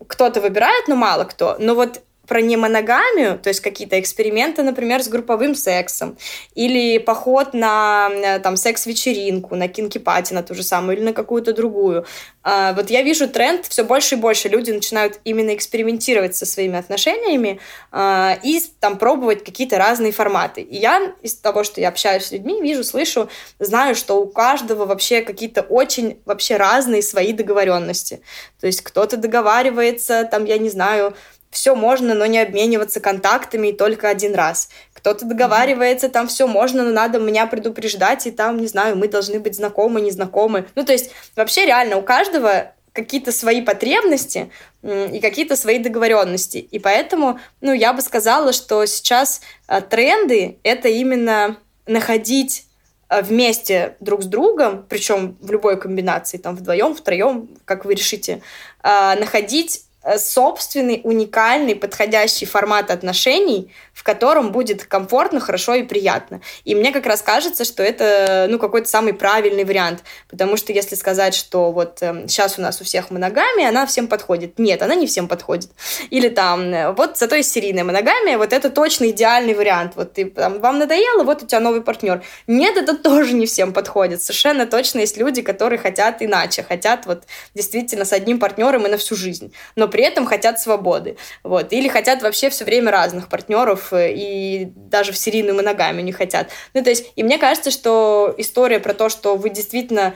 кто-то 0.06 0.40
выбирает, 0.40 0.88
но 0.88 0.96
мало 0.96 1.24
кто. 1.24 1.56
Но 1.58 1.74
вот 1.74 2.02
про 2.32 2.40
немоногамию, 2.40 3.38
то 3.38 3.50
есть 3.50 3.60
какие-то 3.60 4.00
эксперименты, 4.00 4.62
например, 4.62 5.02
с 5.02 5.08
групповым 5.08 5.54
сексом, 5.54 6.16
или 6.54 6.96
поход 6.96 7.52
на 7.52 8.08
э, 8.10 8.38
там 8.38 8.56
секс-вечеринку, 8.56 9.54
на 9.54 9.68
кинки-пати, 9.68 10.32
на 10.32 10.42
ту 10.42 10.54
же 10.54 10.62
самую, 10.62 10.96
или 10.96 11.04
на 11.04 11.12
какую-то 11.12 11.52
другую. 11.52 12.06
А, 12.42 12.72
вот 12.72 12.88
я 12.88 13.02
вижу 13.02 13.28
тренд, 13.28 13.66
все 13.66 13.84
больше 13.84 14.14
и 14.14 14.18
больше 14.18 14.48
люди 14.48 14.70
начинают 14.70 15.20
именно 15.24 15.54
экспериментировать 15.54 16.34
со 16.34 16.46
своими 16.46 16.78
отношениями 16.78 17.60
а, 17.90 18.38
и 18.42 18.62
там 18.80 18.96
пробовать 18.96 19.44
какие-то 19.44 19.76
разные 19.76 20.12
форматы. 20.12 20.62
И 20.62 20.76
я 20.76 21.12
из 21.20 21.34
того, 21.34 21.64
что 21.64 21.82
я 21.82 21.90
общаюсь 21.90 22.24
с 22.24 22.32
людьми, 22.32 22.62
вижу, 22.62 22.82
слышу, 22.82 23.28
знаю, 23.58 23.94
что 23.94 24.14
у 24.14 24.26
каждого 24.26 24.86
вообще 24.86 25.20
какие-то 25.20 25.60
очень 25.60 26.18
вообще 26.24 26.56
разные 26.56 27.02
свои 27.02 27.34
договоренности. 27.34 28.22
То 28.58 28.66
есть 28.66 28.80
кто-то 28.80 29.18
договаривается, 29.18 30.24
там, 30.24 30.46
я 30.46 30.56
не 30.56 30.70
знаю, 30.70 31.14
все 31.52 31.74
можно, 31.74 32.14
но 32.14 32.24
не 32.24 32.38
обмениваться 32.38 32.98
контактами 32.98 33.68
и 33.68 33.72
только 33.72 34.08
один 34.08 34.34
раз. 34.34 34.70
Кто-то 34.94 35.26
договаривается, 35.26 36.08
там 36.08 36.26
все 36.26 36.46
можно, 36.46 36.82
но 36.82 36.90
надо 36.90 37.18
меня 37.20 37.46
предупреждать, 37.46 38.26
и 38.26 38.30
там, 38.30 38.56
не 38.56 38.66
знаю, 38.66 38.96
мы 38.96 39.06
должны 39.06 39.38
быть 39.38 39.54
знакомы, 39.54 40.00
незнакомы. 40.00 40.66
Ну, 40.74 40.84
то 40.84 40.92
есть 40.92 41.10
вообще 41.36 41.66
реально 41.66 41.98
у 41.98 42.02
каждого 42.02 42.72
какие-то 42.94 43.32
свои 43.32 43.60
потребности 43.60 44.50
и 44.82 45.20
какие-то 45.20 45.56
свои 45.56 45.78
договоренности. 45.78 46.56
И 46.56 46.78
поэтому, 46.78 47.38
ну, 47.60 47.72
я 47.74 47.92
бы 47.92 48.00
сказала, 48.00 48.54
что 48.54 48.84
сейчас 48.86 49.42
а, 49.66 49.82
тренды— 49.82 50.58
это 50.62 50.88
именно 50.88 51.58
находить 51.86 52.64
а, 53.08 53.20
вместе 53.20 53.96
друг 54.00 54.22
с 54.22 54.26
другом, 54.26 54.86
причем 54.88 55.36
в 55.40 55.52
любой 55.52 55.78
комбинации, 55.78 56.38
там 56.38 56.56
вдвоем, 56.56 56.94
втроем, 56.94 57.50
как 57.66 57.84
вы 57.84 57.94
решите, 57.94 58.42
а, 58.82 59.16
находить 59.16 59.84
Э, 59.84 59.91
собственный, 60.16 61.00
уникальный, 61.04 61.74
подходящий 61.74 62.46
формат 62.46 62.90
отношений, 62.90 63.72
в 63.92 64.02
котором 64.02 64.52
будет 64.52 64.84
комфортно, 64.84 65.40
хорошо 65.40 65.74
и 65.74 65.82
приятно. 65.82 66.40
И 66.64 66.74
мне 66.74 66.92
как 66.92 67.06
раз 67.06 67.22
кажется, 67.22 67.64
что 67.64 67.82
это, 67.82 68.46
ну, 68.48 68.58
какой-то 68.58 68.88
самый 68.88 69.14
правильный 69.14 69.64
вариант, 69.64 70.02
потому 70.28 70.56
что 70.56 70.72
если 70.72 70.96
сказать, 70.96 71.34
что 71.34 71.70
вот 71.70 71.98
э, 72.00 72.26
сейчас 72.26 72.58
у 72.58 72.62
нас 72.62 72.80
у 72.80 72.84
всех 72.84 73.10
моногамия, 73.10 73.68
она 73.68 73.86
всем 73.86 74.08
подходит. 74.08 74.58
Нет, 74.58 74.82
она 74.82 74.94
не 74.94 75.06
всем 75.06 75.28
подходит. 75.28 75.70
Или 76.10 76.28
там, 76.28 76.72
э, 76.72 76.92
вот 76.92 77.18
зато 77.18 77.36
есть 77.36 77.52
серийная 77.52 77.84
моногамия, 77.84 78.38
вот 78.38 78.52
это 78.52 78.70
точно 78.70 79.10
идеальный 79.10 79.54
вариант. 79.54 79.92
Вот 79.96 80.14
ты, 80.14 80.24
там, 80.24 80.60
вам 80.60 80.78
надоело, 80.78 81.22
вот 81.22 81.42
у 81.42 81.46
тебя 81.46 81.60
новый 81.60 81.82
партнер. 81.82 82.22
Нет, 82.46 82.76
это 82.76 82.96
тоже 82.96 83.34
не 83.34 83.46
всем 83.46 83.72
подходит. 83.72 84.22
Совершенно 84.22 84.66
точно 84.66 85.00
есть 85.00 85.16
люди, 85.16 85.42
которые 85.42 85.78
хотят 85.78 86.22
иначе, 86.22 86.62
хотят 86.62 87.06
вот 87.06 87.24
действительно 87.54 88.04
с 88.04 88.12
одним 88.12 88.38
партнером 88.38 88.86
и 88.86 88.90
на 88.90 88.96
всю 88.96 89.14
жизнь. 89.16 89.52
Но 89.76 89.88
при 89.92 90.02
этом 90.02 90.26
хотят 90.26 90.58
свободы. 90.58 91.16
Вот. 91.44 91.72
Или 91.72 91.88
хотят 91.88 92.22
вообще 92.22 92.50
все 92.50 92.64
время 92.64 92.90
разных 92.90 93.28
партнеров 93.28 93.92
э, 93.92 94.12
и 94.12 94.72
даже 94.74 95.12
в 95.12 95.18
серийную 95.18 95.54
моногамию 95.54 96.04
не 96.04 96.12
хотят. 96.12 96.48
Ну, 96.74 96.82
то 96.82 96.90
есть, 96.90 97.12
и 97.14 97.22
мне 97.22 97.38
кажется, 97.38 97.70
что 97.70 98.34
история 98.38 98.80
про 98.80 98.94
то, 98.94 99.08
что 99.08 99.36
вы 99.36 99.50
действительно 99.50 100.14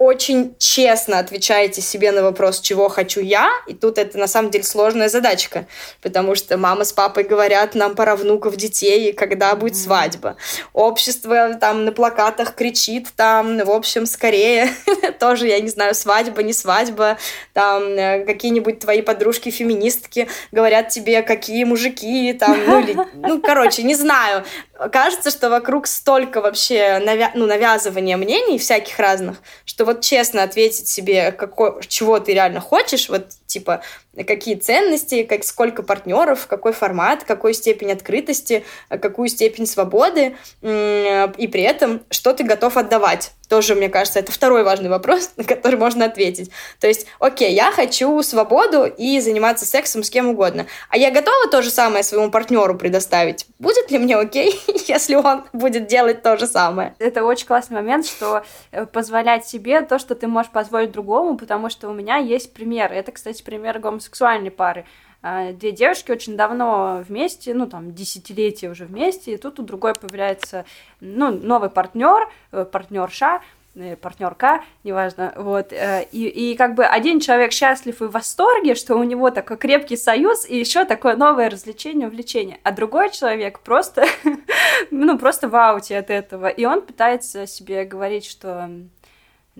очень 0.00 0.54
честно 0.56 1.18
отвечаете 1.18 1.82
себе 1.82 2.10
на 2.10 2.22
вопрос, 2.22 2.62
чего 2.62 2.88
хочу 2.88 3.20
я, 3.20 3.50
и 3.66 3.74
тут 3.74 3.98
это 3.98 4.16
на 4.16 4.26
самом 4.26 4.50
деле 4.50 4.64
сложная 4.64 5.10
задачка, 5.10 5.66
потому 6.00 6.34
что 6.34 6.56
мама 6.56 6.84
с 6.84 6.92
папой 6.92 7.22
говорят, 7.24 7.74
нам 7.74 7.94
пора 7.94 8.16
внуков, 8.16 8.56
детей, 8.56 9.12
когда 9.12 9.54
будет 9.54 9.76
свадьба. 9.76 10.36
Общество 10.72 11.52
там 11.60 11.84
на 11.84 11.92
плакатах 11.92 12.54
кричит, 12.54 13.08
там, 13.14 13.58
в 13.58 13.70
общем, 13.70 14.06
скорее, 14.06 14.70
тоже, 15.20 15.48
я 15.48 15.60
не 15.60 15.68
знаю, 15.68 15.94
свадьба, 15.94 16.42
не 16.42 16.54
свадьба, 16.54 17.18
там 17.52 17.82
э, 17.82 18.24
какие-нибудь 18.24 18.78
твои 18.78 19.02
подружки-феминистки 19.02 20.28
говорят 20.50 20.88
тебе, 20.88 21.20
какие 21.20 21.64
мужики, 21.64 22.32
там, 22.32 22.58
ну, 22.66 22.80
или, 22.80 22.96
ну, 23.16 23.42
короче, 23.42 23.82
не 23.82 23.94
знаю. 23.94 24.44
Кажется, 24.92 25.30
что 25.30 25.50
вокруг 25.50 25.86
столько 25.86 26.40
вообще 26.40 27.00
навя 27.04 27.32
ну, 27.34 27.44
навязывания 27.44 28.16
мнений 28.16 28.58
всяких 28.58 28.98
разных, 28.98 29.42
что 29.66 29.89
вот 29.90 30.02
честно 30.02 30.42
ответить 30.42 30.88
себе, 30.88 31.32
какой, 31.32 31.82
чего 31.86 32.20
ты 32.20 32.32
реально 32.32 32.60
хочешь, 32.60 33.08
вот 33.08 33.26
типа 33.50 33.82
какие 34.26 34.54
ценности, 34.54 35.22
как, 35.24 35.44
сколько 35.44 35.82
партнеров, 35.82 36.46
какой 36.46 36.72
формат, 36.72 37.24
какой 37.24 37.54
степень 37.54 37.92
открытости, 37.92 38.64
какую 38.88 39.28
степень 39.28 39.66
свободы, 39.66 40.36
и 40.62 41.48
при 41.52 41.62
этом 41.62 42.02
что 42.10 42.32
ты 42.32 42.44
готов 42.44 42.76
отдавать. 42.76 43.32
Тоже, 43.48 43.74
мне 43.74 43.88
кажется, 43.88 44.20
это 44.20 44.30
второй 44.30 44.62
важный 44.62 44.88
вопрос, 44.88 45.32
на 45.36 45.42
который 45.42 45.76
можно 45.76 46.04
ответить. 46.04 46.52
То 46.78 46.86
есть, 46.86 47.06
окей, 47.18 47.52
я 47.52 47.72
хочу 47.72 48.22
свободу 48.22 48.84
и 48.84 49.18
заниматься 49.20 49.66
сексом 49.66 50.04
с 50.04 50.10
кем 50.10 50.28
угодно, 50.28 50.66
а 50.88 50.96
я 50.96 51.10
готова 51.10 51.50
то 51.50 51.60
же 51.60 51.70
самое 51.70 52.04
своему 52.04 52.30
партнеру 52.30 52.76
предоставить? 52.76 53.46
Будет 53.58 53.90
ли 53.90 53.98
мне 53.98 54.16
окей, 54.16 54.60
если 54.86 55.16
он 55.16 55.44
будет 55.52 55.88
делать 55.88 56.22
то 56.22 56.36
же 56.36 56.46
самое? 56.46 56.94
Это 57.00 57.24
очень 57.24 57.46
классный 57.46 57.74
момент, 57.74 58.06
что 58.06 58.44
э, 58.70 58.86
позволять 58.86 59.46
себе 59.46 59.82
то, 59.82 59.98
что 59.98 60.14
ты 60.14 60.28
можешь 60.28 60.52
позволить 60.52 60.92
другому, 60.92 61.36
потому 61.36 61.70
что 61.70 61.88
у 61.88 61.92
меня 61.92 62.18
есть 62.18 62.52
пример. 62.52 62.92
Это, 62.92 63.10
кстати, 63.10 63.39
пример 63.42 63.78
гомосексуальной 63.78 64.50
пары. 64.50 64.84
а, 65.22 65.52
две 65.52 65.72
девушки 65.72 66.10
очень 66.10 66.36
давно 66.36 67.04
вместе, 67.06 67.52
ну, 67.52 67.66
там, 67.66 67.92
десятилетия 67.92 68.70
уже 68.70 68.86
вместе, 68.86 69.34
и 69.34 69.36
тут 69.36 69.60
у 69.60 69.62
другой 69.62 69.94
появляется, 69.94 70.64
ну, 71.00 71.30
новый 71.30 71.68
партнер, 71.68 72.30
э, 72.52 72.64
партнерша, 72.64 73.42
э, 73.74 73.96
партнерка, 73.96 74.64
неважно, 74.82 75.34
вот, 75.36 75.72
э, 75.72 76.08
и, 76.10 76.26
и 76.26 76.56
как 76.56 76.74
бы 76.74 76.86
один 76.86 77.20
человек 77.20 77.52
счастлив 77.52 78.00
и 78.00 78.06
в 78.06 78.10
восторге, 78.10 78.74
что 78.74 78.96
у 78.96 79.02
него 79.02 79.30
такой 79.30 79.58
крепкий 79.58 79.98
союз 79.98 80.48
и 80.48 80.58
еще 80.58 80.86
такое 80.86 81.16
новое 81.16 81.50
развлечение, 81.50 82.08
увлечение, 82.08 82.58
а 82.62 82.72
другой 82.72 83.10
человек 83.10 83.60
просто, 83.60 84.06
ну, 84.90 85.18
просто 85.18 85.48
в 85.48 85.54
ауте 85.54 85.98
от 85.98 86.08
этого, 86.08 86.48
и 86.48 86.64
он 86.64 86.80
пытается 86.80 87.46
себе 87.46 87.84
говорить, 87.84 88.24
что 88.24 88.70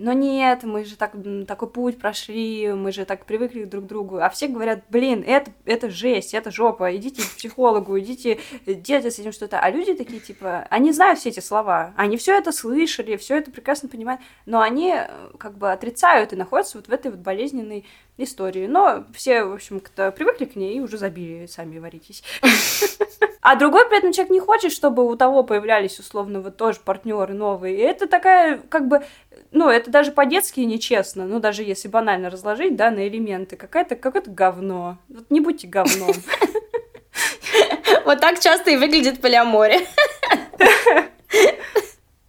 но 0.01 0.15
нет, 0.15 0.63
мы 0.63 0.85
же 0.85 0.97
так, 0.97 1.13
такой 1.47 1.69
путь 1.69 1.99
прошли, 1.99 2.73
мы 2.73 2.91
же 2.91 3.05
так 3.05 3.27
привыкли 3.27 3.65
друг 3.65 3.85
к 3.85 3.87
другу. 3.87 4.17
А 4.17 4.31
все 4.31 4.49
говорят, 4.49 4.83
блин, 4.89 5.23
это, 5.27 5.51
это 5.67 5.91
жесть, 5.91 6.33
это 6.33 6.51
жопа, 6.51 6.97
идите 6.97 7.23
к 7.23 7.37
психологу, 7.37 7.99
идите, 7.99 8.41
делайте 8.67 9.11
с 9.11 9.19
этим 9.19 9.33
что-то. 9.33 9.61
А 9.61 9.71
люди 9.71 9.93
такие, 9.93 10.21
типа, 10.21 10.67
они 10.71 10.93
знают 10.93 11.19
все 11.19 11.29
эти 11.29 11.41
слова, 11.41 11.93
они 11.97 12.17
все 12.17 12.39
это 12.39 12.51
слышали, 12.51 13.19
все 13.19 13.37
это 13.37 13.51
прекрасно 13.51 13.91
понимают, 13.91 14.23
но 14.47 14.61
они 14.61 14.95
э, 14.97 15.09
как 15.39 15.59
бы 15.59 15.71
отрицают 15.71 16.33
и 16.33 16.37
находятся 16.37 16.79
вот 16.79 16.89
в 16.89 16.93
этой 16.93 17.11
вот 17.11 17.21
болезненной 17.21 17.85
истории. 18.25 18.67
Но 18.67 19.05
все, 19.15 19.45
в 19.45 19.53
общем, 19.53 19.81
кто 19.81 20.13
привыкли 20.13 20.45
к 20.45 20.57
ней 20.57 20.77
и 20.77 20.81
уже 20.81 20.99
забили, 20.99 21.47
сами 21.47 21.79
варитесь. 21.79 22.23
А 23.43 23.57
другой 23.57 23.89
при 23.89 23.97
этом 23.97 24.13
человек 24.13 24.31
не 24.31 24.39
хочет, 24.39 24.71
чтобы 24.71 25.03
у 25.03 25.17
того 25.17 25.43
появлялись 25.43 25.99
условно 25.99 26.43
вот 26.43 26.59
тоже 26.59 26.79
партнеры 26.85 27.33
новые. 27.33 27.75
И 27.75 27.81
это 27.81 28.07
такая, 28.07 28.59
как 28.69 28.87
бы, 28.87 29.03
ну, 29.51 29.71
это 29.71 29.91
даже 29.91 30.13
по-детски 30.13 30.61
нечестно, 30.61 31.25
ну, 31.25 31.41
даже 31.41 31.63
если 31.63 31.89
банально 31.89 32.29
разложить, 32.29 32.77
да, 32.77 32.91
на 32.91 33.09
элементы. 33.09 33.57
Какая-то, 33.57 33.97
какое-то 33.97 34.31
говно. 34.31 34.99
Вот 35.09 35.31
не 35.31 35.41
будьте 35.41 35.67
говном. 35.67 36.13
Вот 38.05 38.21
так 38.21 38.41
часто 38.41 38.71
и 38.71 38.77
выглядит 38.77 39.21
полиаморе. 39.21 39.87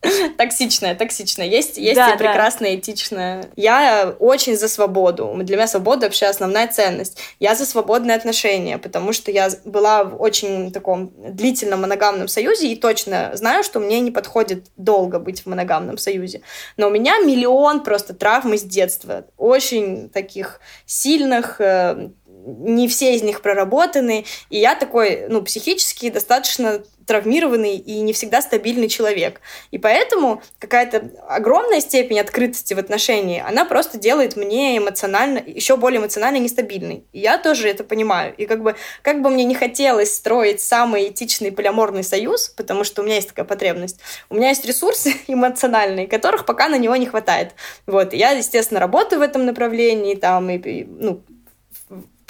Токсичная, 0.37 0.95
токсичная. 0.95 1.45
Есть, 1.45 1.77
есть 1.77 1.95
да, 1.95 2.11
и 2.11 2.17
прекрасная, 2.17 2.71
да. 2.71 2.79
этичная. 2.79 3.45
Я 3.55 4.15
очень 4.19 4.57
за 4.57 4.67
свободу. 4.67 5.31
Для 5.43 5.57
меня 5.57 5.67
свобода 5.67 6.07
вообще 6.07 6.25
основная 6.25 6.67
ценность. 6.67 7.19
Я 7.39 7.53
за 7.53 7.65
свободные 7.65 8.17
отношения, 8.17 8.77
потому 8.79 9.13
что 9.13 9.29
я 9.29 9.49
была 9.63 10.03
в 10.03 10.19
очень 10.19 10.71
таком 10.71 11.11
длительном 11.15 11.81
моногамном 11.81 12.27
союзе 12.27 12.71
и 12.71 12.75
точно 12.75 13.31
знаю, 13.35 13.63
что 13.63 13.79
мне 13.79 13.99
не 13.99 14.09
подходит 14.09 14.67
долго 14.75 15.19
быть 15.19 15.43
в 15.43 15.45
моногамном 15.45 15.97
союзе. 15.97 16.41
Но 16.77 16.87
у 16.87 16.89
меня 16.89 17.19
миллион 17.19 17.83
просто 17.83 18.15
травм 18.15 18.53
из 18.53 18.63
детства. 18.63 19.25
Очень 19.37 20.09
таких 20.09 20.61
сильных, 20.87 21.61
э, 21.61 22.09
не 22.45 22.87
все 22.87 23.15
из 23.15 23.23
них 23.23 23.41
проработаны, 23.41 24.25
и 24.49 24.57
я 24.57 24.75
такой, 24.75 25.27
ну, 25.29 25.41
психически 25.41 26.09
достаточно 26.09 26.83
травмированный 27.05 27.75
и 27.75 27.99
не 28.01 28.13
всегда 28.13 28.41
стабильный 28.41 28.87
человек. 28.87 29.41
И 29.71 29.77
поэтому 29.77 30.41
какая-то 30.59 31.11
огромная 31.27 31.81
степень 31.81 32.19
открытости 32.19 32.73
в 32.73 32.79
отношении, 32.79 33.43
она 33.45 33.65
просто 33.65 33.97
делает 33.97 34.35
мне 34.37 34.77
эмоционально, 34.77 35.41
еще 35.45 35.77
более 35.77 35.99
эмоционально 35.99 36.37
нестабильной. 36.37 37.03
И 37.11 37.19
я 37.19 37.37
тоже 37.37 37.67
это 37.67 37.83
понимаю. 37.83 38.33
И 38.37 38.45
как 38.45 38.61
бы, 38.63 38.75
как 39.01 39.21
бы 39.21 39.29
мне 39.29 39.43
не 39.43 39.55
хотелось 39.55 40.15
строить 40.15 40.61
самый 40.61 41.09
этичный 41.09 41.51
полиаморный 41.51 42.03
союз, 42.03 42.49
потому 42.49 42.83
что 42.83 43.01
у 43.01 43.05
меня 43.05 43.15
есть 43.15 43.29
такая 43.29 43.45
потребность, 43.45 43.99
у 44.29 44.35
меня 44.35 44.49
есть 44.49 44.65
ресурсы 44.65 45.13
эмоциональные, 45.27 46.07
которых 46.07 46.45
пока 46.45 46.69
на 46.69 46.77
него 46.77 46.95
не 46.95 47.07
хватает. 47.07 47.53
Вот. 47.87 48.13
И 48.13 48.17
я, 48.17 48.31
естественно, 48.31 48.79
работаю 48.79 49.19
в 49.19 49.23
этом 49.23 49.45
направлении, 49.45 50.15
там, 50.15 50.49
и, 50.49 50.85
ну, 50.85 51.23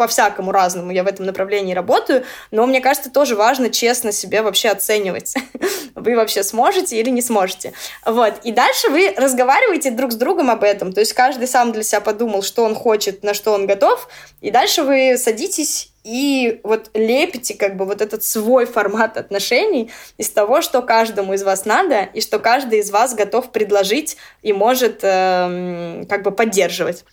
по-всякому 0.02 0.52
разному 0.52 0.90
я 0.90 1.04
в 1.04 1.08
этом 1.08 1.28
направлении 1.28 1.76
работаю, 1.76 2.24
но 2.50 2.66
мне 2.66 2.82
кажется, 2.82 3.12
тоже 3.12 3.36
важно 3.36 3.70
честно 3.70 4.12
себе 4.12 4.42
вообще 4.42 4.70
оценивать. 4.70 5.36
Вы 5.96 6.16
вообще 6.16 6.42
сможете 6.42 7.00
или 7.00 7.12
не 7.12 7.22
сможете. 7.22 7.74
Вот. 8.04 8.34
И 8.44 8.52
дальше 8.52 8.90
вы 8.90 9.14
разговариваете 9.16 9.92
друг 9.92 10.12
с 10.12 10.16
другом 10.16 10.50
об 10.50 10.64
этом. 10.64 10.92
То 10.92 11.02
есть 11.02 11.14
каждый 11.14 11.48
сам 11.48 11.72
для 11.72 11.84
себя 11.84 12.02
подумал, 12.02 12.42
что 12.42 12.64
он 12.64 12.74
хочет, 12.74 13.22
на 13.22 13.36
что 13.36 13.52
он 13.52 13.68
готов. 13.68 14.08
И 14.40 14.50
дальше 14.50 14.82
вы 14.82 15.18
садитесь 15.18 15.92
и 16.04 16.60
вот 16.64 16.90
лепите 16.96 17.54
как 17.54 17.76
бы 17.78 17.86
вот 17.86 18.02
этот 18.02 18.24
свой 18.24 18.66
формат 18.66 19.18
отношений 19.18 19.92
из 20.18 20.32
того, 20.32 20.62
что 20.62 20.82
каждому 20.82 21.34
из 21.34 21.44
вас 21.44 21.66
надо, 21.66 22.02
и 22.02 22.22
что 22.22 22.40
каждый 22.40 22.80
из 22.80 22.90
вас 22.90 23.14
готов 23.14 23.52
предложить 23.52 24.18
и 24.42 24.52
может 24.54 25.02
э, 25.04 26.06
как 26.10 26.24
бы 26.24 26.32
поддерживать. 26.32 27.04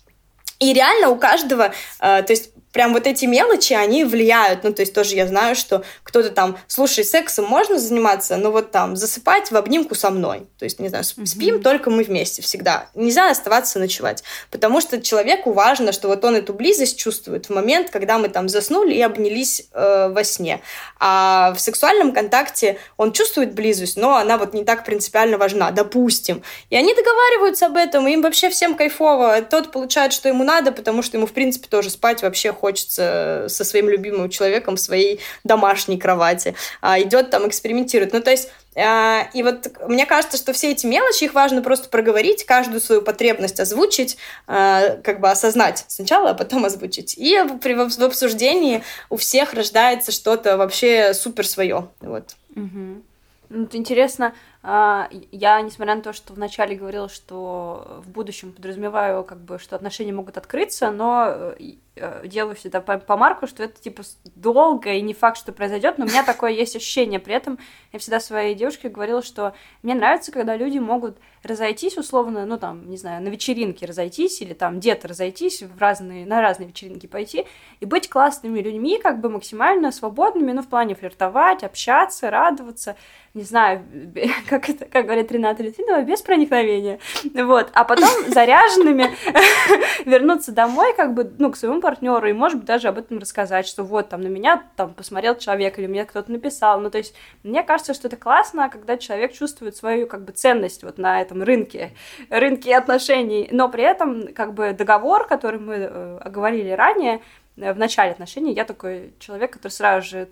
И 0.58 0.72
реально 0.72 1.10
у 1.10 1.16
каждого, 1.16 1.72
э, 2.00 2.22
то 2.22 2.30
есть 2.32 2.50
прям 2.72 2.92
вот 2.92 3.06
эти 3.06 3.24
мелочи, 3.24 3.72
они 3.72 4.04
влияют. 4.04 4.64
Ну, 4.64 4.72
то 4.72 4.82
есть 4.82 4.94
тоже 4.94 5.14
я 5.14 5.26
знаю, 5.26 5.54
что 5.54 5.84
кто-то 6.02 6.30
там, 6.30 6.58
слушай, 6.66 7.04
сексом 7.04 7.46
можно 7.46 7.78
заниматься, 7.78 8.36
но 8.36 8.50
вот 8.50 8.70
там 8.70 8.96
засыпать 8.96 9.50
в 9.50 9.56
обнимку 9.56 9.94
со 9.94 10.10
мной. 10.10 10.46
То 10.58 10.64
есть, 10.64 10.78
не 10.78 10.88
знаю, 10.88 11.04
спим 11.04 11.56
mm-hmm. 11.56 11.62
только 11.62 11.90
мы 11.90 12.02
вместе 12.02 12.42
всегда. 12.42 12.88
Нельзя 12.94 13.30
оставаться 13.30 13.78
ночевать. 13.78 14.22
Потому 14.50 14.80
что 14.80 15.00
человеку 15.00 15.52
важно, 15.52 15.92
что 15.92 16.08
вот 16.08 16.24
он 16.24 16.36
эту 16.36 16.52
близость 16.52 16.98
чувствует 16.98 17.46
в 17.46 17.50
момент, 17.54 17.90
когда 17.90 18.18
мы 18.18 18.28
там 18.28 18.48
заснули 18.48 18.94
и 18.94 19.02
обнялись 19.02 19.68
э, 19.72 20.08
во 20.08 20.24
сне. 20.24 20.60
А 20.98 21.52
в 21.56 21.60
сексуальном 21.60 22.12
контакте 22.12 22.78
он 22.96 23.12
чувствует 23.12 23.54
близость, 23.54 23.96
но 23.96 24.16
она 24.16 24.38
вот 24.38 24.54
не 24.54 24.64
так 24.64 24.84
принципиально 24.84 25.38
важна, 25.38 25.70
допустим. 25.70 26.42
И 26.70 26.76
они 26.76 26.94
договариваются 26.94 27.66
об 27.66 27.76
этом, 27.76 28.06
им 28.08 28.22
вообще 28.22 28.50
всем 28.50 28.74
кайфово. 28.74 29.40
Тот 29.42 29.72
получает, 29.72 30.12
что 30.12 30.28
ему 30.28 30.44
надо, 30.44 30.72
потому 30.72 31.02
что 31.02 31.16
ему, 31.16 31.26
в 31.26 31.32
принципе, 31.32 31.68
тоже 31.68 31.90
спать 31.90 32.22
вообще 32.22 32.52
хочется 32.58 33.46
со 33.48 33.64
своим 33.64 33.88
любимым 33.88 34.28
человеком 34.30 34.76
в 34.76 34.80
своей 34.80 35.20
домашней 35.44 35.98
кровати. 35.98 36.54
А 36.82 37.00
идет 37.00 37.30
там, 37.30 37.48
экспериментирует. 37.48 38.12
Ну, 38.12 38.20
то 38.20 38.30
есть 38.30 38.50
а, 38.76 39.28
и 39.34 39.42
вот 39.42 39.72
мне 39.88 40.06
кажется, 40.06 40.36
что 40.36 40.52
все 40.52 40.70
эти 40.70 40.86
мелочи, 40.86 41.24
их 41.24 41.34
важно 41.34 41.62
просто 41.62 41.88
проговорить, 41.88 42.44
каждую 42.44 42.80
свою 42.80 43.02
потребность 43.02 43.58
озвучить, 43.58 44.16
а, 44.46 44.96
как 45.02 45.20
бы 45.20 45.30
осознать 45.30 45.84
сначала, 45.88 46.30
а 46.30 46.34
потом 46.34 46.64
озвучить. 46.64 47.16
И 47.18 47.36
в 47.38 48.02
обсуждении 48.02 48.84
у 49.10 49.16
всех 49.16 49.54
рождается 49.54 50.12
что-то 50.12 50.56
вообще 50.56 51.12
супер 51.12 51.46
свое. 51.46 51.88
Вот. 52.00 52.36
Угу. 52.54 53.64
Это 53.64 53.76
интересно, 53.76 54.34
я, 54.62 55.60
несмотря 55.62 55.94
на 55.94 56.02
то, 56.02 56.12
что 56.12 56.32
вначале 56.32 56.74
говорила, 56.74 57.08
что 57.08 58.02
в 58.04 58.10
будущем 58.10 58.52
подразумеваю, 58.52 59.22
как 59.22 59.38
бы, 59.38 59.58
что 59.58 59.76
отношения 59.76 60.12
могут 60.12 60.36
открыться, 60.36 60.90
но 60.90 61.26
э, 61.28 61.74
э, 61.94 62.26
делаю 62.26 62.56
всегда 62.56 62.80
по, 62.80 62.98
по 62.98 63.16
марку, 63.16 63.46
что 63.46 63.62
это 63.62 63.80
типа 63.80 64.02
долго 64.34 64.92
и 64.92 65.00
не 65.00 65.14
факт, 65.14 65.38
что 65.38 65.52
произойдет, 65.52 65.98
но 65.98 66.06
у 66.06 66.08
меня 66.08 66.24
такое 66.24 66.50
есть 66.50 66.74
ощущение. 66.74 67.20
При 67.20 67.34
этом 67.34 67.58
я 67.92 68.00
всегда 68.00 68.18
своей 68.18 68.56
девушке 68.56 68.88
говорила, 68.88 69.22
что 69.22 69.54
мне 69.84 69.94
нравится, 69.94 70.32
когда 70.32 70.56
люди 70.56 70.78
могут 70.78 71.18
разойтись 71.44 71.96
условно, 71.96 72.44
ну 72.44 72.58
там, 72.58 72.88
не 72.90 72.96
знаю, 72.96 73.22
на 73.22 73.28
вечеринке 73.28 73.86
разойтись 73.86 74.40
или 74.42 74.54
там 74.54 74.80
где-то 74.80 75.08
разойтись, 75.08 75.62
в 75.62 75.78
разные, 75.78 76.26
на 76.26 76.40
разные 76.40 76.68
вечеринки 76.68 77.06
пойти 77.06 77.46
и 77.80 77.86
быть 77.86 78.08
классными 78.08 78.60
людьми, 78.60 78.98
как 79.00 79.20
бы 79.20 79.28
максимально 79.28 79.92
свободными, 79.92 80.52
ну 80.52 80.62
в 80.62 80.68
плане 80.68 80.94
флиртовать, 80.94 81.62
общаться, 81.62 82.30
радоваться, 82.30 82.96
не 83.34 83.42
знаю, 83.42 83.84
как 84.48 84.68
это, 84.68 84.86
как 84.86 85.04
говорит 85.04 85.30
Рената 85.30 85.62
Литвинова, 85.62 86.02
без 86.02 86.22
проникновения. 86.22 86.98
Вот. 87.34 87.68
А 87.74 87.84
потом 87.84 88.08
заряженными 88.28 89.10
вернуться 90.04 90.52
домой, 90.52 90.94
как 90.96 91.14
бы, 91.14 91.30
ну, 91.38 91.52
к 91.52 91.56
своему 91.56 91.80
партнеру, 91.80 92.26
и, 92.26 92.32
может 92.32 92.58
быть, 92.58 92.66
даже 92.66 92.88
об 92.88 92.98
этом 92.98 93.18
рассказать, 93.18 93.66
что 93.66 93.84
вот, 93.84 94.08
там, 94.08 94.22
на 94.22 94.28
меня 94.28 94.62
там 94.76 94.94
посмотрел 94.94 95.36
человек, 95.36 95.78
или 95.78 95.86
мне 95.86 96.04
кто-то 96.04 96.32
написал. 96.32 96.80
Ну, 96.80 96.90
то 96.90 96.98
есть, 96.98 97.14
мне 97.42 97.62
кажется, 97.62 97.94
что 97.94 98.08
это 98.08 98.16
классно, 98.16 98.68
когда 98.68 98.96
человек 98.96 99.32
чувствует 99.32 99.76
свою, 99.76 100.06
как 100.06 100.24
бы, 100.24 100.32
ценность 100.32 100.82
вот 100.82 100.98
на 100.98 101.20
этом 101.20 101.42
рынке, 101.42 101.92
рынке 102.30 102.76
отношений, 102.76 103.48
но 103.52 103.68
при 103.68 103.84
этом, 103.84 104.32
как 104.32 104.54
бы, 104.54 104.72
договор, 104.72 105.26
который 105.26 105.60
мы 105.60 105.74
э, 105.74 106.18
оговорили 106.24 106.70
ранее, 106.70 107.20
в 107.58 107.78
начале 107.78 108.12
отношений 108.12 108.52
я 108.52 108.64
такой 108.64 109.12
человек, 109.18 109.52
который 109.52 109.72
сразу 109.72 110.08
же 110.08 110.28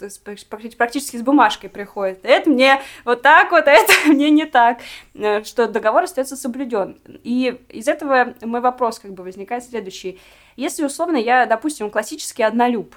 практически 0.49 1.16
с 1.16 1.22
бумажкой 1.22 1.70
приходит. 1.70 2.20
Это 2.22 2.49
мне 2.49 2.81
вот 3.05 3.22
так 3.22 3.51
вот, 3.51 3.66
а 3.66 3.70
это 3.72 3.93
мне 4.07 4.31
не 4.31 4.47
так. 4.47 4.79
Э, 5.14 5.43
что 5.45 5.66
договор 5.66 6.05
остается 6.05 6.37
соблюден. 6.37 6.99
И 7.24 7.61
из 7.68 7.89
этого 7.89 8.35
мой 8.43 8.61
вопрос 8.61 8.99
как 8.99 9.12
бы 9.12 9.24
возникает 9.24 9.64
следующий. 9.64 10.20
Если 10.57 10.85
условно 10.85 11.16
я, 11.16 11.47
допустим, 11.47 11.91
классический 11.91 12.43
однолюб, 12.43 12.95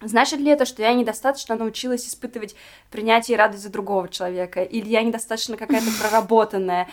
Значит 0.00 0.40
ли 0.40 0.50
это, 0.50 0.66
что 0.66 0.82
я 0.82 0.92
недостаточно 0.92 1.56
научилась 1.56 2.06
испытывать 2.06 2.54
принятие 2.90 3.36
и 3.36 3.38
радость 3.38 3.62
за 3.62 3.70
другого 3.70 4.08
человека? 4.08 4.62
Или 4.62 4.88
я 4.88 5.02
недостаточно 5.02 5.56
какая-то 5.56 5.90
проработанная? 6.00 6.88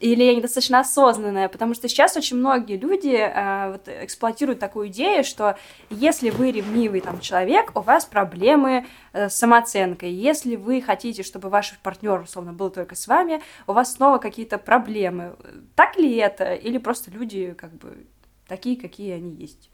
Или 0.00 0.24
я 0.24 0.34
недостаточно 0.34 0.80
осознанная? 0.80 1.48
Потому 1.48 1.74
что 1.74 1.88
сейчас 1.88 2.16
очень 2.16 2.36
многие 2.36 2.76
люди 2.76 3.16
э, 3.16 3.72
вот, 3.72 3.88
эксплуатируют 3.88 4.58
такую 4.58 4.88
идею, 4.88 5.24
что 5.24 5.56
если 5.88 6.30
вы 6.30 6.50
ревнивый 6.50 7.00
там, 7.00 7.20
человек, 7.20 7.72
у 7.74 7.80
вас 7.80 8.04
проблемы 8.04 8.86
э, 9.12 9.28
с 9.28 9.36
самооценкой. 9.36 10.12
Если 10.12 10.56
вы 10.56 10.82
хотите, 10.82 11.22
чтобы 11.22 11.48
ваш 11.48 11.78
партнер, 11.82 12.20
условно, 12.20 12.52
был 12.52 12.70
только 12.70 12.94
с 12.94 13.06
вами, 13.06 13.40
у 13.66 13.72
вас 13.72 13.94
снова 13.94 14.18
какие-то 14.18 14.58
проблемы. 14.58 15.36
Так 15.76 15.96
ли 15.96 16.16
это? 16.16 16.54
Или 16.54 16.78
просто 16.78 17.10
люди 17.10 17.54
как 17.56 17.72
бы 17.72 18.06
такие, 18.46 18.76
какие 18.76 19.12
они 19.12 19.30
есть? 19.30 19.70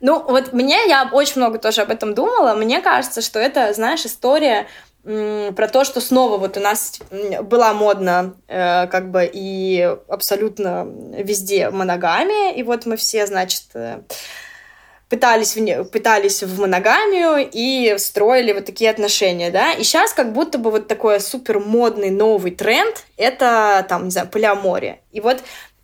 Ну, 0.00 0.22
вот 0.22 0.52
мне, 0.52 0.86
я 0.88 1.08
очень 1.12 1.36
много 1.36 1.58
тоже 1.58 1.82
об 1.82 1.90
этом 1.90 2.14
думала. 2.14 2.54
Мне 2.54 2.80
кажется, 2.80 3.20
что 3.20 3.38
это, 3.38 3.72
знаешь, 3.72 4.04
история 4.04 4.66
про 5.04 5.68
то, 5.68 5.84
что 5.84 6.00
снова 6.00 6.36
вот 6.36 6.56
у 6.56 6.60
нас 6.60 6.98
была 7.42 7.72
модна 7.72 8.34
э, 8.46 8.86
как 8.88 9.10
бы 9.10 9.28
и 9.32 9.96
абсолютно 10.08 10.86
везде 11.16 11.70
моногамия, 11.70 12.52
и 12.52 12.62
вот 12.62 12.84
мы 12.84 12.96
все, 12.96 13.26
значит, 13.26 13.62
э, 13.74 14.00
пытались 15.08 15.56
в, 15.56 15.84
пытались 15.84 16.42
в 16.42 16.60
моногамию 16.60 17.48
и 17.50 17.96
строили 17.96 18.52
вот 18.52 18.66
такие 18.66 18.90
отношения, 18.90 19.50
да, 19.50 19.72
и 19.72 19.82
сейчас 19.82 20.12
как 20.12 20.32
будто 20.32 20.58
бы 20.58 20.70
вот 20.70 20.88
такой 20.88 21.20
супер 21.20 21.58
модный 21.58 22.10
новый 22.10 22.50
тренд— 22.50 23.04
это, 23.16 23.86
там, 23.88 24.06
не 24.06 24.10
знаю, 24.10 24.28
полиамория. 24.28 25.00
И 25.12 25.20
вот 25.20 25.38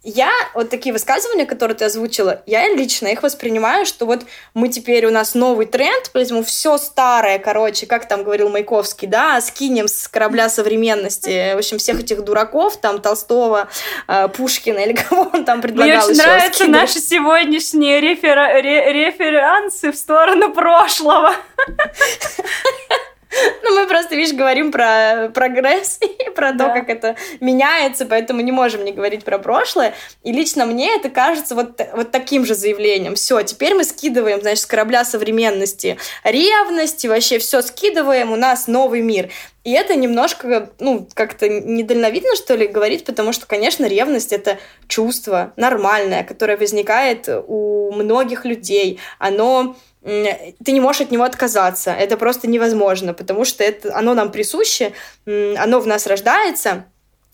я 0.05 0.31
вот 0.53 0.69
такие 0.69 0.93
высказывания, 0.93 1.47
которые 1.47 1.77
ты 1.77 1.87
озвучила, 1.87 2.43
я 2.47 2.69
лично 2.69 3.09
их 3.09 3.23
воспринимаю, 3.23 3.87
что 3.87 4.05
вот 4.05 4.25
мы 4.53 4.69
теперь, 4.69 5.07
у 5.07 5.11
нас 5.11 5.35
новый 5.35 5.67
тренд, 5.67 6.11
поэтому 6.13 6.45
все 6.45 6.77
старое, 6.77 7.39
короче, 7.39 7.87
как 7.87 8.07
там 8.07 8.23
говорил 8.23 8.51
Маяковский, 8.51 9.09
да, 9.09 9.41
скинем 9.41 9.89
с 9.89 10.07
корабля 10.09 10.49
современности, 10.51 11.55
в 11.55 11.59
общем, 11.59 11.79
всех 11.79 12.01
этих 12.01 12.23
дураков, 12.23 12.77
там, 12.77 13.01
Толстого, 13.01 13.69
э, 14.07 14.29
Пушкина 14.29 14.79
или 14.79 14.93
кого 15.09 15.31
он 15.33 15.45
там 15.45 15.63
предлагал 15.63 15.87
Мне 15.87 16.05
очень 16.05 16.17
нравятся 16.17 16.65
скинуть. 16.65 16.73
наши 16.73 16.99
сегодняшние 17.01 18.01
рефер... 18.01 18.37
ре... 18.37 18.93
референсы 18.93 19.91
в 19.91 19.97
сторону 19.97 20.53
прошлого. 20.53 21.35
Ну, 23.63 23.75
мы 23.75 23.87
просто, 23.87 24.15
видишь, 24.15 24.35
говорим 24.35 24.71
про 24.73 25.31
прогресс 25.35 25.99
и 26.27 26.31
про 26.31 26.53
то, 26.53 26.69
как 26.69 26.89
это 26.89 27.17
меняется, 27.41 28.07
поэтому 28.07 28.41
не 28.41 28.53
можем 28.53 28.85
не 28.85 28.93
говорить 28.93 29.25
про 29.25 29.39
прошлое. 29.39 29.95
И 30.23 30.33
лично 30.33 30.67
мне 30.67 30.95
это 30.97 31.09
кажется 31.09 31.55
вот, 31.55 31.81
вот 31.95 32.11
таким 32.11 32.45
же 32.45 32.55
заявлением. 32.55 33.15
Все, 33.15 33.43
теперь 33.43 33.75
мы 33.75 33.85
скидываем, 33.85 34.41
значит, 34.41 34.61
с 34.61 34.67
корабля 34.67 35.05
современности 35.05 35.99
ревности, 36.25 37.07
вообще 37.07 37.39
все 37.39 37.63
скидываем, 37.63 38.33
у 38.33 38.37
нас 38.37 38.67
новый 38.67 39.01
мир. 39.01 39.31
И 39.65 39.73
это 39.73 39.95
немножко, 39.95 40.71
ну, 40.79 41.09
как-то 41.15 41.49
недальновидно, 41.49 42.37
что 42.37 42.55
ли, 42.55 42.67
говорить, 42.67 43.05
потому 43.07 43.33
что, 43.33 43.47
конечно, 43.47 43.87
ревность— 43.87 44.33
это 44.35 44.59
чувство 44.89 45.55
нормальное, 45.57 46.23
которое 46.23 46.59
возникает 46.59 47.29
у 47.29 47.91
многих 47.93 48.45
людей. 48.45 49.01
Оно 49.19 49.75
ты 50.05 50.73
не 50.73 50.81
можешь 50.81 51.03
от 51.03 51.11
него 51.11 51.25
отказаться. 51.25 51.91
Это 51.91 52.17
просто 52.17 52.47
невозможно, 52.47 53.15
потому 53.15 53.45
что 53.45 53.65
это, 53.65 53.97
оно 53.97 54.15
нам 54.15 54.31
присуще, 54.31 54.93
оно 55.27 55.81
в 55.81 55.87
нас 55.87 56.07
рождается. 56.07 56.85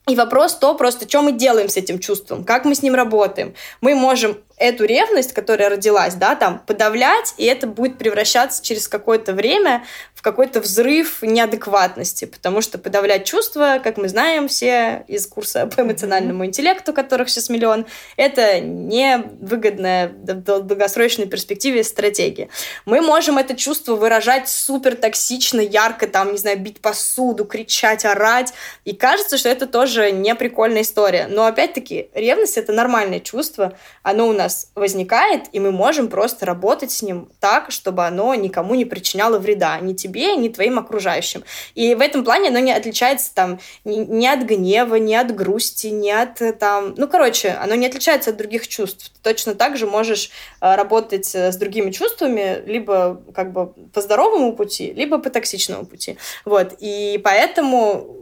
И 0.09 0.17
вопрос 0.17 0.57
то 0.57 0.75
просто, 0.75 1.09
что 1.09 1.23
мы 1.23 1.33
делаем 1.33 1.69
с 1.69 1.77
этим 1.77 1.99
чувством, 1.99 2.45
как 2.45 2.65
мы 2.65 2.75
с 2.75 2.83
ним 2.83 2.95
работаем. 2.95 3.55
Мы 3.81 3.95
можем 3.95 4.39
эту 4.57 4.85
ревность, 4.85 5.33
которая 5.33 5.69
родилась, 5.69 6.15
да, 6.15 6.35
там, 6.35 6.63
подавлять, 6.67 7.35
и 7.37 7.45
это 7.45 7.67
будет 7.67 7.99
превращаться 7.99 8.63
через 8.63 8.89
какое-то 8.89 9.33
время 9.33 9.85
в 10.21 10.23
какой-то 10.23 10.61
взрыв 10.61 11.23
неадекватности, 11.23 12.27
потому 12.27 12.61
что 12.61 12.77
подавлять 12.77 13.25
чувства, 13.25 13.81
как 13.83 13.97
мы 13.97 14.07
знаем 14.07 14.49
все 14.49 15.03
из 15.09 15.27
курса 15.27 15.67
по 15.67 15.81
эмоциональному 15.81 16.45
интеллекту, 16.45 16.93
которых 16.93 17.31
сейчас 17.31 17.49
миллион, 17.49 17.87
это 18.19 18.61
невыгодная 18.61 20.09
в 20.09 20.61
долгосрочной 20.61 21.25
перспективе 21.25 21.83
стратегия. 21.85 22.51
Мы 22.85 23.01
можем 23.01 23.39
это 23.39 23.57
чувство 23.57 23.97
выражать 23.97 24.51
супер 24.51 24.95
токсично, 24.95 25.61
ярко, 25.61 26.07
там, 26.07 26.33
не 26.33 26.39
знаю, 26.39 26.59
бить 26.59 26.83
посуду, 26.83 27.47
кричать, 27.47 28.05
орать, 28.05 28.53
и 28.85 28.95
кажется, 28.95 29.39
что 29.39 29.49
это 29.49 29.67
тоже 29.67 30.13
не 30.13 30.35
прикольная 30.35 30.83
история. 30.83 31.29
Но 31.31 31.47
опять-таки, 31.47 32.11
ревность— 32.13 32.57
это 32.59 32.75
нормальное 32.75 33.21
чувство, 33.21 33.73
оно 34.03 34.29
у 34.29 34.35
нас 34.35 34.71
возникает, 34.75 35.45
и 35.53 35.61
мы 35.61 35.73
можем 35.73 36.09
просто 36.09 36.45
работать 36.45 36.91
с 36.93 37.01
ним 37.01 37.31
так, 37.41 37.71
чтобы 37.71 38.07
оно 38.07 38.35
никому 38.35 38.75
не 38.75 38.85
причиняло 38.85 39.39
вреда, 39.39 39.81
ни 39.81 39.95
тебе, 39.95 40.10
ни 40.19 40.49
твоим 40.49 40.79
окружающим. 40.79 41.45
И 41.75 41.95
в 41.95 42.01
этом 42.01 42.25
плане 42.25 42.49
оно 42.49 42.59
не 42.59 42.73
отличается 42.73 43.35
там 43.35 43.61
ни 43.85 44.27
от 44.27 44.43
гнева, 44.43 44.97
ни 44.97 45.15
от 45.15 45.35
грусти, 45.35 45.89
ни 45.89 46.11
от 46.11 46.41
э, 46.43 46.53
там... 46.53 46.95
Ну, 46.97 47.09
короче, 47.09 47.51
оно 47.51 47.75
не 47.75 47.87
отличается 47.87 48.31
от 48.31 48.37
других 48.37 48.69
чувств. 48.69 49.11
Ты 49.13 49.33
точно 49.33 49.55
так 49.55 49.77
же 49.77 49.87
можешь 49.87 50.31
э, 50.61 50.75
работать 50.75 51.35
э, 51.35 51.53
с 51.53 51.57
другими 51.57 51.91
чувствами, 51.91 52.63
либо 52.67 53.23
как 53.35 53.53
бы 53.53 53.73
по 53.93 54.01
здоровому 54.01 54.55
пути, 54.55 54.93
либо 54.93 55.19
по 55.19 55.31
токсичному 55.31 55.87
пути. 55.87 56.17
Вот. 56.45 56.75
И 56.81 57.21
поэтому 57.23 58.17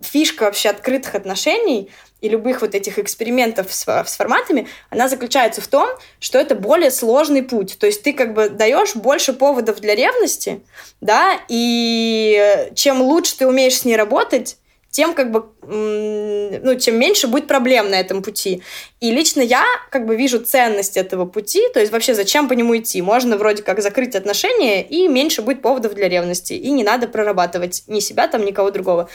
фишка 0.00 0.44
вообще 0.44 0.68
открытых 0.68 1.14
отношений 1.14 1.90
и 2.20 2.28
любых 2.28 2.60
вот 2.62 2.74
этих 2.74 2.98
экспериментов 2.98 3.72
с, 3.72 3.86
с 3.86 4.16
форматами, 4.16 4.68
она 4.90 5.08
заключается 5.08 5.60
в 5.60 5.68
том, 5.68 5.88
что 6.18 6.38
это 6.38 6.54
более 6.54 6.90
сложный 6.90 7.42
путь. 7.42 7.78
То 7.78 7.86
есть 7.86 8.02
ты 8.02 8.12
как 8.12 8.34
бы 8.34 8.48
даешь 8.48 8.94
больше 8.96 9.32
поводов 9.32 9.80
для 9.80 9.94
ревности, 9.94 10.60
да, 11.00 11.38
и 11.48 12.70
чем 12.74 13.02
лучше 13.02 13.38
ты 13.38 13.46
умеешь 13.46 13.78
с 13.78 13.84
ней 13.84 13.96
работать, 13.96 14.56
тем 14.96 15.12
как 15.12 15.30
бы, 15.30 15.44
ну, 15.60 16.78
чем 16.78 16.98
меньше 16.98 17.26
будет 17.26 17.46
проблем 17.46 17.90
на 17.90 18.00
этом 18.00 18.22
пути. 18.22 18.62
И 18.98 19.10
лично 19.10 19.42
я 19.42 19.62
как 19.90 20.06
бы 20.06 20.16
вижу 20.16 20.38
ценность 20.38 20.96
этого 20.96 21.26
пути, 21.26 21.60
то 21.74 21.80
есть 21.80 21.92
вообще 21.92 22.14
зачем 22.14 22.48
по 22.48 22.54
нему 22.54 22.74
идти? 22.78 23.02
Можно 23.02 23.36
вроде 23.36 23.62
как 23.62 23.82
закрыть 23.82 24.14
отношения, 24.14 24.82
и 24.82 25.06
меньше 25.06 25.42
будет 25.42 25.60
поводов 25.60 25.92
для 25.92 26.08
ревности, 26.08 26.54
и 26.54 26.70
не 26.70 26.82
надо 26.82 27.08
прорабатывать 27.08 27.82
ни 27.88 28.00
себя 28.00 28.26
там, 28.26 28.46
никого 28.46 28.70
другого 28.70 29.10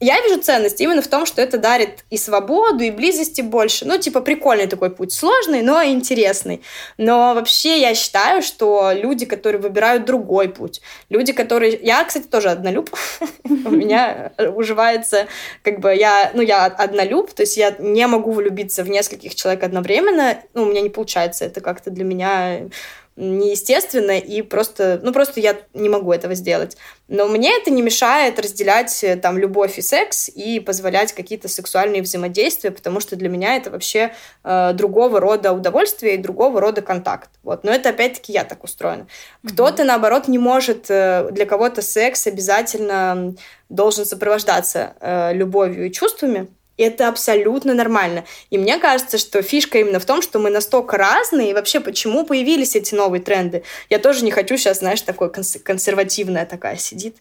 я 0.00 0.20
вижу 0.20 0.40
ценность 0.40 0.80
именно 0.80 1.02
в 1.02 1.08
том, 1.08 1.26
что 1.26 1.42
это 1.42 1.58
дарит 1.58 2.04
и 2.10 2.16
свободу, 2.16 2.84
и 2.84 2.90
близости 2.90 3.40
больше. 3.40 3.84
Ну, 3.84 3.98
типа, 3.98 4.20
прикольный 4.20 4.66
такой 4.66 4.90
путь. 4.90 5.12
Сложный, 5.12 5.62
но 5.62 5.82
интересный. 5.82 6.62
Но 6.98 7.34
вообще 7.34 7.80
я 7.80 7.94
считаю, 7.94 8.42
что 8.42 8.92
люди, 8.92 9.26
которые 9.26 9.60
выбирают 9.60 10.04
другой 10.04 10.48
путь, 10.48 10.80
люди, 11.08 11.32
которые... 11.32 11.78
Я, 11.82 12.04
кстати, 12.04 12.26
тоже 12.26 12.50
однолюб. 12.50 12.90
У 13.44 13.70
меня 13.70 14.32
уживается, 14.54 15.26
как 15.62 15.80
бы, 15.80 15.94
я... 15.94 16.30
Ну, 16.34 16.42
я 16.42 16.66
однолюб, 16.66 17.32
то 17.32 17.42
есть 17.42 17.56
я 17.56 17.74
не 17.78 18.06
могу 18.06 18.32
влюбиться 18.32 18.84
в 18.84 18.88
нескольких 18.88 19.34
человек 19.34 19.64
одновременно. 19.64 20.38
Ну, 20.54 20.62
у 20.62 20.66
меня 20.66 20.80
не 20.80 20.90
получается. 20.90 21.44
Это 21.44 21.60
как-то 21.60 21.90
для 21.90 22.04
меня 22.04 22.68
неестественно, 23.16 24.18
и 24.18 24.40
просто, 24.42 25.00
ну, 25.02 25.12
просто 25.12 25.40
я 25.40 25.56
не 25.74 25.88
могу 25.88 26.12
этого 26.12 26.34
сделать. 26.34 26.76
Но 27.08 27.28
мне 27.28 27.54
это 27.56 27.70
не 27.70 27.82
мешает 27.82 28.38
разделять 28.38 29.04
э, 29.04 29.16
там 29.16 29.36
любовь 29.36 29.78
и 29.78 29.82
секс 29.82 30.28
и 30.28 30.60
позволять 30.60 31.12
какие-то 31.12 31.48
сексуальные 31.48 32.02
взаимодействия, 32.02 32.70
потому 32.70 33.00
что 33.00 33.16
для 33.16 33.28
меня 33.28 33.56
это 33.56 33.70
вообще 33.70 34.14
э, 34.44 34.72
другого 34.72 35.20
рода 35.20 35.52
удовольствие 35.52 36.14
и 36.14 36.18
другого 36.18 36.60
рода 36.60 36.80
контакт. 36.80 37.30
Вот. 37.42 37.64
Но 37.64 37.70
это 37.70 37.90
опять-таки 37.90 38.32
я 38.32 38.44
так 38.44 38.64
устроена. 38.64 39.02
Mm-hmm. 39.02 39.52
Кто-то, 39.52 39.84
наоборот, 39.84 40.28
не 40.28 40.38
может, 40.38 40.86
э, 40.88 41.28
для 41.32 41.44
кого-то 41.44 41.82
секс 41.82 42.26
обязательно 42.26 43.34
должен 43.68 44.06
сопровождаться 44.06 44.94
э, 45.00 45.34
любовью 45.34 45.86
и 45.86 45.92
чувствами, 45.92 46.48
это 46.82 47.08
абсолютно 47.08 47.74
нормально. 47.74 48.24
И 48.50 48.58
мне 48.58 48.78
кажется, 48.78 49.18
что 49.18 49.42
фишка 49.42 49.78
именно 49.78 50.00
в 50.00 50.04
том, 50.04 50.22
что 50.22 50.38
мы 50.38 50.50
настолько 50.50 50.96
разные, 50.96 51.50
и 51.50 51.54
вообще 51.54 51.80
почему 51.80 52.24
появились 52.24 52.76
эти 52.76 52.94
новые 52.94 53.22
тренды. 53.22 53.62
Я 53.90 53.98
тоже 53.98 54.24
не 54.24 54.30
хочу 54.30 54.56
сейчас, 54.56 54.78
знаешь, 54.78 55.00
такой 55.02 55.30
консервативная 55.30 56.46
такая 56.46 56.76
сидит. 56.76 57.16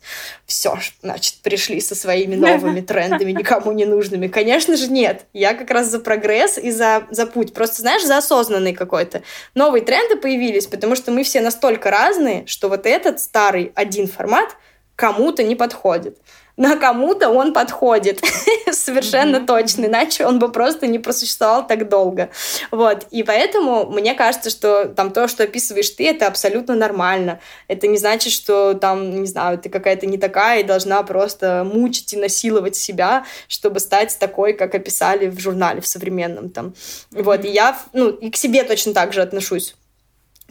Все, 0.45 0.77
значит, 1.01 1.35
пришли 1.41 1.79
со 1.79 1.95
своими 1.95 2.35
новыми 2.35 2.81
трендами, 2.81 3.31
никому 3.31 3.71
не 3.71 3.85
нужными. 3.85 4.27
Конечно 4.27 4.77
же, 4.77 4.91
нет. 4.91 5.25
Я 5.33 5.53
как 5.53 5.71
раз 5.71 5.87
за 5.87 5.99
прогресс 5.99 6.57
и 6.57 6.71
за, 6.71 7.03
за 7.09 7.25
путь. 7.25 7.53
Просто, 7.53 7.81
знаешь, 7.81 8.03
за 8.05 8.17
осознанный 8.17 8.73
какой-то. 8.73 9.23
Новые 9.55 9.83
тренды 9.83 10.15
появились, 10.15 10.67
потому 10.67 10.95
что 10.95 11.11
мы 11.11 11.23
все 11.23 11.41
настолько 11.41 11.91
разные, 11.91 12.45
что 12.47 12.69
вот 12.69 12.85
этот 12.85 13.19
старый 13.19 13.71
один 13.75 14.07
формат 14.07 14.55
кому-то 14.95 15.43
не 15.43 15.55
подходит 15.55 16.17
на 16.61 16.75
кому-то 16.75 17.29
он 17.29 17.53
подходит 17.53 18.21
совершенно 18.71 19.37
mm-hmm. 19.37 19.45
точно, 19.47 19.85
иначе 19.85 20.27
он 20.27 20.37
бы 20.37 20.51
просто 20.51 20.85
не 20.85 20.99
просуществовал 20.99 21.65
так 21.65 21.89
долго. 21.89 22.29
Вот, 22.69 23.07
и 23.09 23.23
поэтому 23.23 23.87
мне 23.87 24.13
кажется, 24.13 24.51
что 24.51 24.85
там 24.85 25.11
то, 25.11 25.27
что 25.27 25.43
описываешь 25.43 25.89
ты, 25.89 26.07
это 26.07 26.27
абсолютно 26.27 26.75
нормально. 26.75 27.39
Это 27.67 27.87
не 27.87 27.97
значит, 27.97 28.31
что 28.31 28.75
там, 28.75 29.21
не 29.21 29.25
знаю, 29.25 29.57
ты 29.57 29.69
какая-то 29.69 30.05
не 30.05 30.19
такая 30.19 30.59
и 30.59 30.63
должна 30.63 31.01
просто 31.01 31.65
мучить 31.65 32.13
и 32.13 32.17
насиловать 32.17 32.75
себя, 32.75 33.25
чтобы 33.47 33.79
стать 33.79 34.15
такой, 34.19 34.53
как 34.53 34.75
описали 34.75 35.29
в 35.29 35.39
журнале 35.39 35.81
в 35.81 35.87
современном 35.87 36.51
там. 36.51 36.67
Mm-hmm. 36.67 37.23
Вот, 37.23 37.43
и 37.43 37.47
я, 37.47 37.75
ну, 37.91 38.09
и 38.09 38.29
к 38.29 38.37
себе 38.37 38.63
точно 38.63 38.93
так 38.93 39.13
же 39.13 39.23
отношусь. 39.23 39.73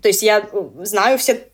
То 0.03 0.09
есть 0.09 0.23
я 0.23 0.49
знаю 0.83 1.19
все 1.19 1.50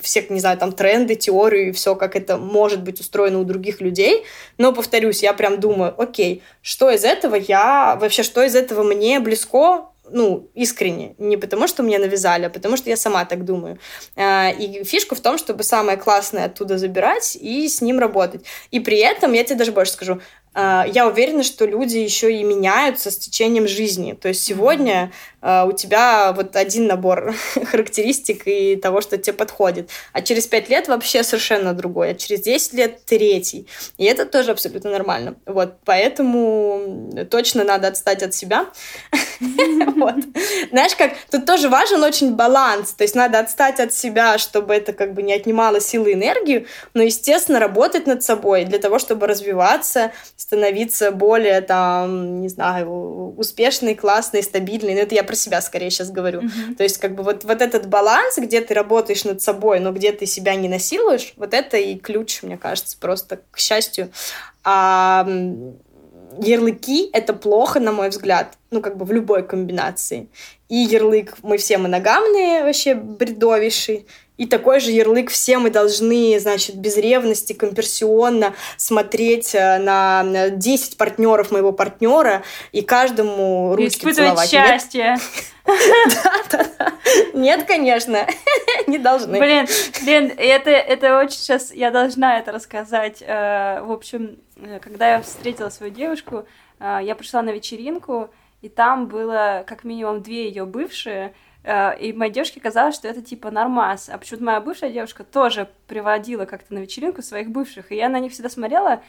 все, 0.00 0.26
не 0.28 0.40
знаю, 0.40 0.58
там 0.58 0.72
тренды, 0.72 1.14
теории, 1.14 1.72
все, 1.72 1.94
как 1.94 2.16
это 2.16 2.36
может 2.36 2.82
быть 2.82 3.00
устроено 3.00 3.40
у 3.40 3.44
других 3.44 3.80
людей. 3.80 4.24
Но, 4.58 4.72
повторюсь, 4.72 5.22
я 5.22 5.32
прям 5.32 5.60
думаю, 5.60 5.94
окей, 6.00 6.42
что 6.62 6.90
из 6.90 7.04
этого 7.04 7.34
я, 7.34 7.96
вообще, 8.00 8.22
что 8.22 8.42
из 8.42 8.54
этого 8.54 8.82
мне 8.82 9.20
близко, 9.20 9.90
ну, 10.10 10.50
искренне. 10.54 11.14
Не 11.18 11.36
потому, 11.36 11.66
что 11.66 11.82
мне 11.82 11.98
навязали, 11.98 12.44
а 12.44 12.50
потому, 12.50 12.76
что 12.76 12.90
я 12.90 12.96
сама 12.96 13.24
так 13.24 13.44
думаю. 13.44 13.78
А, 14.14 14.50
и 14.50 14.84
фишка 14.84 15.14
в 15.14 15.20
том, 15.20 15.38
чтобы 15.38 15.64
самое 15.64 15.98
классное 15.98 16.46
оттуда 16.46 16.78
забирать 16.78 17.36
и 17.36 17.68
с 17.68 17.80
ним 17.80 17.98
работать. 17.98 18.44
И 18.70 18.80
при 18.80 18.98
этом, 18.98 19.32
я 19.32 19.44
тебе 19.44 19.56
даже 19.56 19.72
больше 19.72 19.92
скажу, 19.92 20.20
я 20.56 21.06
уверена, 21.06 21.42
что 21.42 21.66
люди 21.66 21.98
еще 21.98 22.34
и 22.34 22.42
меняются 22.42 23.10
с 23.10 23.18
течением 23.18 23.68
жизни. 23.68 24.14
То 24.14 24.28
есть 24.28 24.42
сегодня 24.42 25.12
э, 25.42 25.64
у 25.66 25.72
тебя 25.72 26.32
вот 26.32 26.56
один 26.56 26.86
набор 26.86 27.34
характеристик 27.70 28.46
и 28.46 28.76
того, 28.76 29.02
что 29.02 29.18
тебе 29.18 29.34
подходит, 29.34 29.90
а 30.14 30.22
через 30.22 30.46
пять 30.46 30.70
лет 30.70 30.88
вообще 30.88 31.22
совершенно 31.22 31.74
другой, 31.74 32.12
а 32.12 32.14
через 32.14 32.40
10 32.40 32.72
лет 32.72 33.04
третий. 33.04 33.68
И 33.98 34.04
это 34.04 34.24
тоже 34.24 34.52
абсолютно 34.52 34.90
нормально. 34.90 35.34
Вот, 35.44 35.74
поэтому 35.84 37.10
точно 37.30 37.62
надо 37.62 37.88
отстать 37.88 38.22
от 38.22 38.32
себя. 38.32 38.66
Знаешь, 39.40 40.96
как 40.96 41.12
тут 41.30 41.44
тоже 41.44 41.68
важен 41.68 42.02
очень 42.02 42.34
баланс, 42.34 42.92
то 42.92 43.04
есть 43.04 43.14
надо 43.14 43.40
отстать 43.40 43.78
от 43.80 43.92
себя, 43.92 44.38
чтобы 44.38 44.74
это 44.74 44.94
как 44.94 45.12
бы 45.12 45.22
не 45.22 45.34
отнимало 45.34 45.80
силы 45.80 46.12
и 46.12 46.14
энергию, 46.14 46.66
но, 46.94 47.02
естественно, 47.02 47.60
работать 47.60 48.06
над 48.06 48.22
собой 48.22 48.64
для 48.64 48.78
того, 48.78 48.98
чтобы 48.98 49.26
развиваться, 49.26 50.12
становиться 50.46 51.10
более, 51.10 51.60
там, 51.60 52.40
не 52.40 52.48
знаю, 52.48 53.34
успешной, 53.36 53.96
классной, 53.96 54.44
стабильной. 54.44 54.94
Но 54.94 55.00
ну, 55.00 55.02
это 55.02 55.16
я 55.16 55.24
про 55.24 55.34
себя 55.34 55.60
скорее 55.60 55.90
сейчас 55.90 56.12
говорю. 56.12 56.42
Mm-hmm. 56.42 56.76
То 56.76 56.84
есть 56.84 56.98
как 56.98 57.16
бы 57.16 57.24
вот, 57.24 57.42
вот 57.42 57.60
этот 57.60 57.88
баланс, 57.88 58.38
где 58.38 58.60
ты 58.60 58.72
работаешь 58.72 59.24
над 59.24 59.42
собой, 59.42 59.80
но 59.80 59.90
где 59.90 60.12
ты 60.12 60.24
себя 60.24 60.54
не 60.54 60.68
насилуешь, 60.68 61.34
вот 61.36 61.52
это 61.52 61.78
и 61.78 61.96
ключ, 61.96 62.44
мне 62.44 62.56
кажется, 62.56 62.96
просто 62.96 63.40
к 63.50 63.58
счастью. 63.58 64.12
А 64.62 65.26
ярлыки— 66.38 67.10
это 67.12 67.32
плохо, 67.32 67.80
на 67.80 67.90
мой 67.90 68.10
взгляд, 68.10 68.56
ну, 68.70 68.80
как 68.80 68.96
бы 68.96 69.04
в 69.04 69.10
любой 69.10 69.42
комбинации. 69.42 70.28
И 70.68 70.76
ярлык 70.76 71.38
«мы 71.42 71.56
все 71.56 71.76
моногамные» 71.76 72.62
вообще 72.62 72.94
бредовейший, 72.94 74.06
и 74.36 74.46
такой 74.46 74.80
же 74.80 74.90
ярлык 74.90 75.30
все 75.30 75.58
мы 75.58 75.70
должны, 75.70 76.38
значит, 76.38 76.76
без 76.76 76.96
ревности, 76.96 77.52
комперсионно 77.52 78.54
смотреть 78.76 79.54
э, 79.54 79.78
на 79.78 80.50
10 80.50 80.96
партнеров 80.98 81.50
моего 81.50 81.72
партнера 81.72 82.42
и 82.72 82.82
каждому 82.82 83.74
ручки 83.74 84.00
Испытывать 84.00 84.16
целовать. 84.16 84.50
счастье. 84.50 85.16
Нет, 87.34 87.64
конечно, 87.64 88.26
не 88.86 88.98
должны. 88.98 89.38
Блин, 89.38 89.66
блин, 90.04 90.32
это, 90.36 90.70
это 90.70 91.18
очень 91.18 91.38
сейчас, 91.38 91.72
я 91.72 91.90
должна 91.90 92.38
это 92.38 92.52
рассказать. 92.52 93.22
Э, 93.22 93.80
в 93.82 93.90
общем, 93.90 94.38
э, 94.56 94.78
когда 94.80 95.14
я 95.14 95.22
встретила 95.22 95.70
свою 95.70 95.92
девушку, 95.92 96.46
я 96.78 97.14
пришла 97.14 97.40
на 97.40 97.50
вечеринку, 97.52 98.28
и 98.60 98.68
там 98.68 99.06
было 99.06 99.64
как 99.66 99.84
минимум 99.84 100.20
две 100.20 100.48
ее 100.48 100.66
бывшие, 100.66 101.32
и 101.66 102.12
моей 102.12 102.32
девушке 102.32 102.60
казалось, 102.60 102.94
что 102.94 103.08
это 103.08 103.22
типа 103.22 103.50
нормас. 103.50 104.08
А 104.08 104.18
почему-то 104.18 104.44
моя 104.44 104.60
бывшая 104.60 104.90
девушка 104.90 105.24
тоже 105.24 105.68
приводила 105.88 106.44
как-то 106.44 106.74
на 106.74 106.78
вечеринку 106.78 107.22
своих 107.22 107.50
бывших. 107.50 107.90
И 107.90 107.96
я 107.96 108.08
на 108.08 108.20
них 108.20 108.32
всегда 108.32 108.48
смотрела, 108.48 109.02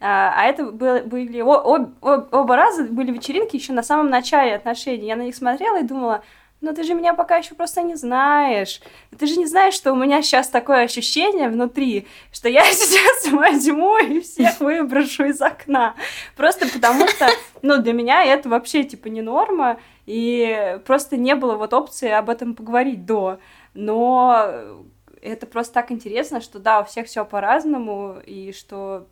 а, 0.00 0.32
а 0.36 0.44
это 0.46 0.66
были, 0.66 1.40
о, 1.40 1.54
о, 1.54 1.90
о, 2.02 2.26
оба 2.30 2.56
раза 2.56 2.84
были 2.84 3.10
вечеринки 3.10 3.56
еще 3.56 3.72
на 3.72 3.82
самом 3.82 4.10
начале 4.10 4.54
отношений. 4.54 5.06
Я 5.06 5.16
на 5.16 5.22
них 5.22 5.34
смотрела 5.34 5.80
и 5.80 5.84
думала, 5.84 6.22
но 6.60 6.72
ты 6.72 6.82
же 6.82 6.94
меня 6.94 7.14
пока 7.14 7.36
еще 7.36 7.54
просто 7.54 7.82
не 7.82 7.94
знаешь. 7.94 8.80
Ты 9.18 9.26
же 9.26 9.36
не 9.36 9.46
знаешь, 9.46 9.74
что 9.74 9.92
у 9.92 9.96
меня 9.96 10.22
сейчас 10.22 10.48
такое 10.48 10.84
ощущение 10.84 11.48
внутри, 11.48 12.06
что 12.32 12.48
я 12.48 12.62
сейчас 12.72 13.32
возьму 13.32 13.98
и 13.98 14.20
всех 14.20 14.60
выброшу 14.60 15.24
из 15.24 15.42
окна. 15.42 15.94
Просто 16.36 16.66
потому 16.68 17.06
что, 17.08 17.28
ну, 17.62 17.78
для 17.78 17.92
меня 17.92 18.24
это 18.24 18.48
вообще, 18.48 18.84
типа, 18.84 19.08
не 19.08 19.20
норма, 19.20 19.78
и 20.06 20.80
просто 20.84 21.16
не 21.16 21.34
было 21.34 21.56
вот 21.56 21.72
опции 21.72 22.10
об 22.10 22.30
этом 22.30 22.54
поговорить 22.54 23.06
до. 23.06 23.38
Но 23.74 24.84
это 25.22 25.46
просто 25.46 25.74
так 25.74 25.90
интересно, 25.90 26.40
что 26.40 26.58
да, 26.58 26.80
у 26.80 26.84
всех 26.84 27.06
все 27.06 27.24
по-разному, 27.24 28.18
и 28.24 28.52
что 28.52 29.06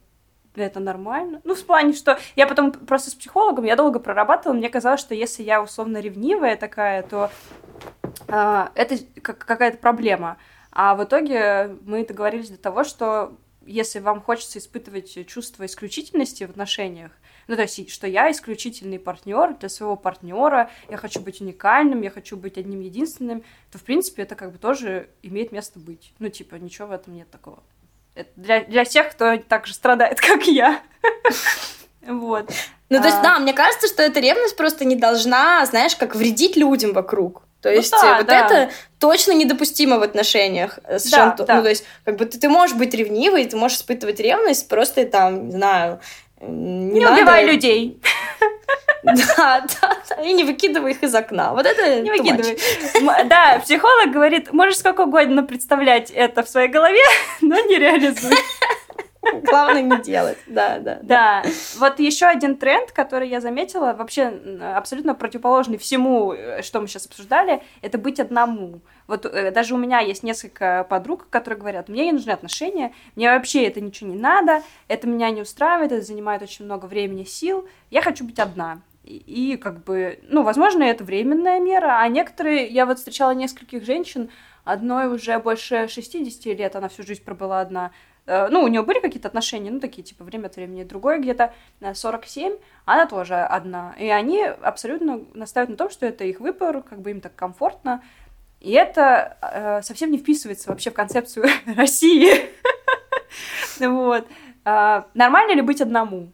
это 0.55 0.81
нормально. 0.81 1.41
Ну, 1.45 1.55
в 1.55 1.65
плане, 1.65 1.95
что 1.95 2.19
я 2.37 2.47
потом 2.47 2.73
просто 2.73 3.11
с 3.11 3.15
психологом, 3.15 3.65
я 3.65 3.77
долго 3.77 3.99
прорабатывала, 3.99 4.57
мне 4.57 4.69
казалось, 4.69 5.01
что 5.01 5.15
если 5.15 5.43
я 5.43 5.63
условно 5.63 5.99
ревнивая 5.99 6.57
такая, 6.57 7.03
то 7.03 7.31
э, 8.29 8.67
это 8.75 8.99
какая-то 9.23 9.79
проблема. 9.79 10.37
А 10.71 10.95
в 10.95 11.05
итоге 11.05 11.77
мы 11.85 12.05
договорились 12.07 12.51
до 12.51 12.59
того, 12.59 12.85
что 12.85 13.37
если 13.65 14.01
вам 14.01 14.21
хочется 14.21 14.59
испытывать 14.59 15.27
чувство 15.27 15.65
исключительности 15.67 16.45
в 16.45 16.51
отношениях, 16.51 17.13
ну, 17.47 17.57
то 17.57 17.63
есть, 17.63 17.91
что 17.91 18.07
я 18.07 18.31
исключительный 18.31 18.99
партнер 18.99 19.55
для 19.55 19.69
своего 19.69 19.97
партнера, 19.97 20.71
я 20.89 20.97
хочу 20.97 21.21
быть 21.21 21.41
уникальным, 21.41 22.03
я 22.03 22.11
хочу 22.11 22.37
быть 22.37 22.59
одним 22.59 22.81
единственным, 22.81 23.43
то, 23.71 23.79
в 23.79 23.83
принципе, 23.83 24.23
это 24.23 24.35
как 24.35 24.53
бы 24.53 24.59
тоже 24.59 25.09
имеет 25.23 25.53
место 25.53 25.79
быть. 25.79 26.13
Ну, 26.19 26.29
типа, 26.29 26.57
ничего 26.57 26.89
в 26.89 26.93
этом 26.93 27.15
нет 27.15 27.31
такого. 27.31 27.63
Это 28.15 28.31
для, 28.37 28.65
для 28.65 28.85
всех, 28.85 29.11
кто 29.11 29.37
так 29.37 29.67
же 29.67 29.75
страдает, 29.75 30.21
как 30.21 30.47
я. 30.47 30.83
Вот. 32.07 32.51
Ну, 32.89 32.99
то 32.99 33.07
есть, 33.07 33.19
а. 33.19 33.23
да, 33.23 33.39
мне 33.39 33.53
кажется, 33.53 33.87
что 33.87 34.03
эта 34.03 34.21
ревность 34.21 34.57
просто 34.57 34.85
не 34.85 34.97
должна, 34.97 35.65
знаешь, 35.67 35.97
как 35.97 36.15
вредить 36.15 36.57
людям 36.57 36.93
вокруг. 36.93 37.43
То 37.63 37.71
ну 37.71 37.77
есть 37.77 37.93
да, 37.93 38.19
вот 38.19 38.27
да. 38.27 38.45
это 38.45 38.73
точно 38.99 39.33
недопустимо 39.33 39.99
в 39.99 40.03
отношениях. 40.03 40.81
Совершенно, 40.85 41.37
да, 41.39 41.45
да. 41.45 41.57
Ну, 41.57 41.63
то 41.63 41.69
есть, 41.69 41.85
как 42.05 42.17
бы 42.17 42.27
ты, 42.27 42.39
ты 42.39 42.49
можешь 42.49 42.77
быть 42.77 42.93
ревнивой, 42.93 43.45
ты 43.45 43.57
можешь 43.57 43.79
испытывать 43.79 44.19
ревность, 44.19 44.69
просто 44.69 45.07
там, 45.07 45.47
не 45.47 45.53
знаю, 45.53 46.01
не, 46.43 46.99
не 46.99 47.01
надо... 47.01 47.23
убивай 47.23 47.47
людей. 47.47 47.99
Да, 49.03 49.15
да, 49.37 49.97
да, 50.09 50.23
и 50.23 50.33
не 50.33 50.45
выкидывай 50.45 50.93
их 50.93 51.03
из 51.03 51.15
окна. 51.15 51.53
Вот 51.53 51.67
это 51.67 52.01
Не 52.01 52.11
выкидывай. 52.11 52.57
Да, 53.25 53.59
психолог 53.59 54.13
говорит, 54.13 54.53
можешь 54.53 54.79
сколько 54.79 55.03
угодно 55.03 55.43
представлять 55.43 56.11
это 56.11 56.45
в 56.45 56.49
своей 56.49 56.69
голове, 56.69 57.03
но 57.41 57.59
не 57.59 57.79
реализуй. 57.79 58.37
Главное 59.43 59.83
не 59.83 60.03
делать, 60.03 60.39
да, 60.47 60.79
да. 60.79 60.99
Да, 61.03 61.43
вот 61.79 62.01
еще 62.01 62.27
один 62.27 62.57
тренд, 62.57 62.91
который 62.93 63.29
я 63.29 63.41
заметила, 63.41 63.93
вообще 63.93 64.33
абсолютно 64.75 65.15
противоположный 65.15 65.79
всему, 65.79 66.33
э, 66.33 66.63
что 66.63 66.81
мы 66.81 66.89
сейчас 66.89 67.07
обсуждали, 67.07 67.63
это 67.83 67.99
быть 67.99 68.19
одному. 68.19 68.81
Вот 69.07 69.27
э, 69.27 69.51
даже 69.53 69.75
у 69.75 69.79
меня 69.79 70.01
есть 70.01 70.23
несколько 70.23 70.85
подруг, 70.89 71.29
которые 71.31 71.61
говорят, 71.61 71.89
мне 71.89 72.07
не 72.07 72.13
нужны 72.13 72.31
отношения, 72.31 72.93
мне 73.15 73.31
вообще 73.31 73.65
это 73.65 73.81
ничего 73.81 74.11
не 74.11 74.19
надо, 74.19 74.63
это 74.89 75.07
меня 75.07 75.31
не 75.31 75.43
устраивает, 75.43 75.93
это 75.93 76.05
занимает 76.05 76.43
очень 76.43 76.65
много 76.65 76.87
времени, 76.87 77.25
сил, 77.25 77.69
я 77.91 78.03
хочу 78.03 78.25
быть 78.25 78.39
одна. 78.39 78.81
И, 79.05 79.17
и 79.17 79.57
как 79.57 79.83
бы, 79.85 80.21
ну, 80.29 80.43
возможно, 80.43 80.83
это 80.83 81.05
временная 81.05 81.61
мера, 81.61 81.99
а 82.01 82.09
некоторые, 82.09 82.67
я 82.69 82.87
вот 82.87 82.99
встречала 82.99 83.33
нескольких 83.33 83.85
женщин, 83.85 84.31
одной 84.65 85.07
уже 85.07 85.39
больше 85.39 85.89
60 85.89 86.47
лет, 86.59 86.77
она 86.77 86.89
всю 86.89 87.03
жизнь 87.03 87.25
пробыла 87.25 87.61
одна, 87.61 87.93
Э, 88.27 88.49
ну, 88.49 88.63
у 88.63 88.69
нее 88.69 88.83
были 88.83 89.01
какие-то 89.01 89.29
отношения, 89.29 89.71
ну, 89.71 89.81
такие, 89.81 90.03
типа, 90.03 90.25
время 90.25 90.47
от 90.47 90.57
времени. 90.57 90.85
Другой 90.85 91.21
где-то 91.21 91.53
47, 91.95 92.57
она 92.85 93.07
тоже 93.07 93.35
одна. 93.37 93.95
И 93.99 94.09
они 94.09 94.43
абсолютно 94.43 95.21
настаивают 95.35 95.71
на 95.71 95.77
том, 95.77 95.91
что 95.91 96.07
это 96.07 96.25
их 96.25 96.41
выбор, 96.41 96.83
как 96.83 97.01
бы 97.01 97.11
им 97.11 97.21
так 97.21 97.35
комфортно. 97.35 98.03
И 98.61 98.73
это 98.73 99.37
э, 99.41 99.83
совсем 99.83 100.13
не 100.13 100.19
вписывается 100.19 100.71
вообще 100.71 100.91
в 100.91 100.95
концепцию 100.95 101.47
России. 101.77 102.33
Вот. 103.81 104.29
А, 104.65 105.07
нормально 105.15 105.55
ли 105.55 105.63
быть 105.63 105.81
одному? 105.81 106.31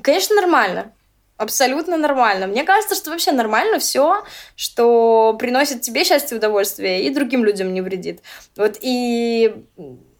Конечно, 0.00 0.36
нормально. 0.36 0.92
Абсолютно 1.38 1.96
нормально. 1.96 2.48
Мне 2.48 2.64
кажется, 2.64 2.96
что 2.96 3.10
вообще 3.10 3.30
нормально 3.30 3.78
все, 3.78 4.24
что 4.56 5.36
приносит 5.38 5.82
тебе 5.82 6.02
счастье 6.04 6.34
и 6.34 6.38
удовольствие, 6.38 7.04
и 7.04 7.10
другим 7.10 7.44
людям 7.44 7.72
не 7.72 7.80
вредит. 7.80 8.20
Вот 8.56 8.76
и, 8.80 9.54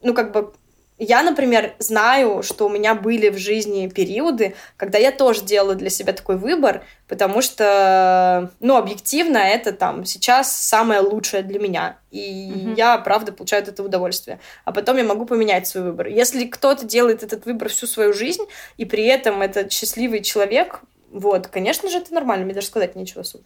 ну, 0.01 0.15
как 0.15 0.31
бы, 0.31 0.53
я, 0.97 1.25
например, 1.25 1.75
знаю, 1.81 2.45
что 2.45 2.67
у 2.67 2.69
меня 2.69 2.95
были 2.95 3.31
в 3.31 3.37
жизни 3.37 3.89
периоды, 3.89 4.55
когда 4.77 4.99
я 4.99 5.11
тоже 5.11 5.43
делала 5.43 5.75
для 5.75 5.91
себя 5.91 6.13
такой 6.13 6.37
выбор, 6.37 6.85
потому 7.09 7.43
что, 7.43 8.53
ну, 8.61 8.77
объективно, 8.77 9.39
это 9.39 9.73
там 9.73 10.05
сейчас 10.05 10.57
самое 10.57 11.01
лучшее 11.01 11.43
для 11.43 11.59
меня. 11.59 11.99
И 12.13 12.53
mm-hmm. 12.53 12.75
я, 12.77 12.97
правда, 12.99 13.33
получаю 13.33 13.65
от 13.65 13.69
этого 13.69 13.89
удовольствие. 13.89 14.39
А 14.65 14.71
потом 14.71 14.97
я 14.99 15.05
могу 15.05 15.27
поменять 15.27 15.67
свой 15.67 15.83
выбор. 15.83 16.07
Если 16.07 16.45
кто-то 16.45 16.87
делает 16.87 17.25
этот 17.25 17.45
выбор 17.45 17.69
всю 17.71 17.89
свою 17.89 18.13
жизнь, 18.13 18.45
и 18.77 18.85
при 18.85 19.05
этом 19.05 19.43
этот 19.43 19.73
счастливый 19.73 20.23
человек, 20.23 20.83
вот, 21.11 21.47
конечно 21.47 21.89
же, 21.89 21.99
это 21.99 22.13
нормально, 22.13 22.45
мне 22.45 22.55
даже 22.55 22.67
сказать 22.67 22.95
нечего 22.95 23.23
особо. 23.23 23.45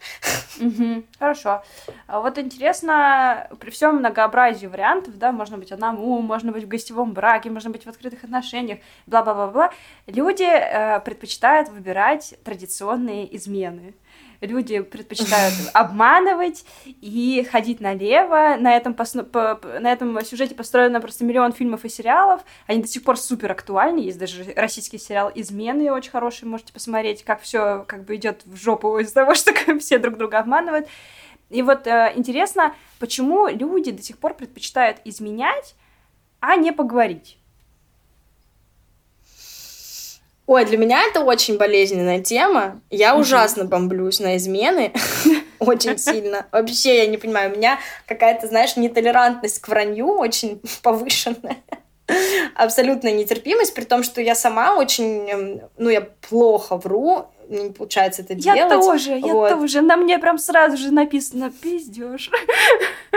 Угу, 0.59 1.03
хорошо. 1.17 1.63
А 2.07 2.19
вот 2.19 2.37
интересно, 2.37 3.47
при 3.59 3.69
всем 3.69 3.97
многообразии 3.97 4.67
вариантов, 4.67 5.17
да, 5.17 5.31
можно 5.31 5.57
быть 5.57 5.71
одному, 5.71 6.21
можно 6.21 6.51
быть 6.51 6.65
в 6.65 6.67
гостевом 6.67 7.13
браке, 7.13 7.49
можно 7.49 7.69
быть 7.69 7.85
в 7.85 7.89
открытых 7.89 8.23
отношениях, 8.23 8.79
бла-бла-бла-бла, 9.07 9.71
люди 10.07 10.43
э, 10.43 10.99
предпочитают 10.99 11.69
выбирать 11.69 12.35
традиционные 12.43 13.33
измены 13.35 13.93
люди 14.45 14.81
предпочитают 14.81 15.53
обманывать 15.73 16.65
и 16.85 17.47
ходить 17.49 17.79
налево. 17.79 18.55
На 18.59 18.75
этом, 18.75 18.93
посно... 18.93 19.23
по... 19.23 19.59
на 19.79 19.91
этом 19.91 20.23
сюжете 20.25 20.55
построено 20.55 21.01
просто 21.01 21.25
миллион 21.25 21.53
фильмов 21.53 21.85
и 21.85 21.89
сериалов. 21.89 22.41
Они 22.67 22.81
до 22.81 22.87
сих 22.87 23.03
пор 23.03 23.17
супер 23.17 23.51
актуальны. 23.51 23.99
Есть 23.99 24.19
даже 24.19 24.53
российский 24.55 24.97
сериал 24.97 25.31
«Измены» 25.33 25.91
очень 25.91 26.11
хороший, 26.11 26.45
можете 26.45 26.73
посмотреть, 26.73 27.23
как 27.23 27.41
все 27.41 27.85
как 27.87 28.03
бы 28.05 28.15
идет 28.15 28.41
в 28.45 28.55
жопу 28.55 28.97
из-за 28.99 29.13
того, 29.15 29.33
что 29.35 29.53
все 29.79 29.97
друг 29.97 30.17
друга 30.17 30.39
обманывают. 30.39 30.87
И 31.49 31.61
вот 31.61 31.87
э, 31.87 32.13
интересно, 32.15 32.73
почему 32.99 33.47
люди 33.47 33.91
до 33.91 34.01
сих 34.01 34.17
пор 34.17 34.33
предпочитают 34.33 34.97
изменять, 35.05 35.75
а 36.39 36.55
не 36.55 36.71
поговорить? 36.71 37.37
Ой, 40.45 40.65
для 40.65 40.77
меня 40.77 41.03
это 41.03 41.21
очень 41.21 41.57
болезненная 41.57 42.19
тема. 42.21 42.81
Я 42.89 43.15
ужасно 43.15 43.63
бомблюсь 43.63 44.19
на 44.19 44.35
измены. 44.37 44.91
Очень 45.59 45.97
сильно. 45.97 46.45
Вообще, 46.51 46.97
я 46.97 47.07
не 47.07 47.17
понимаю, 47.17 47.53
у 47.53 47.55
меня 47.55 47.79
какая-то, 48.05 48.47
знаешь, 48.47 48.75
нетолерантность 48.75 49.59
к 49.59 49.69
вранью 49.69 50.07
очень 50.07 50.61
повышенная. 50.83 51.57
Абсолютная 52.55 53.13
нетерпимость, 53.13 53.73
при 53.73 53.85
том, 53.85 54.03
что 54.03 54.19
я 54.19 54.35
сама 54.35 54.75
очень, 54.75 55.29
эм, 55.29 55.61
ну, 55.77 55.89
я 55.89 56.01
плохо 56.01 56.75
вру, 56.75 57.27
не 57.53 57.71
получается 57.71 58.21
это 58.21 58.33
я 58.33 58.55
делать. 58.55 58.71
Я 58.71 58.79
тоже, 58.81 59.19
вот. 59.21 59.49
я 59.49 59.55
тоже. 59.55 59.81
На 59.81 59.95
мне 59.97 60.19
прям 60.19 60.37
сразу 60.37 60.77
же 60.77 60.91
написано 60.91 61.51
«пиздешь». 61.51 62.29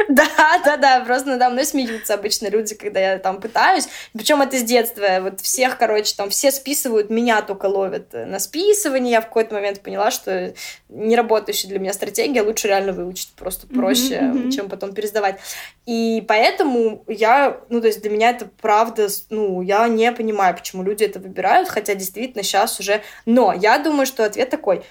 Да, 0.09 0.27
да, 0.63 0.77
да, 0.77 1.01
просто 1.01 1.31
надо 1.31 1.49
мной 1.49 1.65
смеются 1.65 2.15
обычно 2.15 2.49
люди, 2.49 2.75
когда 2.75 3.01
я 3.01 3.19
там 3.19 3.41
пытаюсь. 3.41 3.89
Причем 4.13 4.43
это 4.43 4.59
с 4.59 4.63
детства. 4.63 5.21
Вот 5.23 5.41
всех, 5.41 5.79
короче, 5.79 6.15
там 6.15 6.29
все 6.29 6.53
списывают, 6.53 7.09
меня 7.09 7.41
только 7.41 7.67
ловят 7.67 8.13
на 8.13 8.39
списывание. 8.39 9.13
Я 9.13 9.21
в 9.23 9.27
какой-то 9.27 9.55
момент 9.55 9.81
поняла, 9.81 10.11
что 10.11 10.55
не 10.91 11.17
работающая 11.17 11.69
для 11.69 11.79
меня 11.79 11.95
стратегия, 11.95 12.43
лучше 12.43 12.69
реально 12.69 12.93
выучить, 12.93 13.33
просто 13.37 13.67
проще, 13.67 14.17
mm-hmm. 14.17 14.51
чем 14.51 14.69
потом 14.69 14.93
пересдавать. 14.93 15.39
И 15.87 16.23
поэтому 16.29 17.05
я, 17.07 17.61
ну, 17.69 17.81
то 17.81 17.87
есть 17.87 18.03
для 18.03 18.11
меня 18.11 18.31
это 18.31 18.49
правда, 18.61 19.09
ну, 19.31 19.63
я 19.63 19.89
не 19.89 20.11
понимаю, 20.13 20.55
почему 20.55 20.83
люди 20.83 21.05
это 21.05 21.21
выбирают, 21.21 21.69
хотя 21.69 21.95
действительно 21.95 22.43
сейчас 22.43 22.79
уже... 22.81 23.03
Но 23.25 23.53
я 23.53 23.79
думаю, 23.79 24.07
что 24.07 24.26
ответ 24.27 24.51
такой 24.51 24.83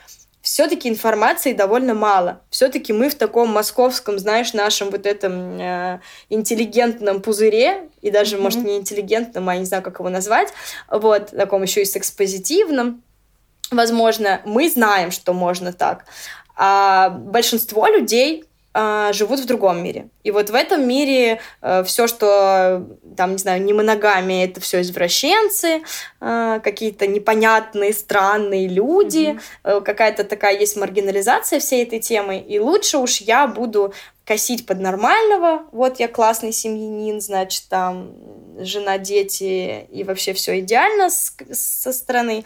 все-таки 0.45 0.87
информации 0.87 1.53
довольно 1.53 1.95
мало. 1.95 2.39
Все-таки 2.51 2.93
мы 2.93 3.09
в 3.09 3.15
таком 3.15 3.49
московском, 3.49 4.19
знаешь, 4.19 4.53
нашем 4.53 4.91
вот 4.91 5.07
этом 5.07 5.59
э, 5.59 5.99
интеллигентном 6.29 7.23
пузыре, 7.23 7.89
и 8.03 8.11
даже, 8.11 8.35
mm-hmm. 8.35 8.41
может, 8.41 8.63
не 8.63 8.77
интеллигентном, 8.77 9.49
а 9.49 9.55
я 9.55 9.59
не 9.59 9.65
знаю, 9.65 9.81
как 9.81 9.97
его 9.97 10.09
назвать, 10.09 10.49
вот, 10.87 11.31
таком 11.31 11.63
еще 11.63 11.81
и 11.81 11.85
секспозитивном, 11.85 13.01
возможно, 13.71 14.41
мы 14.45 14.69
знаем, 14.69 15.09
что 15.09 15.33
можно 15.33 15.73
так. 15.73 16.05
А 16.55 17.09
большинство 17.09 17.87
людей 17.87 18.45
живут 19.13 19.39
в 19.39 19.45
другом 19.45 19.81
мире. 19.83 20.09
И 20.23 20.31
вот 20.31 20.49
в 20.49 20.55
этом 20.55 20.85
мире 20.87 21.39
э, 21.61 21.83
все, 21.85 22.07
что 22.07 22.85
там, 23.15 23.31
не 23.31 23.37
знаю, 23.37 23.63
не 23.63 23.73
моногами, 23.73 24.43
это 24.43 24.59
все 24.59 24.81
извращенцы, 24.81 25.81
э, 26.19 26.59
какие-то 26.63 27.07
непонятные, 27.07 27.93
странные 27.93 28.67
люди, 28.67 29.39
mm-hmm. 29.63 29.81
какая-то 29.81 30.23
такая 30.25 30.59
есть 30.59 30.75
маргинализация 30.75 31.59
всей 31.59 31.83
этой 31.83 31.99
темы. 31.99 32.39
И 32.39 32.59
лучше 32.59 32.97
уж 32.97 33.21
я 33.21 33.47
буду 33.47 33.93
косить 34.25 34.65
под 34.65 34.81
нормального, 34.81 35.65
вот 35.71 35.99
я 35.99 36.07
классный 36.07 36.51
семьянин, 36.51 37.21
значит, 37.21 37.65
там 37.69 38.11
жена, 38.57 38.97
дети 38.97 39.85
и 39.91 40.03
вообще 40.03 40.33
все 40.33 40.59
идеально 40.59 41.09
с, 41.09 41.35
со 41.51 41.93
стороны, 41.93 42.43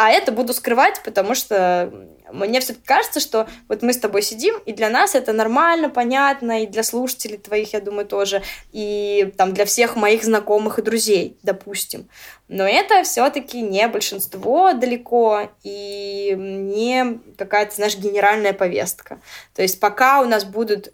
а 0.00 0.10
это 0.10 0.30
буду 0.30 0.54
скрывать, 0.54 1.02
потому 1.02 1.34
что 1.34 1.92
мне 2.32 2.60
все-таки 2.60 2.86
кажется, 2.86 3.18
что 3.18 3.48
вот 3.66 3.82
мы 3.82 3.92
с 3.92 3.98
тобой 3.98 4.22
сидим, 4.22 4.54
и 4.64 4.72
для 4.72 4.90
нас 4.90 5.16
это 5.16 5.32
нормально, 5.32 5.90
понятно, 5.90 6.62
и 6.62 6.68
для 6.68 6.84
слушателей 6.84 7.36
твоих, 7.36 7.72
я 7.72 7.80
думаю, 7.80 8.06
тоже, 8.06 8.44
и 8.70 9.34
там 9.36 9.52
для 9.54 9.64
всех 9.64 9.96
моих 9.96 10.22
знакомых 10.22 10.78
и 10.78 10.82
друзей, 10.82 11.36
допустим. 11.42 12.08
Но 12.46 12.64
это 12.64 13.02
все-таки 13.02 13.60
не 13.60 13.88
большинство 13.88 14.72
далеко, 14.72 15.50
и 15.64 16.32
не 16.38 17.18
какая-то, 17.36 17.74
знаешь, 17.74 17.96
генеральная 17.96 18.52
повестка. 18.52 19.20
То 19.52 19.62
есть 19.62 19.80
пока 19.80 20.20
у 20.20 20.26
нас 20.26 20.44
будут 20.44 20.92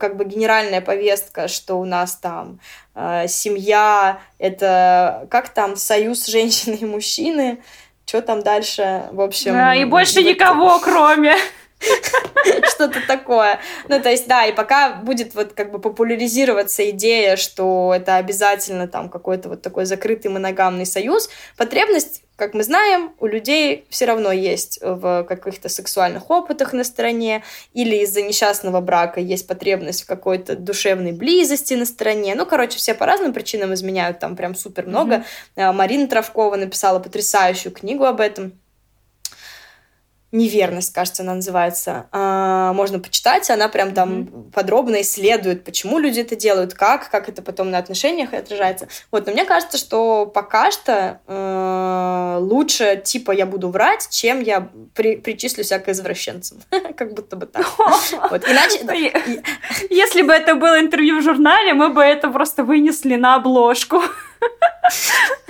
как 0.00 0.16
бы 0.16 0.24
генеральная 0.24 0.80
повестка, 0.80 1.46
что 1.46 1.76
у 1.76 1.84
нас 1.84 2.16
там 2.16 2.58
э, 2.96 3.28
семья, 3.28 4.20
это 4.38 5.28
как 5.30 5.50
там 5.50 5.76
союз 5.76 6.26
женщины 6.30 6.78
и 6.80 6.84
мужчины, 6.84 7.62
что 8.10 8.22
там 8.22 8.42
дальше, 8.42 9.04
в 9.12 9.20
общем... 9.20 9.52
Да, 9.52 9.72
и 9.72 9.84
больше 9.84 10.24
никого, 10.24 10.80
кроме... 10.80 11.36
Что-то 12.74 13.00
такое. 13.06 13.60
Ну, 13.88 14.02
то 14.02 14.10
есть, 14.10 14.26
да, 14.26 14.46
и 14.46 14.52
пока 14.52 14.96
будет 14.96 15.34
вот 15.36 15.52
как 15.52 15.70
бы 15.70 15.78
популяризироваться 15.78 16.90
идея, 16.90 17.36
что 17.36 17.92
это 17.94 18.16
обязательно 18.16 18.88
там 18.88 19.08
какой-то 19.08 19.48
вот 19.48 19.62
такой 19.62 19.84
закрытый 19.84 20.30
моногамный 20.30 20.86
союз, 20.86 21.30
потребность, 21.56 22.22
как 22.40 22.54
мы 22.54 22.62
знаем, 22.64 23.12
у 23.20 23.26
людей 23.26 23.84
все 23.90 24.06
равно 24.06 24.32
есть 24.32 24.80
в 24.82 25.24
каких-то 25.24 25.68
сексуальных 25.68 26.30
опытах 26.30 26.72
на 26.72 26.84
стороне, 26.84 27.44
или 27.74 27.96
из-за 27.96 28.22
несчастного 28.22 28.80
брака 28.80 29.20
есть 29.20 29.46
потребность 29.46 30.04
в 30.04 30.06
какой-то 30.06 30.56
душевной 30.56 31.12
близости 31.12 31.74
на 31.74 31.84
стороне. 31.84 32.34
Ну, 32.34 32.46
короче, 32.46 32.78
все 32.78 32.94
по 32.94 33.04
разным 33.04 33.34
причинам 33.34 33.74
изменяют, 33.74 34.20
там 34.20 34.36
прям 34.36 34.54
супер 34.54 34.86
много. 34.86 35.24
Mm-hmm. 35.56 35.72
Марина 35.72 36.08
Травкова 36.08 36.56
написала 36.56 36.98
потрясающую 36.98 37.72
книгу 37.72 38.04
об 38.04 38.20
этом 38.20 38.52
неверность, 40.32 40.92
кажется, 40.92 41.22
она 41.22 41.34
называется. 41.34 42.06
А, 42.12 42.72
можно 42.72 43.00
почитать, 43.00 43.50
она 43.50 43.68
прям 43.68 43.92
там 43.92 44.22
mm-hmm. 44.22 44.52
подробно 44.52 45.00
исследует, 45.00 45.64
почему 45.64 45.98
люди 45.98 46.20
это 46.20 46.36
делают, 46.36 46.74
как, 46.74 47.10
как 47.10 47.28
это 47.28 47.42
потом 47.42 47.70
на 47.70 47.78
отношениях 47.78 48.32
отражается. 48.32 48.88
Вот, 49.10 49.26
но 49.26 49.32
мне 49.32 49.44
кажется, 49.44 49.76
что 49.76 50.26
пока 50.26 50.70
что 50.70 51.20
э, 51.26 52.38
лучше, 52.40 53.00
типа, 53.04 53.32
я 53.32 53.46
буду 53.46 53.70
врать, 53.70 54.08
чем 54.10 54.40
я 54.40 54.68
при, 54.94 55.16
причислю 55.16 55.64
себя 55.64 55.80
к 55.80 55.88
извращенцам. 55.88 56.58
Как 56.96 57.14
будто 57.14 57.36
бы 57.36 57.46
так. 57.46 57.66
Вот, 58.30 58.48
иначе... 58.48 58.80
Если 59.90 60.22
бы 60.22 60.32
это 60.32 60.54
было 60.54 60.78
интервью 60.80 61.20
в 61.20 61.22
журнале, 61.22 61.74
мы 61.74 61.88
бы 61.88 62.02
это 62.02 62.28
просто 62.28 62.64
вынесли 62.64 63.16
на 63.16 63.36
обложку. 63.36 64.02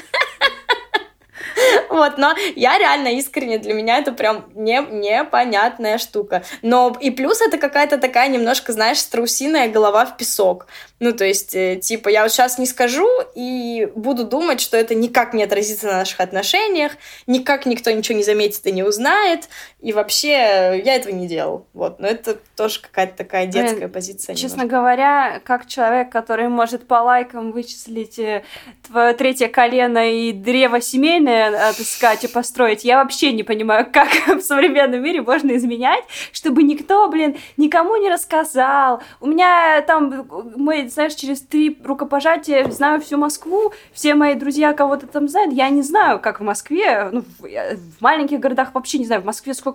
Вот, 1.90 2.18
но 2.18 2.34
я 2.55 2.78
реально 2.78 3.09
искренне, 3.09 3.59
для 3.59 3.74
меня 3.74 3.98
это 3.98 4.12
прям 4.12 4.46
не, 4.55 4.80
непонятная 4.80 5.98
штука. 5.98 6.44
Но 6.62 6.96
и 7.01 7.11
плюс 7.11 7.40
это 7.40 7.59
какая-то 7.59 7.98
такая 7.98 8.28
немножко, 8.28 8.72
знаешь, 8.72 8.98
страусиная 8.98 9.68
голова 9.68 10.07
в 10.07 10.16
песок. 10.16 10.66
Ну, 11.01 11.12
то 11.12 11.24
есть, 11.24 11.55
э, 11.55 11.76
типа, 11.76 12.09
я 12.11 12.22
вот 12.22 12.30
сейчас 12.30 12.59
не 12.59 12.66
скажу 12.66 13.09
и 13.34 13.88
буду 13.94 14.24
думать, 14.24 14.61
что 14.61 14.76
это 14.76 14.94
никак 14.94 15.32
не 15.34 15.42
отразится 15.42 15.86
на 15.86 15.98
наших 15.98 16.20
отношениях, 16.20 16.92
никак 17.26 17.66
никто 17.66 17.90
ничего 17.90 18.18
не 18.18 18.24
заметит 18.24 18.66
и 18.66 18.72
не 18.72 18.82
узнает, 18.82 19.48
и 19.83 19.95
вообще 19.95 20.83
я 20.85 20.97
этого 20.97 21.12
не 21.12 21.26
делал. 21.26 21.66
Вот, 21.72 22.01
но 22.01 22.07
это 22.07 22.39
тоже 22.55 22.81
какая-то 22.81 23.16
такая 23.16 23.47
детская 23.47 23.78
Блин, 23.78 23.91
позиция. 23.91 24.35
Честно 24.35 24.62
немножко. 24.62 24.76
говоря, 24.76 25.41
как 25.43 25.66
человек, 25.66 26.11
который 26.11 26.49
может 26.49 26.87
по 26.87 27.03
лайкам 27.03 27.51
вычислить 27.53 28.18
э, 28.18 28.45
твое 28.87 29.14
третье 29.14 29.49
колено 29.49 30.12
и 30.12 30.33
древо 30.33 30.83
семейное 30.83 31.70
отыскать 31.70 32.24
и 32.24 32.28
построить, 32.28 32.85
я 32.85 33.03
вообще 33.03 33.33
не 33.33 33.43
понимаю, 33.43 33.87
как 33.93 34.11
в 34.26 34.41
современном 34.43 35.03
мире 35.03 35.22
можно 35.22 35.57
изменять, 35.57 36.05
чтобы 36.33 36.62
никто, 36.62 37.09
блин, 37.09 37.39
никому 37.57 37.97
не 37.97 38.11
рассказал. 38.11 39.03
У 39.20 39.26
меня 39.26 39.81
там 39.83 40.28
мой 40.57 40.89
знаешь, 40.89 41.14
через 41.14 41.41
три 41.41 41.78
рукопожатия 41.83 42.68
знаю 42.70 43.01
всю 43.01 43.16
Москву, 43.16 43.72
все 43.93 44.14
мои 44.14 44.35
друзья 44.35 44.74
кого-то 44.74 45.07
там 45.07 45.26
знают. 45.26 45.55
Я 45.55 45.70
не 45.70 45.83
знаю, 45.83 46.20
как 46.20 46.41
в 46.41 46.45
Москве, 46.45 47.09
ну, 47.11 47.24
в, 47.39 47.43
в 47.43 48.01
маленьких 48.03 48.41
городах 48.41 48.74
вообще 48.74 48.99
не 48.99 49.07
знаю, 49.07 49.22
в 49.22 49.24
Москве 49.24 49.55
сколько 49.55 49.70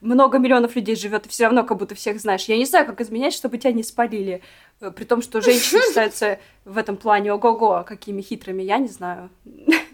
много 0.00 0.38
миллионов 0.38 0.76
людей 0.76 0.96
живет, 0.96 1.26
и 1.26 1.28
все 1.28 1.44
равно 1.44 1.64
как 1.64 1.78
будто 1.78 1.94
всех 1.94 2.20
знаешь. 2.20 2.44
Я 2.44 2.56
не 2.56 2.64
знаю, 2.64 2.86
как 2.86 3.00
изменять, 3.00 3.34
чтобы 3.34 3.58
тебя 3.58 3.72
не 3.72 3.82
спалили. 3.82 4.42
Э, 4.80 4.90
при 4.90 5.04
том, 5.04 5.22
что 5.22 5.40
женщины 5.40 5.80
считаются 5.86 6.38
в 6.64 6.78
этом 6.78 6.96
плане 6.96 7.32
ого-го, 7.32 7.84
какими 7.86 8.22
хитрыми, 8.22 8.62
я 8.62 8.78
не 8.78 8.88
знаю. 8.88 9.30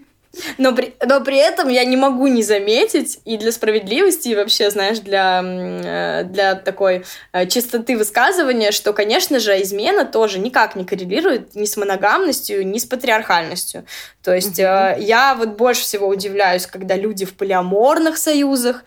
Но 0.58 0.74
при, 0.74 0.94
но 1.04 1.20
при 1.20 1.36
этом 1.36 1.68
я 1.68 1.84
не 1.84 1.96
могу 1.96 2.26
не 2.26 2.42
заметить, 2.42 3.18
и 3.24 3.36
для 3.36 3.50
справедливости, 3.50 4.28
и 4.28 4.34
вообще, 4.34 4.70
знаешь, 4.70 4.98
для, 5.00 5.42
э, 5.42 6.24
для 6.24 6.54
такой 6.54 7.04
э, 7.32 7.46
чистоты 7.46 7.96
высказывания, 7.96 8.70
что, 8.70 8.92
конечно 8.92 9.40
же, 9.40 9.60
измена 9.62 10.04
тоже 10.04 10.38
никак 10.38 10.76
не 10.76 10.84
коррелирует 10.84 11.54
ни 11.54 11.64
с 11.64 11.76
моногамностью, 11.76 12.66
ни 12.66 12.78
с 12.78 12.84
патриархальностью. 12.84 13.84
То 14.22 14.34
есть 14.34 14.58
mm-hmm. 14.58 15.00
я 15.00 15.34
вот 15.34 15.50
больше 15.50 15.82
всего 15.82 16.06
удивляюсь, 16.06 16.66
когда 16.66 16.94
люди 16.94 17.24
в 17.24 17.34
полиаморных 17.34 18.18
союзах, 18.18 18.84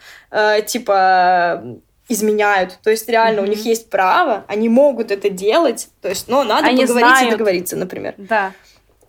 типа 0.68 1.64
изменяют. 2.08 2.78
То 2.84 2.90
есть 2.90 3.08
реально 3.10 3.40
mm-hmm. 3.40 3.44
у 3.44 3.48
них 3.48 3.66
есть 3.66 3.90
право, 3.90 4.46
они 4.48 4.70
могут 4.70 5.12
это 5.12 5.30
делать. 5.30 5.88
То 6.02 6.10
есть, 6.10 6.28
но 6.28 6.44
надо 6.44 6.68
они 6.68 6.84
поговорить 6.84 7.08
знают. 7.08 7.28
и 7.28 7.32
договориться, 7.32 7.76
например. 7.76 8.14
Да. 8.18 8.54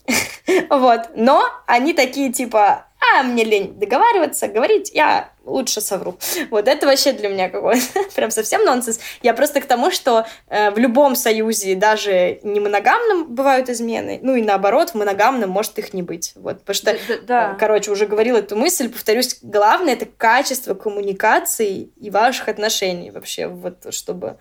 Вот. 0.71 1.11
Но 1.15 1.45
они 1.67 1.93
такие 1.93 2.33
типа, 2.33 2.87
а 3.15 3.23
мне 3.23 3.45
лень 3.45 3.79
договариваться, 3.79 4.49
говорить, 4.49 4.91
я 4.95 5.31
лучше 5.45 5.81
совру. 5.81 6.19
Вот 6.51 6.69
это 6.69 6.87
вообще 6.87 7.13
для 7.13 7.29
меня 7.29 7.49
какой-то 7.49 8.03
прям 8.15 8.31
совсем 8.31 8.65
нонсенс. 8.65 9.01
Я 9.23 9.35
просто 9.35 9.61
к 9.61 9.67
тому, 9.67 9.91
что 9.91 10.27
э, 10.49 10.71
в 10.71 10.79
любом 10.79 11.17
союзе, 11.17 11.75
даже 11.75 12.39
не 12.43 12.61
моногамном 12.61 13.35
бывают 13.35 13.69
измены, 13.69 14.21
ну 14.23 14.37
и 14.37 14.43
наоборот, 14.43 14.91
в 14.91 14.95
моногамном 14.95 15.51
может 15.51 15.79
их 15.79 15.95
не 15.95 16.03
быть. 16.03 16.33
Вот, 16.37 16.61
потому 16.61 16.75
что, 16.75 16.97
да, 17.09 17.17
да. 17.23 17.53
Э, 17.53 17.59
короче, 17.59 17.91
уже 17.91 18.07
говорила 18.07 18.39
эту 18.39 18.57
мысль, 18.57 18.89
повторюсь, 18.89 19.39
главное 19.43 19.95
это 19.95 20.07
качество 20.07 20.75
коммуникации 20.75 21.91
и 21.97 22.11
ваших 22.11 22.49
отношений 22.49 23.11
вообще, 23.11 23.49
вот, 23.49 23.93
чтобы 23.93 24.39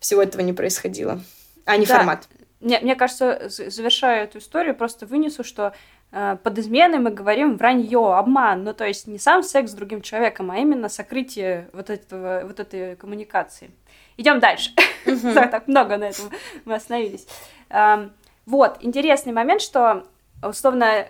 всего 0.00 0.22
этого 0.22 0.42
не 0.42 0.52
происходило, 0.52 1.22
а 1.64 1.76
не 1.76 1.86
да. 1.86 1.96
формат. 1.96 2.28
Мне, 2.62 2.80
мне 2.80 2.94
кажется, 2.94 3.48
завершая 3.48 4.24
эту 4.24 4.38
историю, 4.38 4.74
просто 4.74 5.04
вынесу, 5.04 5.44
что 5.44 5.74
Э, 6.12 6.36
под 6.42 6.58
изменой 6.58 6.98
мы 6.98 7.10
говорим 7.10 7.56
вранье, 7.56 8.14
обман, 8.14 8.64
ну 8.64 8.74
то 8.74 8.86
есть 8.86 9.06
не 9.06 9.18
сам 9.18 9.42
секс 9.42 9.70
с 9.70 9.74
другим 9.74 10.02
человеком, 10.02 10.50
а 10.50 10.58
именно 10.58 10.88
сокрытие 10.90 11.70
вот, 11.72 11.88
этого, 11.88 12.42
вот 12.44 12.60
этой 12.60 12.96
коммуникации. 12.96 13.70
Идем 14.16 14.38
дальше. 14.38 14.70
Так 15.34 15.66
много 15.66 15.96
на 15.96 16.04
этом 16.04 16.26
мы 16.64 16.74
остановились. 16.74 17.26
Эм, 17.70 18.12
вот, 18.46 18.76
интересный 18.80 19.32
момент, 19.32 19.62
что 19.62 20.06
условно 20.42 21.06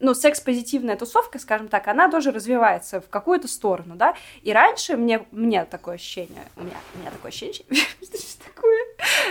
ну, 0.00 0.14
секс-позитивная 0.14 0.96
тусовка, 0.96 1.38
скажем 1.38 1.68
так, 1.68 1.88
она 1.88 2.10
тоже 2.10 2.30
развивается 2.30 3.00
в 3.00 3.08
какую-то 3.08 3.48
сторону, 3.48 3.96
да, 3.96 4.14
и 4.42 4.52
раньше 4.52 4.96
мне, 4.96 5.26
мне 5.32 5.64
такое 5.64 5.96
ощущение, 5.96 6.44
у 6.56 6.62
меня, 6.62 6.76
у 6.94 6.98
меня 6.98 7.10
такое 7.10 7.30
ощущение, 7.30 7.64
что 8.02 8.44
такое? 8.44 8.78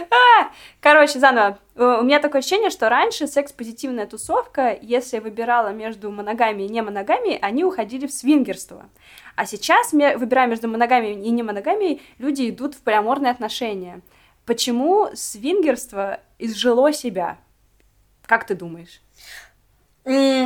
А! 0.10 0.52
Короче, 0.82 1.20
заново, 1.20 1.60
у 1.76 2.04
меня 2.04 2.20
такое 2.20 2.40
ощущение, 2.40 2.70
что 2.70 2.90
раньше 2.90 3.28
секс-позитивная 3.28 4.08
тусовка, 4.08 4.78
если 4.82 5.20
выбирала 5.20 5.70
между 5.70 6.12
моногами 6.12 6.64
и 6.64 6.70
не 6.70 6.82
моногами, 6.82 7.40
они 7.42 7.64
уходили 7.64 8.08
в 8.08 8.14
свингерство, 8.14 8.90
а 9.36 9.46
сейчас, 9.46 9.94
выбирая 9.94 10.48
между 10.48 10.68
моногами 10.68 11.14
и 11.14 11.30
не 11.30 11.44
моногами, 11.44 12.02
люди 12.18 12.50
идут 12.50 12.74
в 12.74 12.82
полиаморные 12.82 13.32
отношения. 13.32 14.02
Почему 14.46 15.10
свингерство 15.14 16.20
изжило 16.40 16.92
себя? 16.92 17.38
Как 18.26 18.48
ты 18.48 18.56
думаешь? 18.56 19.02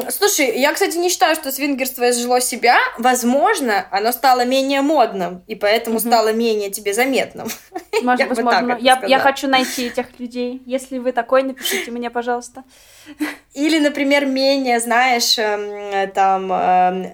Слушай, 0.10 0.60
я, 0.60 0.74
кстати, 0.74 0.98
не 0.98 1.10
считаю, 1.10 1.36
что 1.36 1.52
свингерство 1.52 2.10
изжило 2.10 2.42
себя. 2.42 2.78
Возможно, 2.98 3.86
оно 3.92 4.12
стало 4.12 4.44
менее 4.44 4.82
модным, 4.82 5.44
и 5.46 5.54
поэтому 5.54 5.98
угу. 5.98 6.08
стало 6.08 6.34
менее 6.34 6.72
тебе 6.72 6.94
заметным. 6.94 7.48
Может, 8.02 8.28
возможно. 8.28 8.78
Я, 8.82 9.04
я 9.06 9.20
хочу 9.20 9.48
найти 9.48 9.88
этих 9.88 10.20
людей. 10.20 10.64
Если 10.66 10.98
вы 10.98 11.12
такой, 11.12 11.44
напишите 11.44 11.92
мне, 11.92 12.10
пожалуйста. 12.10 12.64
Или, 13.54 13.78
например, 13.78 14.26
менее, 14.26 14.80
знаешь, 14.80 15.38
эм, 15.38 16.10
там 16.12 16.52
эм, 16.52 17.14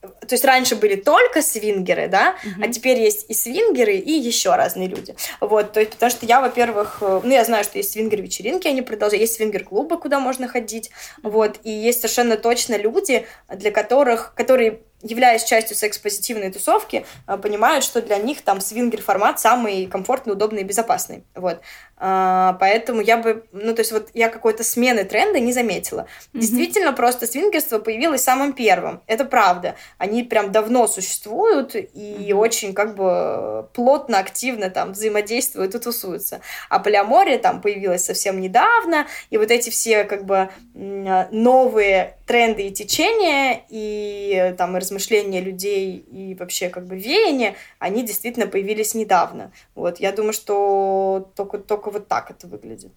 то 0.00 0.32
есть 0.34 0.44
раньше 0.44 0.76
были 0.76 0.94
только 0.94 1.42
свингеры, 1.42 2.08
да, 2.08 2.34
uh-huh. 2.42 2.64
а 2.64 2.68
теперь 2.68 3.00
есть 3.00 3.26
и 3.28 3.34
свингеры, 3.34 3.96
и 3.96 4.12
еще 4.12 4.54
разные 4.54 4.88
люди. 4.88 5.14
Вот, 5.40 5.72
то 5.72 5.80
есть, 5.80 5.92
потому 5.92 6.10
что 6.10 6.24
я, 6.24 6.40
во-первых, 6.40 6.98
э, 7.02 7.20
ну, 7.22 7.30
я 7.30 7.44
знаю, 7.44 7.64
что 7.64 7.76
есть 7.78 7.92
свингер-вечеринки, 7.92 8.66
они 8.66 8.80
продолжают, 8.80 9.20
есть 9.20 9.34
свингер-клубы, 9.34 9.98
куда 9.98 10.18
можно 10.18 10.48
ходить, 10.48 10.90
вот, 11.22 11.60
и 11.64 11.70
есть 11.70 12.00
совершенно 12.00 12.38
точно 12.38 12.76
люди, 12.78 13.26
для 13.48 13.70
которых, 13.70 14.32
которые 14.34 14.80
являясь 15.02 15.44
частью 15.44 15.76
секс-позитивной 15.76 16.50
тусовки, 16.50 17.04
э, 17.26 17.36
понимают, 17.38 17.84
что 17.84 18.02
для 18.02 18.18
них 18.18 18.42
там 18.42 18.60
свингер-формат 18.60 19.40
самый 19.40 19.86
комфортный, 19.86 20.34
удобный 20.34 20.62
и 20.62 20.64
безопасный. 20.64 21.24
Вот. 21.34 21.60
А, 22.02 22.56
поэтому 22.58 23.02
я 23.02 23.18
бы, 23.18 23.44
ну, 23.52 23.74
то 23.74 23.80
есть 23.80 23.92
вот 23.92 24.08
я 24.14 24.30
какой-то 24.30 24.64
смены 24.64 25.04
тренда 25.04 25.38
не 25.38 25.52
заметила. 25.52 26.00
Mm-hmm. 26.00 26.40
Действительно, 26.40 26.92
просто 26.94 27.26
свингерство 27.26 27.78
появилось 27.78 28.22
самым 28.22 28.54
первым. 28.54 29.02
Это 29.06 29.26
правда. 29.26 29.76
Они 29.98 30.24
прям 30.24 30.50
давно 30.50 30.88
существуют 30.88 31.74
и 31.74 31.84
mm-hmm. 31.84 32.32
очень 32.32 32.72
как 32.72 32.94
бы 32.96 33.68
плотно, 33.74 34.18
активно 34.18 34.70
там 34.70 34.92
взаимодействуют 34.92 35.74
и 35.74 35.78
тусуются. 35.78 36.40
А 36.70 36.78
полиамория 36.78 37.38
там 37.38 37.60
появилась 37.60 38.04
совсем 38.04 38.40
недавно, 38.40 39.06
и 39.28 39.36
вот 39.36 39.50
эти 39.50 39.68
все 39.68 40.04
как 40.04 40.24
бы 40.24 40.48
новые 40.74 42.16
тренды 42.26 42.62
и 42.62 42.70
течения, 42.72 43.62
и 43.68 44.54
там 44.56 44.76
и 44.76 44.80
размышления 44.80 45.40
людей, 45.40 45.96
и 45.96 46.34
вообще 46.34 46.70
как 46.70 46.86
бы 46.86 46.96
веяния, 46.96 47.56
они 47.78 48.02
действительно 48.04 48.46
появились 48.46 48.94
недавно. 48.94 49.52
Вот, 49.74 50.00
я 50.00 50.12
думаю, 50.12 50.32
что 50.32 51.30
только, 51.34 51.58
только 51.58 51.89
вот 51.90 52.08
так 52.08 52.30
это 52.30 52.46
выглядит. 52.46 52.92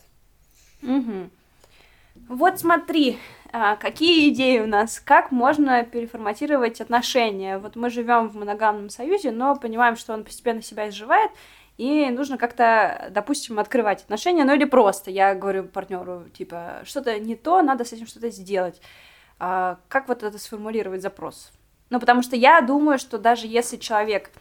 Угу. 0.81 1.29
Вот 2.29 2.59
смотри, 2.59 3.17
а, 3.51 3.75
какие 3.75 4.29
идеи 4.29 4.59
у 4.59 4.67
нас, 4.67 4.99
как 4.99 5.31
можно 5.31 5.83
переформатировать 5.83 6.81
отношения. 6.81 7.59
Вот 7.59 7.75
мы 7.75 7.89
живем 7.89 8.29
в 8.29 8.35
моногамном 8.35 8.89
союзе, 8.89 9.31
но 9.31 9.55
понимаем, 9.55 9.95
что 9.95 10.13
он 10.13 10.23
постепенно 10.23 10.61
себя 10.61 10.89
изживает, 10.89 11.31
и 11.77 12.09
нужно 12.09 12.37
как-то, 12.37 13.09
допустим, 13.11 13.59
открывать 13.59 14.03
отношения, 14.03 14.43
ну 14.43 14.53
или 14.53 14.65
просто, 14.65 15.11
я 15.11 15.33
говорю 15.33 15.65
партнеру, 15.65 16.25
типа, 16.33 16.81
что-то 16.83 17.19
не 17.19 17.35
то, 17.35 17.61
надо 17.61 17.83
с 17.83 17.93
этим 17.93 18.07
что-то 18.07 18.29
сделать. 18.29 18.79
А 19.39 19.77
как 19.87 20.07
вот 20.07 20.23
это 20.23 20.37
сформулировать 20.37 21.01
запрос? 21.01 21.51
Ну, 21.89 21.99
потому 21.99 22.21
что 22.21 22.35
я 22.35 22.61
думаю, 22.61 22.97
что 22.97 23.17
даже 23.17 23.45
если 23.47 23.77
человек 23.77 24.31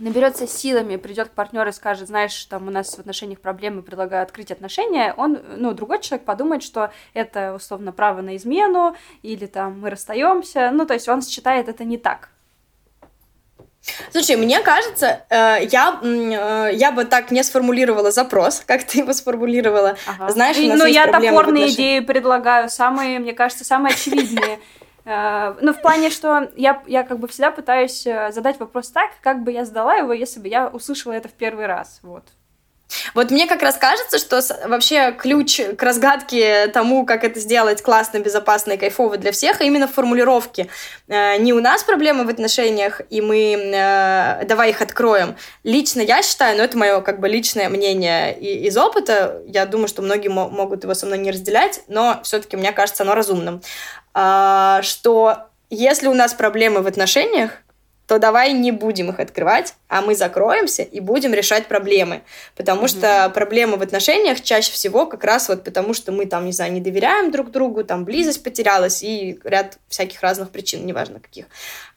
наберется 0.00 0.46
силами, 0.46 0.96
придет 0.96 1.28
к 1.28 1.32
партнеру 1.32 1.70
и 1.70 1.72
скажет, 1.72 2.08
знаешь, 2.08 2.44
там 2.46 2.68
у 2.68 2.70
нас 2.70 2.94
в 2.94 2.98
отношениях 2.98 3.40
проблемы, 3.40 3.82
предлагаю 3.82 4.22
открыть 4.22 4.50
отношения, 4.50 5.14
он, 5.16 5.38
ну, 5.56 5.72
другой 5.72 6.00
человек 6.00 6.24
подумает, 6.24 6.62
что 6.62 6.90
это 7.14 7.54
условно 7.54 7.92
право 7.92 8.20
на 8.20 8.36
измену, 8.36 8.96
или 9.22 9.46
там 9.46 9.80
мы 9.80 9.90
расстаемся, 9.90 10.70
ну, 10.72 10.86
то 10.86 10.94
есть 10.94 11.08
он 11.08 11.22
считает 11.22 11.68
это 11.68 11.84
не 11.84 11.98
так. 11.98 12.30
Слушай, 14.12 14.36
мне 14.36 14.60
кажется, 14.60 15.24
э, 15.30 15.66
я, 15.70 15.98
э, 16.02 16.70
я 16.74 16.92
бы 16.92 17.04
так 17.06 17.30
не 17.30 17.42
сформулировала 17.42 18.10
запрос, 18.10 18.62
как 18.66 18.84
ты 18.84 18.98
его 18.98 19.12
сформулировала. 19.12 19.96
Ага. 20.06 20.30
Знаешь, 20.32 20.58
у 20.58 20.66
нас 20.66 20.78
ну, 20.78 20.86
я 20.86 21.06
топорные 21.06 21.70
идеи 21.70 22.00
предлагаю, 22.00 22.68
самые, 22.68 23.18
мне 23.18 23.32
кажется, 23.32 23.64
самые 23.64 23.94
очевидные. 23.94 24.58
Э, 25.10 25.56
ну, 25.60 25.72
в 25.72 25.82
плане, 25.82 26.10
что 26.10 26.48
я, 26.56 26.82
я 26.86 27.02
как 27.02 27.18
бы 27.18 27.26
всегда 27.26 27.50
пытаюсь 27.50 28.06
э, 28.06 28.30
задать 28.30 28.60
вопрос 28.60 28.90
так, 28.90 29.10
как 29.22 29.42
бы 29.42 29.50
я 29.50 29.64
задала 29.64 29.96
его, 29.96 30.12
если 30.12 30.38
бы 30.38 30.46
я 30.46 30.68
услышала 30.68 31.12
это 31.12 31.28
в 31.28 31.32
первый 31.32 31.66
раз, 31.66 31.98
вот. 32.02 32.22
Вот 33.14 33.30
мне 33.30 33.46
как 33.46 33.62
раз 33.62 33.76
кажется, 33.76 34.18
что 34.18 34.40
вообще 34.66 35.12
ключ 35.12 35.60
к 35.78 35.82
разгадке 35.82 36.66
тому, 36.68 37.06
как 37.06 37.22
это 37.22 37.38
сделать 37.38 37.82
классно, 37.82 38.18
безопасно 38.18 38.72
и 38.72 38.76
кайфово 38.76 39.16
для 39.16 39.30
всех, 39.30 39.60
а 39.60 39.64
именно 39.64 39.86
в 39.86 39.92
формулировке. 39.92 40.68
Э, 41.08 41.36
не 41.38 41.52
у 41.52 41.60
нас 41.60 41.82
проблемы 41.82 42.24
в 42.24 42.28
отношениях, 42.28 43.00
и 43.10 43.20
мы 43.20 43.70
давай 44.46 44.70
их 44.70 44.80
откроем. 44.80 45.34
Лично 45.64 46.02
я 46.02 46.22
считаю, 46.22 46.56
но 46.56 46.62
это 46.62 46.78
мое 46.78 47.00
как 47.00 47.18
бы 47.18 47.28
личное 47.28 47.68
мнение 47.68 48.38
из 48.38 48.76
опыта, 48.76 49.42
я 49.46 49.66
думаю, 49.66 49.88
что 49.88 50.02
многие 50.02 50.28
могут 50.28 50.84
его 50.84 50.94
со 50.94 51.06
мной 51.06 51.18
не 51.18 51.32
разделять, 51.32 51.82
но 51.88 52.20
все-таки 52.22 52.56
мне 52.56 52.70
кажется 52.70 53.02
оно 53.02 53.14
разумным. 53.14 53.60
А, 54.14 54.82
что 54.82 55.46
если 55.70 56.08
у 56.08 56.14
нас 56.14 56.34
проблемы 56.34 56.82
в 56.82 56.86
отношениях, 56.86 57.52
то 58.10 58.18
давай 58.18 58.52
не 58.52 58.72
будем 58.72 59.10
их 59.10 59.20
открывать, 59.20 59.74
а 59.86 60.02
мы 60.02 60.16
закроемся 60.16 60.82
и 60.82 60.98
будем 60.98 61.32
решать 61.32 61.68
проблемы. 61.68 62.22
Потому 62.56 62.86
mm-hmm. 62.86 62.88
что 62.88 63.30
проблемы 63.32 63.76
в 63.76 63.82
отношениях 63.82 64.40
чаще 64.40 64.72
всего 64.72 65.06
как 65.06 65.22
раз 65.22 65.48
вот 65.48 65.62
потому, 65.62 65.94
что 65.94 66.10
мы 66.10 66.26
там, 66.26 66.44
не 66.44 66.50
знаю, 66.50 66.72
не 66.72 66.80
доверяем 66.80 67.30
друг 67.30 67.52
другу, 67.52 67.84
там 67.84 68.04
близость 68.04 68.42
потерялась 68.42 69.04
и 69.04 69.38
ряд 69.44 69.78
всяких 69.86 70.22
разных 70.22 70.50
причин, 70.50 70.84
неважно 70.84 71.20
каких. 71.20 71.44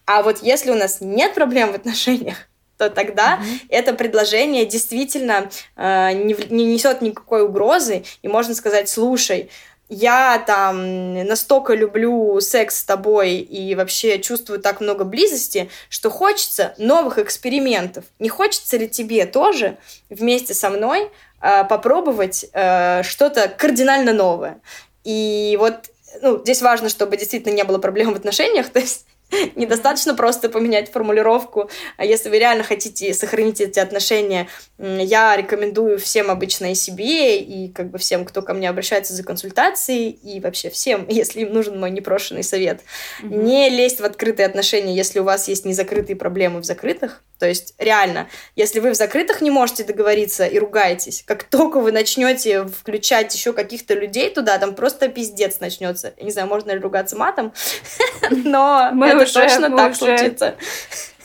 А 0.05 0.21
вот 0.21 0.43
если 0.43 0.69
у 0.69 0.75
нас 0.75 1.01
нет 1.01 1.33
проблем 1.33 1.71
в 1.71 1.75
отношениях, 1.75 2.37
то 2.77 2.91
тогда 2.91 3.39
mm-hmm. 3.39 3.65
это 3.69 3.93
предложение 3.93 4.67
действительно 4.67 5.49
э, 5.75 6.13
не, 6.13 6.35
не 6.49 6.65
несет 6.65 7.01
никакой 7.01 7.43
угрозы, 7.43 8.03
и 8.21 8.27
можно 8.27 8.53
сказать, 8.53 8.87
слушай, 8.87 9.49
я 9.93 10.43
там 10.45 11.13
настолько 11.25 11.73
люблю 11.73 12.39
секс 12.41 12.79
с 12.79 12.83
тобой 12.83 13.35
и 13.35 13.75
вообще 13.75 14.19
чувствую 14.19 14.59
так 14.59 14.81
много 14.81 15.03
близости, 15.03 15.69
что 15.89 16.09
хочется 16.09 16.73
новых 16.77 17.19
экспериментов. 17.19 18.05
Не 18.19 18.29
хочется 18.29 18.77
ли 18.77 18.89
тебе 18.89 19.25
тоже 19.25 19.77
вместе 20.09 20.53
со 20.53 20.69
мной 20.69 21.11
э, 21.41 21.63
попробовать 21.65 22.45
э, 22.53 23.03
что-то 23.03 23.47
кардинально 23.47 24.13
новое? 24.13 24.61
И 25.03 25.57
вот 25.59 25.89
ну, 26.21 26.39
здесь 26.39 26.61
важно, 26.61 26.89
чтобы 26.89 27.17
действительно 27.17 27.53
не 27.53 27.63
было 27.63 27.77
проблем 27.77 28.13
в 28.13 28.15
отношениях, 28.15 28.69
то 28.73 28.79
есть 28.79 29.05
Недостаточно 29.55 30.15
просто 30.15 30.49
поменять 30.49 30.91
формулировку. 30.91 31.69
А 31.97 32.05
если 32.05 32.29
вы 32.29 32.39
реально 32.39 32.63
хотите 32.63 33.13
сохранить 33.13 33.61
эти 33.61 33.79
отношения, 33.79 34.47
я 34.77 35.35
рекомендую 35.35 35.99
всем 35.99 36.29
обычно 36.29 36.71
и 36.71 36.75
себе, 36.75 37.39
и 37.39 37.69
как 37.69 37.89
бы 37.89 37.97
всем, 37.97 38.25
кто 38.25 38.41
ко 38.41 38.53
мне 38.53 38.69
обращается 38.69 39.13
за 39.13 39.23
консультацией, 39.23 40.09
и 40.09 40.39
вообще 40.39 40.69
всем, 40.69 41.05
если 41.09 41.41
им 41.41 41.53
нужен 41.53 41.79
мой 41.79 41.91
непрошенный 41.91 42.43
совет, 42.43 42.81
mm-hmm. 43.21 43.43
не 43.43 43.69
лезть 43.69 43.99
в 43.99 44.05
открытые 44.05 44.45
отношения, 44.45 44.95
если 44.95 45.19
у 45.19 45.23
вас 45.23 45.47
есть 45.47 45.65
незакрытые 45.65 46.15
проблемы 46.15 46.61
в 46.61 46.65
закрытых. 46.65 47.23
То 47.43 47.49
есть 47.49 47.75
реально, 47.77 48.29
если 48.55 48.79
вы 48.79 48.91
в 48.91 48.95
закрытых 48.95 49.41
не 49.41 49.51
можете 49.51 49.83
договориться 49.83 50.45
и 50.45 50.57
ругаетесь, 50.57 51.25
как 51.27 51.43
только 51.43 51.81
вы 51.81 51.91
начнете 51.91 52.63
включать 52.63 53.35
еще 53.35 53.51
каких-то 53.51 53.95
людей 53.95 54.29
туда, 54.29 54.57
там 54.59 54.73
просто 54.75 55.09
пиздец 55.09 55.59
начнется. 55.59 56.13
Я 56.15 56.23
не 56.23 56.31
знаю, 56.31 56.47
можно 56.47 56.71
ли 56.71 56.79
ругаться 56.79 57.17
матом, 57.17 57.51
но 58.31 58.91
уже, 58.93 59.33
точно 59.33 59.75
так 59.75 59.93
случится. 59.93 60.55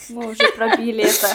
Мы 0.09 0.31
уже 0.31 0.45
пробили 0.57 1.05
это. 1.05 1.29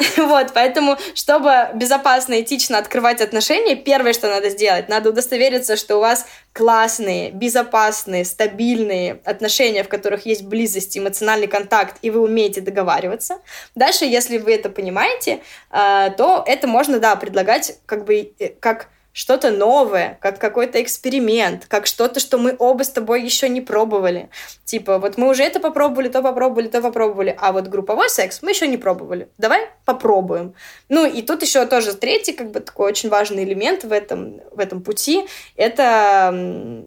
Вот, 0.16 0.52
поэтому, 0.54 0.96
чтобы 1.14 1.68
безопасно, 1.74 2.40
этично 2.40 2.78
открывать 2.78 3.20
отношения, 3.20 3.76
первое, 3.76 4.12
что 4.12 4.28
надо 4.28 4.50
сделать, 4.50 4.88
надо 4.88 5.10
удостовериться, 5.10 5.76
что 5.76 5.96
у 5.96 6.00
вас 6.00 6.26
классные, 6.52 7.30
безопасные, 7.30 8.24
стабильные 8.24 9.20
отношения, 9.24 9.84
в 9.84 9.88
которых 9.88 10.26
есть 10.26 10.44
близость, 10.44 10.96
эмоциональный 10.96 11.46
контакт, 11.46 11.96
и 12.02 12.10
вы 12.10 12.20
умеете 12.20 12.60
договариваться. 12.60 13.38
Дальше, 13.74 14.04
если 14.04 14.38
вы 14.38 14.54
это 14.54 14.68
понимаете, 14.68 15.40
э, 15.70 16.10
то 16.16 16.44
это 16.46 16.66
можно, 16.66 16.98
да, 16.98 17.16
предлагать 17.16 17.78
как 17.86 18.04
бы 18.04 18.32
э, 18.38 18.48
как 18.60 18.88
что-то 19.12 19.50
новое, 19.50 20.18
как 20.20 20.38
какой-то 20.38 20.82
эксперимент, 20.82 21.66
как 21.66 21.86
что-то, 21.86 22.18
что 22.18 22.38
мы 22.38 22.56
оба 22.58 22.82
с 22.82 22.88
тобой 22.88 23.22
еще 23.22 23.48
не 23.48 23.60
пробовали. 23.60 24.30
Типа, 24.64 24.98
вот 24.98 25.18
мы 25.18 25.28
уже 25.28 25.42
это 25.42 25.60
попробовали, 25.60 26.08
то 26.08 26.22
попробовали, 26.22 26.68
то 26.68 26.80
попробовали, 26.80 27.36
а 27.38 27.52
вот 27.52 27.68
групповой 27.68 28.08
секс 28.08 28.40
мы 28.42 28.50
еще 28.50 28.66
не 28.66 28.78
пробовали. 28.78 29.28
Давай 29.38 29.68
попробуем. 29.84 30.54
Ну, 30.88 31.04
и 31.04 31.22
тут 31.22 31.42
еще 31.42 31.66
тоже 31.66 31.94
третий, 31.94 32.32
как 32.32 32.50
бы, 32.50 32.60
такой 32.60 32.88
очень 32.88 33.10
важный 33.10 33.44
элемент 33.44 33.84
в 33.84 33.92
этом, 33.92 34.40
в 34.50 34.58
этом 34.58 34.82
пути, 34.82 35.26
это 35.56 36.84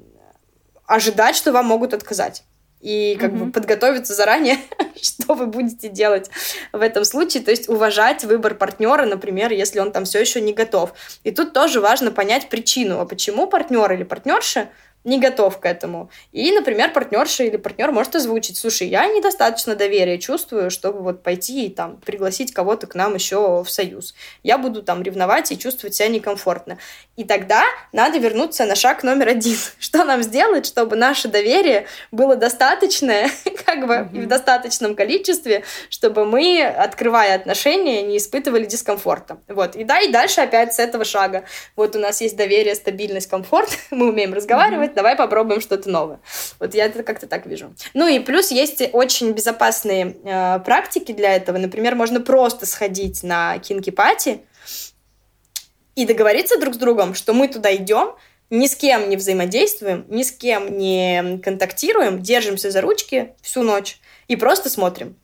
ожидать, 0.86 1.36
что 1.36 1.52
вам 1.52 1.66
могут 1.66 1.94
отказать 1.94 2.44
и 2.86 3.18
как 3.20 3.32
mm-hmm. 3.32 3.46
бы 3.46 3.52
подготовиться 3.52 4.14
заранее, 4.14 4.60
что 5.02 5.34
вы 5.34 5.48
будете 5.48 5.90
делать 5.90 6.30
в 6.72 6.80
этом 6.80 7.04
случае, 7.04 7.42
то 7.42 7.50
есть 7.50 7.68
уважать 7.68 8.24
выбор 8.24 8.54
партнера, 8.54 9.08
например, 9.08 9.52
если 9.52 9.80
он 9.80 9.92
там 9.92 10.06
все 10.06 10.20
еще 10.20 10.40
не 10.40 10.54
готов. 10.54 10.94
И 11.24 11.32
тут 11.32 11.52
тоже 11.52 11.82
важно 11.82 12.12
понять 12.12 12.48
причину, 12.48 13.00
а 13.00 13.06
почему 13.08 13.48
партнер 13.48 13.92
или 13.92 14.04
партнерша 14.04 14.70
не 15.06 15.20
готов 15.20 15.60
к 15.60 15.66
этому. 15.66 16.10
И, 16.32 16.52
например, 16.52 16.92
партнерша 16.92 17.44
или 17.44 17.58
партнер 17.58 17.92
может 17.92 18.16
озвучить, 18.16 18.58
слушай, 18.58 18.88
я 18.88 19.08
недостаточно 19.08 19.76
доверия 19.76 20.18
чувствую, 20.18 20.72
чтобы 20.72 21.02
вот 21.02 21.24
пойти 21.24 21.68
и 21.68 21.70
там 21.70 21.98
пригласить 21.98 22.54
кого-то 22.54 22.88
к 22.88 22.96
нам 22.96 23.14
еще 23.14 23.64
в 23.64 23.70
союз. 23.70 24.16
Я 24.44 24.58
буду 24.58 24.82
там 24.84 25.04
ревновать 25.04 25.52
и 25.52 25.58
чувствовать 25.58 25.96
себя 25.96 26.10
некомфортно. 26.10 26.80
И 27.16 27.24
тогда 27.24 27.64
надо 27.94 28.18
вернуться 28.18 28.66
на 28.66 28.76
шаг 28.76 29.04
номер 29.04 29.30
один. 29.30 29.58
Что 29.80 30.04
нам 30.04 30.24
сделать, 30.24 30.66
чтобы 30.66 30.96
наше 30.96 31.28
доверие 31.28 31.86
было 32.12 32.36
достаточное, 32.36 33.30
как 33.66 33.88
бы 33.88 33.94
mm-hmm. 33.94 34.24
в 34.24 34.28
достаточном 34.28 34.96
количестве, 34.96 35.64
чтобы 35.90 36.26
мы, 36.26 36.64
открывая 36.66 37.36
отношения, 37.36 38.02
не 38.02 38.18
испытывали 38.18 38.66
дискомфорта. 38.66 39.38
Вот. 39.48 39.76
И 39.76 39.84
да, 39.84 40.00
и 40.00 40.12
дальше 40.12 40.42
опять 40.42 40.74
с 40.74 40.80
этого 40.80 41.06
шага. 41.06 41.44
Вот 41.76 41.96
у 41.96 42.00
нас 42.00 42.22
есть 42.22 42.36
доверие, 42.36 42.74
стабильность, 42.74 43.30
комфорт, 43.30 43.70
мы 43.92 44.10
умеем 44.10 44.34
разговаривать, 44.34 44.95
давай 44.96 45.16
попробуем 45.16 45.62
что-то 45.62 45.90
новое. 45.90 46.20
Вот 46.60 46.74
я 46.74 46.86
это 46.86 47.04
как-то 47.04 47.28
так 47.28 47.46
вижу. 47.46 47.74
Ну 47.94 48.08
и 48.08 48.20
плюс 48.20 48.52
есть 48.52 48.82
очень 48.94 49.32
безопасные 49.32 50.16
э, 50.24 50.60
практики 50.60 51.12
для 51.12 51.36
этого. 51.36 51.58
Например, 51.58 51.96
можно 51.96 52.22
просто 52.22 52.66
сходить 52.66 53.24
на 53.24 53.60
кинки-пати 53.60 54.42
и 55.96 56.06
договориться 56.06 56.60
друг 56.60 56.76
с 56.76 56.78
другом, 56.78 57.14
что 57.14 57.34
мы 57.34 57.48
туда 57.48 57.76
идем, 57.76 58.16
ни 58.50 58.68
с 58.68 58.76
кем 58.76 59.10
не 59.10 59.18
взаимодействуем, 59.18 60.06
ни 60.10 60.24
с 60.24 60.32
кем 60.32 60.78
не 60.78 61.40
контактируем, 61.44 62.22
держимся 62.22 62.72
за 62.72 62.82
ручки 62.82 63.34
всю 63.42 63.64
ночь 63.64 64.00
и 64.28 64.36
просто 64.36 64.70
смотрим. 64.70 65.16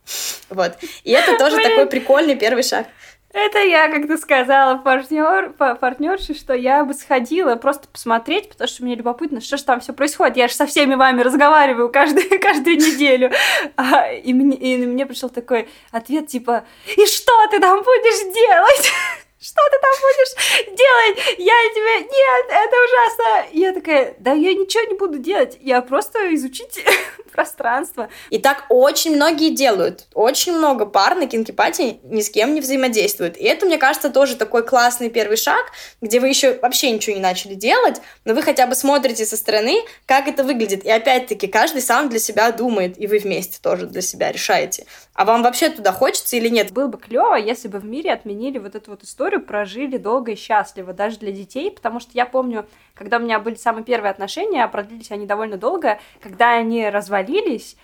Вот. 0.48 0.72
И 1.04 1.10
это 1.10 1.38
тоже 1.38 1.56
такой 1.56 1.86
прикольный 1.86 2.36
первый 2.36 2.62
шаг. 2.62 2.86
Это 3.32 3.58
я 3.60 3.88
как-то 3.88 4.18
сказала 4.18 4.76
партнер, 4.76 5.52
партнерше, 5.52 6.34
что 6.34 6.52
я 6.52 6.84
бы 6.84 6.92
сходила 6.92 7.56
просто 7.56 7.88
посмотреть, 7.88 8.50
потому 8.50 8.68
что 8.68 8.84
мне 8.84 8.94
любопытно, 8.94 9.40
что 9.40 9.56
же 9.56 9.64
там 9.64 9.80
все 9.80 9.94
происходит. 9.94 10.36
Я 10.36 10.48
же 10.48 10.54
со 10.54 10.66
всеми 10.66 10.94
вами 10.94 11.22
разговариваю 11.22 11.90
каждую, 11.90 12.28
каждую 12.40 12.76
неделю. 12.76 13.30
А, 13.76 14.12
и, 14.12 14.34
мне, 14.34 14.56
и 14.56 14.86
мне 14.86 15.06
пришел 15.06 15.30
такой 15.30 15.68
ответ 15.90 16.26
типа, 16.26 16.64
и 16.96 17.06
что 17.06 17.32
ты 17.50 17.58
там 17.58 17.78
будешь 17.78 18.34
делать? 18.34 18.92
что 19.42 19.60
ты 19.70 19.78
там 19.80 19.90
будешь 20.00 20.76
делать? 20.78 21.38
Я 21.38 21.54
тебе... 21.74 22.06
Нет, 22.06 22.46
это 22.48 22.76
ужасно. 22.84 23.58
Я 23.58 23.72
такая, 23.72 24.14
да 24.20 24.32
я 24.32 24.54
ничего 24.54 24.84
не 24.84 24.96
буду 24.96 25.18
делать, 25.18 25.58
я 25.60 25.82
просто 25.82 26.32
изучить 26.36 26.84
пространство. 27.32 28.08
И 28.30 28.38
так 28.38 28.66
очень 28.68 29.16
многие 29.16 29.50
делают. 29.50 30.06
Очень 30.14 30.52
много 30.52 30.86
пар 30.86 31.16
на 31.16 31.26
кинкипати 31.26 31.98
ни 32.04 32.20
с 32.20 32.30
кем 32.30 32.54
не 32.54 32.60
взаимодействуют. 32.60 33.36
И 33.36 33.44
это, 33.44 33.66
мне 33.66 33.78
кажется, 33.78 34.10
тоже 34.10 34.36
такой 34.36 34.64
классный 34.64 35.10
первый 35.10 35.36
шаг, 35.36 35.72
где 36.00 36.20
вы 36.20 36.28
еще 36.28 36.58
вообще 36.62 36.90
ничего 36.92 37.16
не 37.16 37.22
начали 37.22 37.54
делать, 37.54 38.00
но 38.24 38.34
вы 38.34 38.42
хотя 38.42 38.68
бы 38.68 38.76
смотрите 38.76 39.26
со 39.26 39.36
стороны, 39.36 39.82
как 40.06 40.28
это 40.28 40.44
выглядит. 40.44 40.84
И 40.84 40.90
опять-таки, 40.90 41.48
каждый 41.48 41.82
сам 41.82 42.08
для 42.08 42.20
себя 42.20 42.52
думает, 42.52 42.96
и 42.96 43.08
вы 43.08 43.18
вместе 43.18 43.58
тоже 43.60 43.86
для 43.86 44.02
себя 44.02 44.30
решаете. 44.30 44.86
А 45.14 45.26
вам 45.26 45.42
вообще 45.42 45.68
туда 45.68 45.92
хочется 45.92 46.36
или 46.36 46.48
нет? 46.48 46.72
Было 46.72 46.86
бы 46.86 46.96
клево, 46.96 47.34
если 47.34 47.68
бы 47.68 47.78
в 47.78 47.84
мире 47.84 48.12
отменили 48.12 48.58
вот 48.58 48.74
эту 48.74 48.92
вот 48.92 49.02
историю, 49.02 49.42
прожили 49.42 49.98
долго 49.98 50.32
и 50.32 50.36
счастливо, 50.36 50.94
даже 50.94 51.18
для 51.18 51.32
детей, 51.32 51.70
потому 51.70 52.00
что 52.00 52.12
я 52.14 52.24
помню, 52.24 52.66
когда 52.94 53.18
у 53.18 53.20
меня 53.20 53.38
были 53.38 53.56
самые 53.56 53.84
первые 53.84 54.10
отношения, 54.10 54.66
продлились 54.68 55.10
они 55.10 55.26
довольно 55.26 55.58
долго, 55.58 56.00
когда 56.22 56.52
они 56.52 56.88
развалились, 56.88 57.76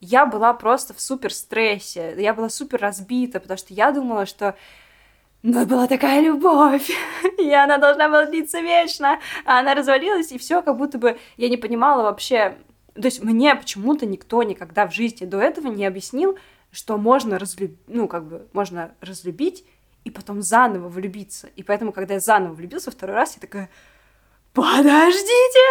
я 0.00 0.26
была 0.26 0.52
просто 0.52 0.94
в 0.94 1.00
супер 1.00 1.32
стрессе, 1.32 2.14
я 2.18 2.34
была 2.34 2.48
супер 2.48 2.80
разбита, 2.80 3.40
потому 3.40 3.58
что 3.58 3.74
я 3.74 3.90
думала, 3.90 4.24
что 4.24 4.54
ну, 5.42 5.66
была 5.66 5.88
такая 5.88 6.20
любовь, 6.20 6.90
и 7.38 7.52
она 7.52 7.78
должна 7.78 8.08
была 8.08 8.26
длиться 8.26 8.60
вечно, 8.60 9.18
а 9.44 9.58
она 9.58 9.74
развалилась, 9.74 10.30
и 10.30 10.38
все, 10.38 10.62
как 10.62 10.76
будто 10.76 10.98
бы 10.98 11.18
я 11.36 11.48
не 11.48 11.56
понимала 11.56 12.02
вообще, 12.02 12.56
то 12.94 13.06
есть 13.06 13.24
мне 13.24 13.56
почему-то 13.56 14.06
никто 14.06 14.44
никогда 14.44 14.86
в 14.86 14.94
жизни 14.94 15.26
до 15.26 15.40
этого 15.40 15.66
не 15.68 15.84
объяснил, 15.84 16.38
что 16.76 16.98
можно 16.98 17.38
разлюбить, 17.38 17.78
ну, 17.86 18.06
как 18.06 18.24
бы, 18.24 18.46
можно 18.52 18.94
разлюбить 19.00 19.64
и 20.04 20.10
потом 20.10 20.42
заново 20.42 20.90
влюбиться. 20.90 21.48
И 21.56 21.62
поэтому, 21.62 21.90
когда 21.90 22.14
я 22.14 22.20
заново 22.20 22.52
влюбился 22.52 22.90
второй 22.90 23.16
раз, 23.16 23.34
я 23.34 23.40
такая, 23.40 23.70
подождите! 24.52 25.64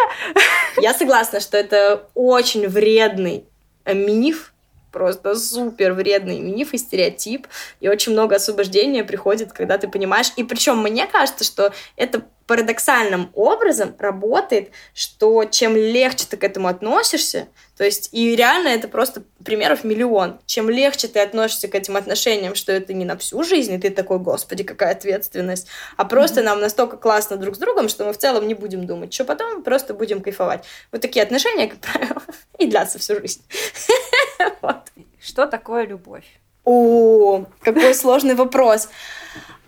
Я 0.78 0.92
согласна, 0.94 1.38
что 1.38 1.56
это 1.56 2.08
очень 2.14 2.66
вредный 2.66 3.44
миф, 3.86 4.52
просто 4.90 5.36
супер 5.36 5.92
вредный 5.92 6.40
миф 6.40 6.74
и 6.74 6.78
стереотип, 6.78 7.46
и 7.78 7.88
очень 7.88 8.10
много 8.10 8.34
освобождения 8.34 9.04
приходит, 9.04 9.52
когда 9.52 9.78
ты 9.78 9.86
понимаешь. 9.86 10.32
И 10.34 10.42
причем 10.42 10.82
мне 10.82 11.06
кажется, 11.06 11.44
что 11.44 11.72
это 11.94 12.26
парадоксальным 12.46 13.30
образом 13.34 13.94
работает, 13.98 14.70
что 14.94 15.44
чем 15.44 15.76
легче 15.76 16.26
ты 16.28 16.36
к 16.36 16.44
этому 16.44 16.68
относишься, 16.68 17.48
то 17.76 17.84
есть 17.84 18.08
и 18.12 18.34
реально 18.36 18.68
это 18.68 18.88
просто 18.88 19.22
примеров 19.44 19.84
миллион. 19.84 20.38
Чем 20.46 20.70
легче 20.70 21.08
ты 21.08 21.20
относишься 21.20 21.68
к 21.68 21.74
этим 21.74 21.96
отношениям, 21.96 22.54
что 22.54 22.72
это 22.72 22.94
не 22.94 23.04
на 23.04 23.16
всю 23.18 23.42
жизнь, 23.42 23.74
и 23.74 23.78
ты 23.78 23.90
такой, 23.90 24.18
господи, 24.18 24.64
какая 24.64 24.92
ответственность, 24.92 25.66
а 25.96 26.04
просто 26.04 26.40
mm-hmm. 26.40 26.44
нам 26.44 26.60
настолько 26.60 26.96
классно 26.96 27.36
друг 27.36 27.56
с 27.56 27.58
другом, 27.58 27.88
что 27.88 28.04
мы 28.04 28.12
в 28.12 28.18
целом 28.18 28.46
не 28.46 28.54
будем 28.54 28.86
думать, 28.86 29.12
что 29.12 29.24
потом 29.24 29.62
просто 29.62 29.92
будем 29.92 30.22
кайфовать. 30.22 30.64
Вот 30.92 31.00
такие 31.00 31.22
отношения, 31.22 31.66
как 31.66 31.80
правило, 31.80 32.22
и 32.58 32.66
длятся 32.66 32.98
всю 32.98 33.20
жизнь. 33.20 33.42
Что 35.20 35.46
такое 35.46 35.86
любовь? 35.86 36.24
О, 36.64 37.44
какой 37.60 37.94
сложный 37.94 38.34
вопрос. 38.34 38.88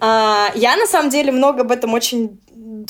А, 0.01 0.51
я 0.55 0.77
на 0.77 0.87
самом 0.87 1.11
деле 1.11 1.33
много 1.33 1.63
об 1.63 1.73
этом 1.73 1.95
очень 1.95 2.41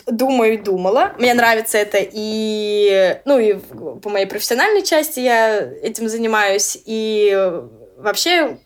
думаю 0.07 0.55
и 0.55 0.59
думала. 0.59 1.15
Мне 1.19 1.35
нравится 1.35 1.79
это 1.79 1.99
и, 2.01 3.21
ну, 3.25 3.39
и 3.39 3.55
по 3.55 4.09
моей 4.09 4.27
профессиональной 4.27 4.83
части 4.83 5.21
я 5.21 5.61
этим 5.61 6.09
занимаюсь. 6.09 6.79
И 6.85 7.53
вообще 7.97 8.59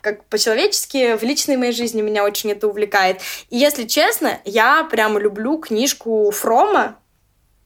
как 0.00 0.24
по-человечески, 0.24 1.16
в 1.16 1.22
личной 1.22 1.56
моей 1.56 1.72
жизни 1.72 2.00
меня 2.00 2.24
очень 2.24 2.50
это 2.50 2.68
увлекает. 2.68 3.20
И 3.50 3.58
если 3.58 3.84
честно, 3.84 4.40
я 4.44 4.84
прямо 4.84 5.20
люблю 5.20 5.58
книжку 5.58 6.30
Фрома 6.30 6.96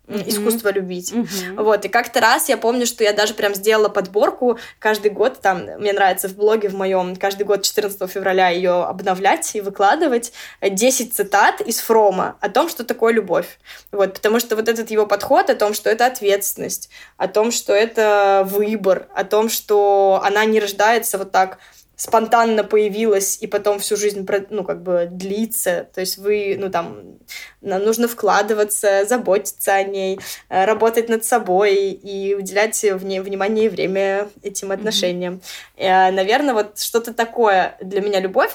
mm-hmm. 0.07 0.29
искусство 0.29 0.71
любить. 0.71 1.13
Mm-hmm. 1.13 1.63
Вот, 1.63 1.85
и 1.85 1.89
как-то 1.89 2.21
раз 2.21 2.49
я 2.49 2.57
помню, 2.57 2.87
что 2.87 3.05
я 3.05 3.13
даже 3.13 3.35
прям 3.35 3.55
сделала 3.55 3.89
подборку 3.89 4.59
каждый 4.79 5.11
год, 5.11 5.41
там, 5.41 5.65
мне 5.79 5.93
нравится 5.93 6.29
в 6.29 6.37
блоге 6.37 6.69
в 6.69 6.75
моем, 6.75 7.17
каждый 7.17 7.45
год 7.45 7.63
14 7.63 8.11
февраля 8.11 8.49
ее 8.49 8.85
обновлять 8.85 9.55
и 9.55 9.61
выкладывать, 9.61 10.33
10 10.63 11.15
цитат 11.15 11.61
из 11.61 11.81
Фрома 11.81 12.37
о 12.41 12.49
том, 12.49 12.69
что 12.69 12.85
такое 12.85 13.13
любовь. 13.13 13.59
Вот, 13.93 14.15
потому 14.15 14.41
что 14.41 14.57
вот 14.57 14.69
этот 14.69 14.91
его 14.91 15.07
подход 15.07 15.51
о 15.51 15.55
том, 15.55 15.75
что 15.75 15.91
это 15.91 16.07
ответственность, 16.07 16.91
о 17.17 17.29
том, 17.29 17.51
что 17.51 17.73
это 17.73 18.47
выбор, 18.47 19.09
о 19.15 19.25
том, 19.25 19.49
что 19.49 20.21
она 20.25 20.45
не 20.45 20.61
рождается 20.61 21.19
вот 21.19 21.31
так 21.31 21.59
спонтанно 21.97 22.65
появилась 22.65 23.39
и 23.41 23.47
потом 23.47 23.79
всю 23.79 23.97
жизнь, 23.97 24.27
ну, 24.51 24.65
как 24.65 24.83
бы 24.83 25.09
длится. 25.11 25.89
То 25.95 26.01
есть 26.01 26.19
вы, 26.19 26.57
ну, 26.59 26.71
там, 26.71 27.19
нужно 27.61 28.09
вкладываться, 28.09 29.05
заботиться 29.05 29.75
о 29.75 29.83
ней, 29.83 30.19
э, 30.49 30.65
работать 30.65 31.09
над 31.09 31.25
собой 31.25 31.75
и 31.93 32.35
уделять 32.35 32.83
в 32.83 33.05
ней 33.05 33.21
внимание 33.21 33.67
и 33.67 33.69
время 33.69 34.29
этим 34.43 34.73
отношениям. 34.73 35.41
Mm-hmm. 35.77 36.11
Наверное, 36.11 36.55
вот 36.55 36.79
что-то 36.79 37.15
такое 37.15 37.77
для 37.81 38.01
меня 38.01 38.21
любовь. 38.21 38.53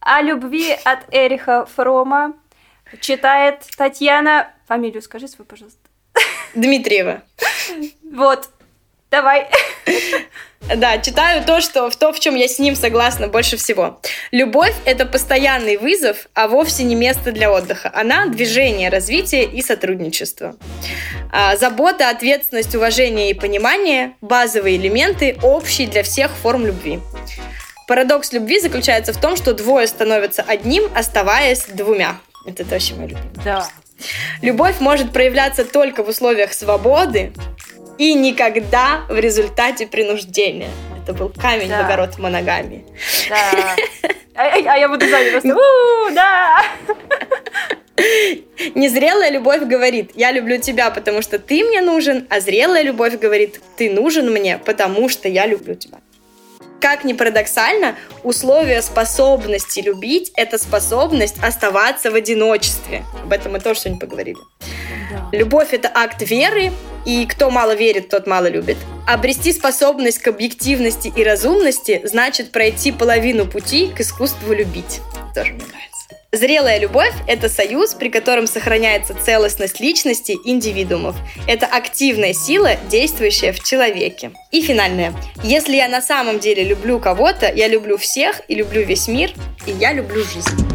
О 0.00 0.20
любви 0.20 0.76
от 0.84 1.00
Эриха 1.10 1.66
Фрома 1.66 2.34
читает 3.00 3.62
Татьяна... 3.76 4.50
Фамилию 4.68 5.02
скажи 5.02 5.28
свою, 5.28 5.46
пожалуйста. 5.46 5.80
Дмитриева. 6.54 7.22
Вот, 8.12 8.48
давай. 9.14 9.46
Да, 10.76 10.96
читаю 10.96 11.44
то, 11.44 11.60
что 11.60 11.90
в 11.90 11.96
то, 11.96 12.10
в 12.10 12.18
чем 12.18 12.36
я 12.36 12.48
с 12.48 12.58
ним 12.58 12.74
согласна 12.74 13.28
больше 13.28 13.58
всего. 13.58 14.00
Любовь– 14.30 14.72
это 14.86 15.04
постоянный 15.04 15.76
вызов, 15.76 16.26
а 16.32 16.48
вовсе 16.48 16.84
не 16.84 16.94
место 16.94 17.32
для 17.32 17.52
отдыха. 17.52 17.90
Она– 17.94 18.26
движение, 18.28 18.88
развитие 18.88 19.44
и 19.44 19.60
сотрудничество. 19.60 20.56
А, 21.30 21.56
забота, 21.56 22.08
ответственность, 22.08 22.74
уважение 22.74 23.28
и 23.28 23.34
понимание– 23.34 24.14
базовые 24.22 24.78
элементы, 24.78 25.36
общие 25.42 25.86
для 25.86 26.02
всех 26.02 26.30
форм 26.30 26.64
любви. 26.64 26.98
Парадокс 27.86 28.32
любви 28.32 28.58
заключается 28.58 29.12
в 29.12 29.20
том, 29.20 29.36
что 29.36 29.52
двое 29.52 29.86
становятся 29.86 30.42
одним, 30.48 30.84
оставаясь 30.96 31.66
двумя. 31.66 32.16
Это 32.46 32.64
то, 32.64 32.80
чем 32.80 33.02
я 33.02 33.08
люблю. 33.08 33.30
Да. 33.44 33.68
Любовь 34.40 34.80
может 34.80 35.12
проявляться 35.12 35.64
только 35.64 36.02
в 36.02 36.08
условиях 36.08 36.52
свободы 36.52 37.32
и 37.98 38.14
никогда 38.14 39.04
в 39.08 39.18
результате 39.18 39.86
принуждения. 39.86 40.70
Это 41.02 41.12
был 41.12 41.28
камень 41.30 41.68
да. 41.68 41.82
в 41.82 41.84
огород 41.86 42.18
моногами. 42.18 42.84
Да. 43.28 43.76
А, 44.36 44.46
а 44.46 44.76
я 44.76 44.88
буду 44.88 45.06
сзади 45.06 45.30
просто, 45.30 45.56
да! 46.12 46.64
Незрелая 48.74 49.30
любовь 49.30 49.62
говорит, 49.62 50.10
я 50.16 50.32
люблю 50.32 50.58
тебя, 50.58 50.90
потому 50.90 51.22
что 51.22 51.38
ты 51.38 51.62
мне 51.62 51.80
нужен, 51.80 52.26
а 52.30 52.40
зрелая 52.40 52.82
любовь 52.82 53.16
говорит, 53.16 53.60
ты 53.76 53.90
нужен 53.90 54.32
мне, 54.32 54.58
потому 54.58 55.08
что 55.08 55.28
я 55.28 55.46
люблю 55.46 55.76
тебя. 55.76 55.98
Как 56.84 57.02
ни 57.02 57.14
парадоксально, 57.14 57.96
условие 58.24 58.82
способности 58.82 59.80
любить– 59.80 60.30
это 60.36 60.58
способность 60.58 61.36
оставаться 61.42 62.10
в 62.10 62.14
одиночестве. 62.14 63.06
Об 63.22 63.32
этом 63.32 63.52
мы 63.52 63.60
тоже 63.60 63.80
сегодня 63.80 64.00
поговорили. 64.00 64.36
Да. 65.10 65.30
Любовь– 65.32 65.68
это 65.72 65.90
акт 65.94 66.20
веры, 66.20 66.72
и 67.06 67.24
кто 67.24 67.48
мало 67.48 67.74
верит, 67.74 68.10
тот 68.10 68.26
мало 68.26 68.48
любит. 68.48 68.76
Обрести 69.06 69.54
способность 69.54 70.18
к 70.18 70.28
объективности 70.28 71.10
и 71.16 71.24
разумности 71.24 72.02
значит 72.04 72.52
пройти 72.52 72.92
половину 72.92 73.46
пути 73.46 73.86
к 73.86 74.02
искусству 74.02 74.52
любить. 74.52 75.00
Тоже 75.34 75.54
мне 75.54 75.64
нравится. 75.64 75.93
Зрелая 76.34 76.80
любовь– 76.80 77.14
это 77.28 77.48
союз, 77.48 77.94
при 77.94 78.08
котором 78.08 78.48
сохраняется 78.48 79.14
целостность 79.14 79.78
личности 79.78 80.36
индивидуумов. 80.44 81.14
Это 81.46 81.66
активная 81.66 82.32
сила, 82.32 82.76
действующая 82.90 83.52
в 83.52 83.62
человеке. 83.62 84.32
И 84.50 84.60
финальное. 84.60 85.14
Если 85.44 85.76
я 85.76 85.88
на 85.88 86.02
самом 86.02 86.40
деле 86.40 86.64
люблю 86.64 86.98
кого-то, 86.98 87.52
я 87.52 87.68
люблю 87.68 87.96
всех 87.98 88.40
и 88.48 88.56
люблю 88.56 88.82
весь 88.82 89.06
мир, 89.06 89.30
и 89.66 89.70
я 89.70 89.92
люблю 89.92 90.24
жизнь. 90.24 90.73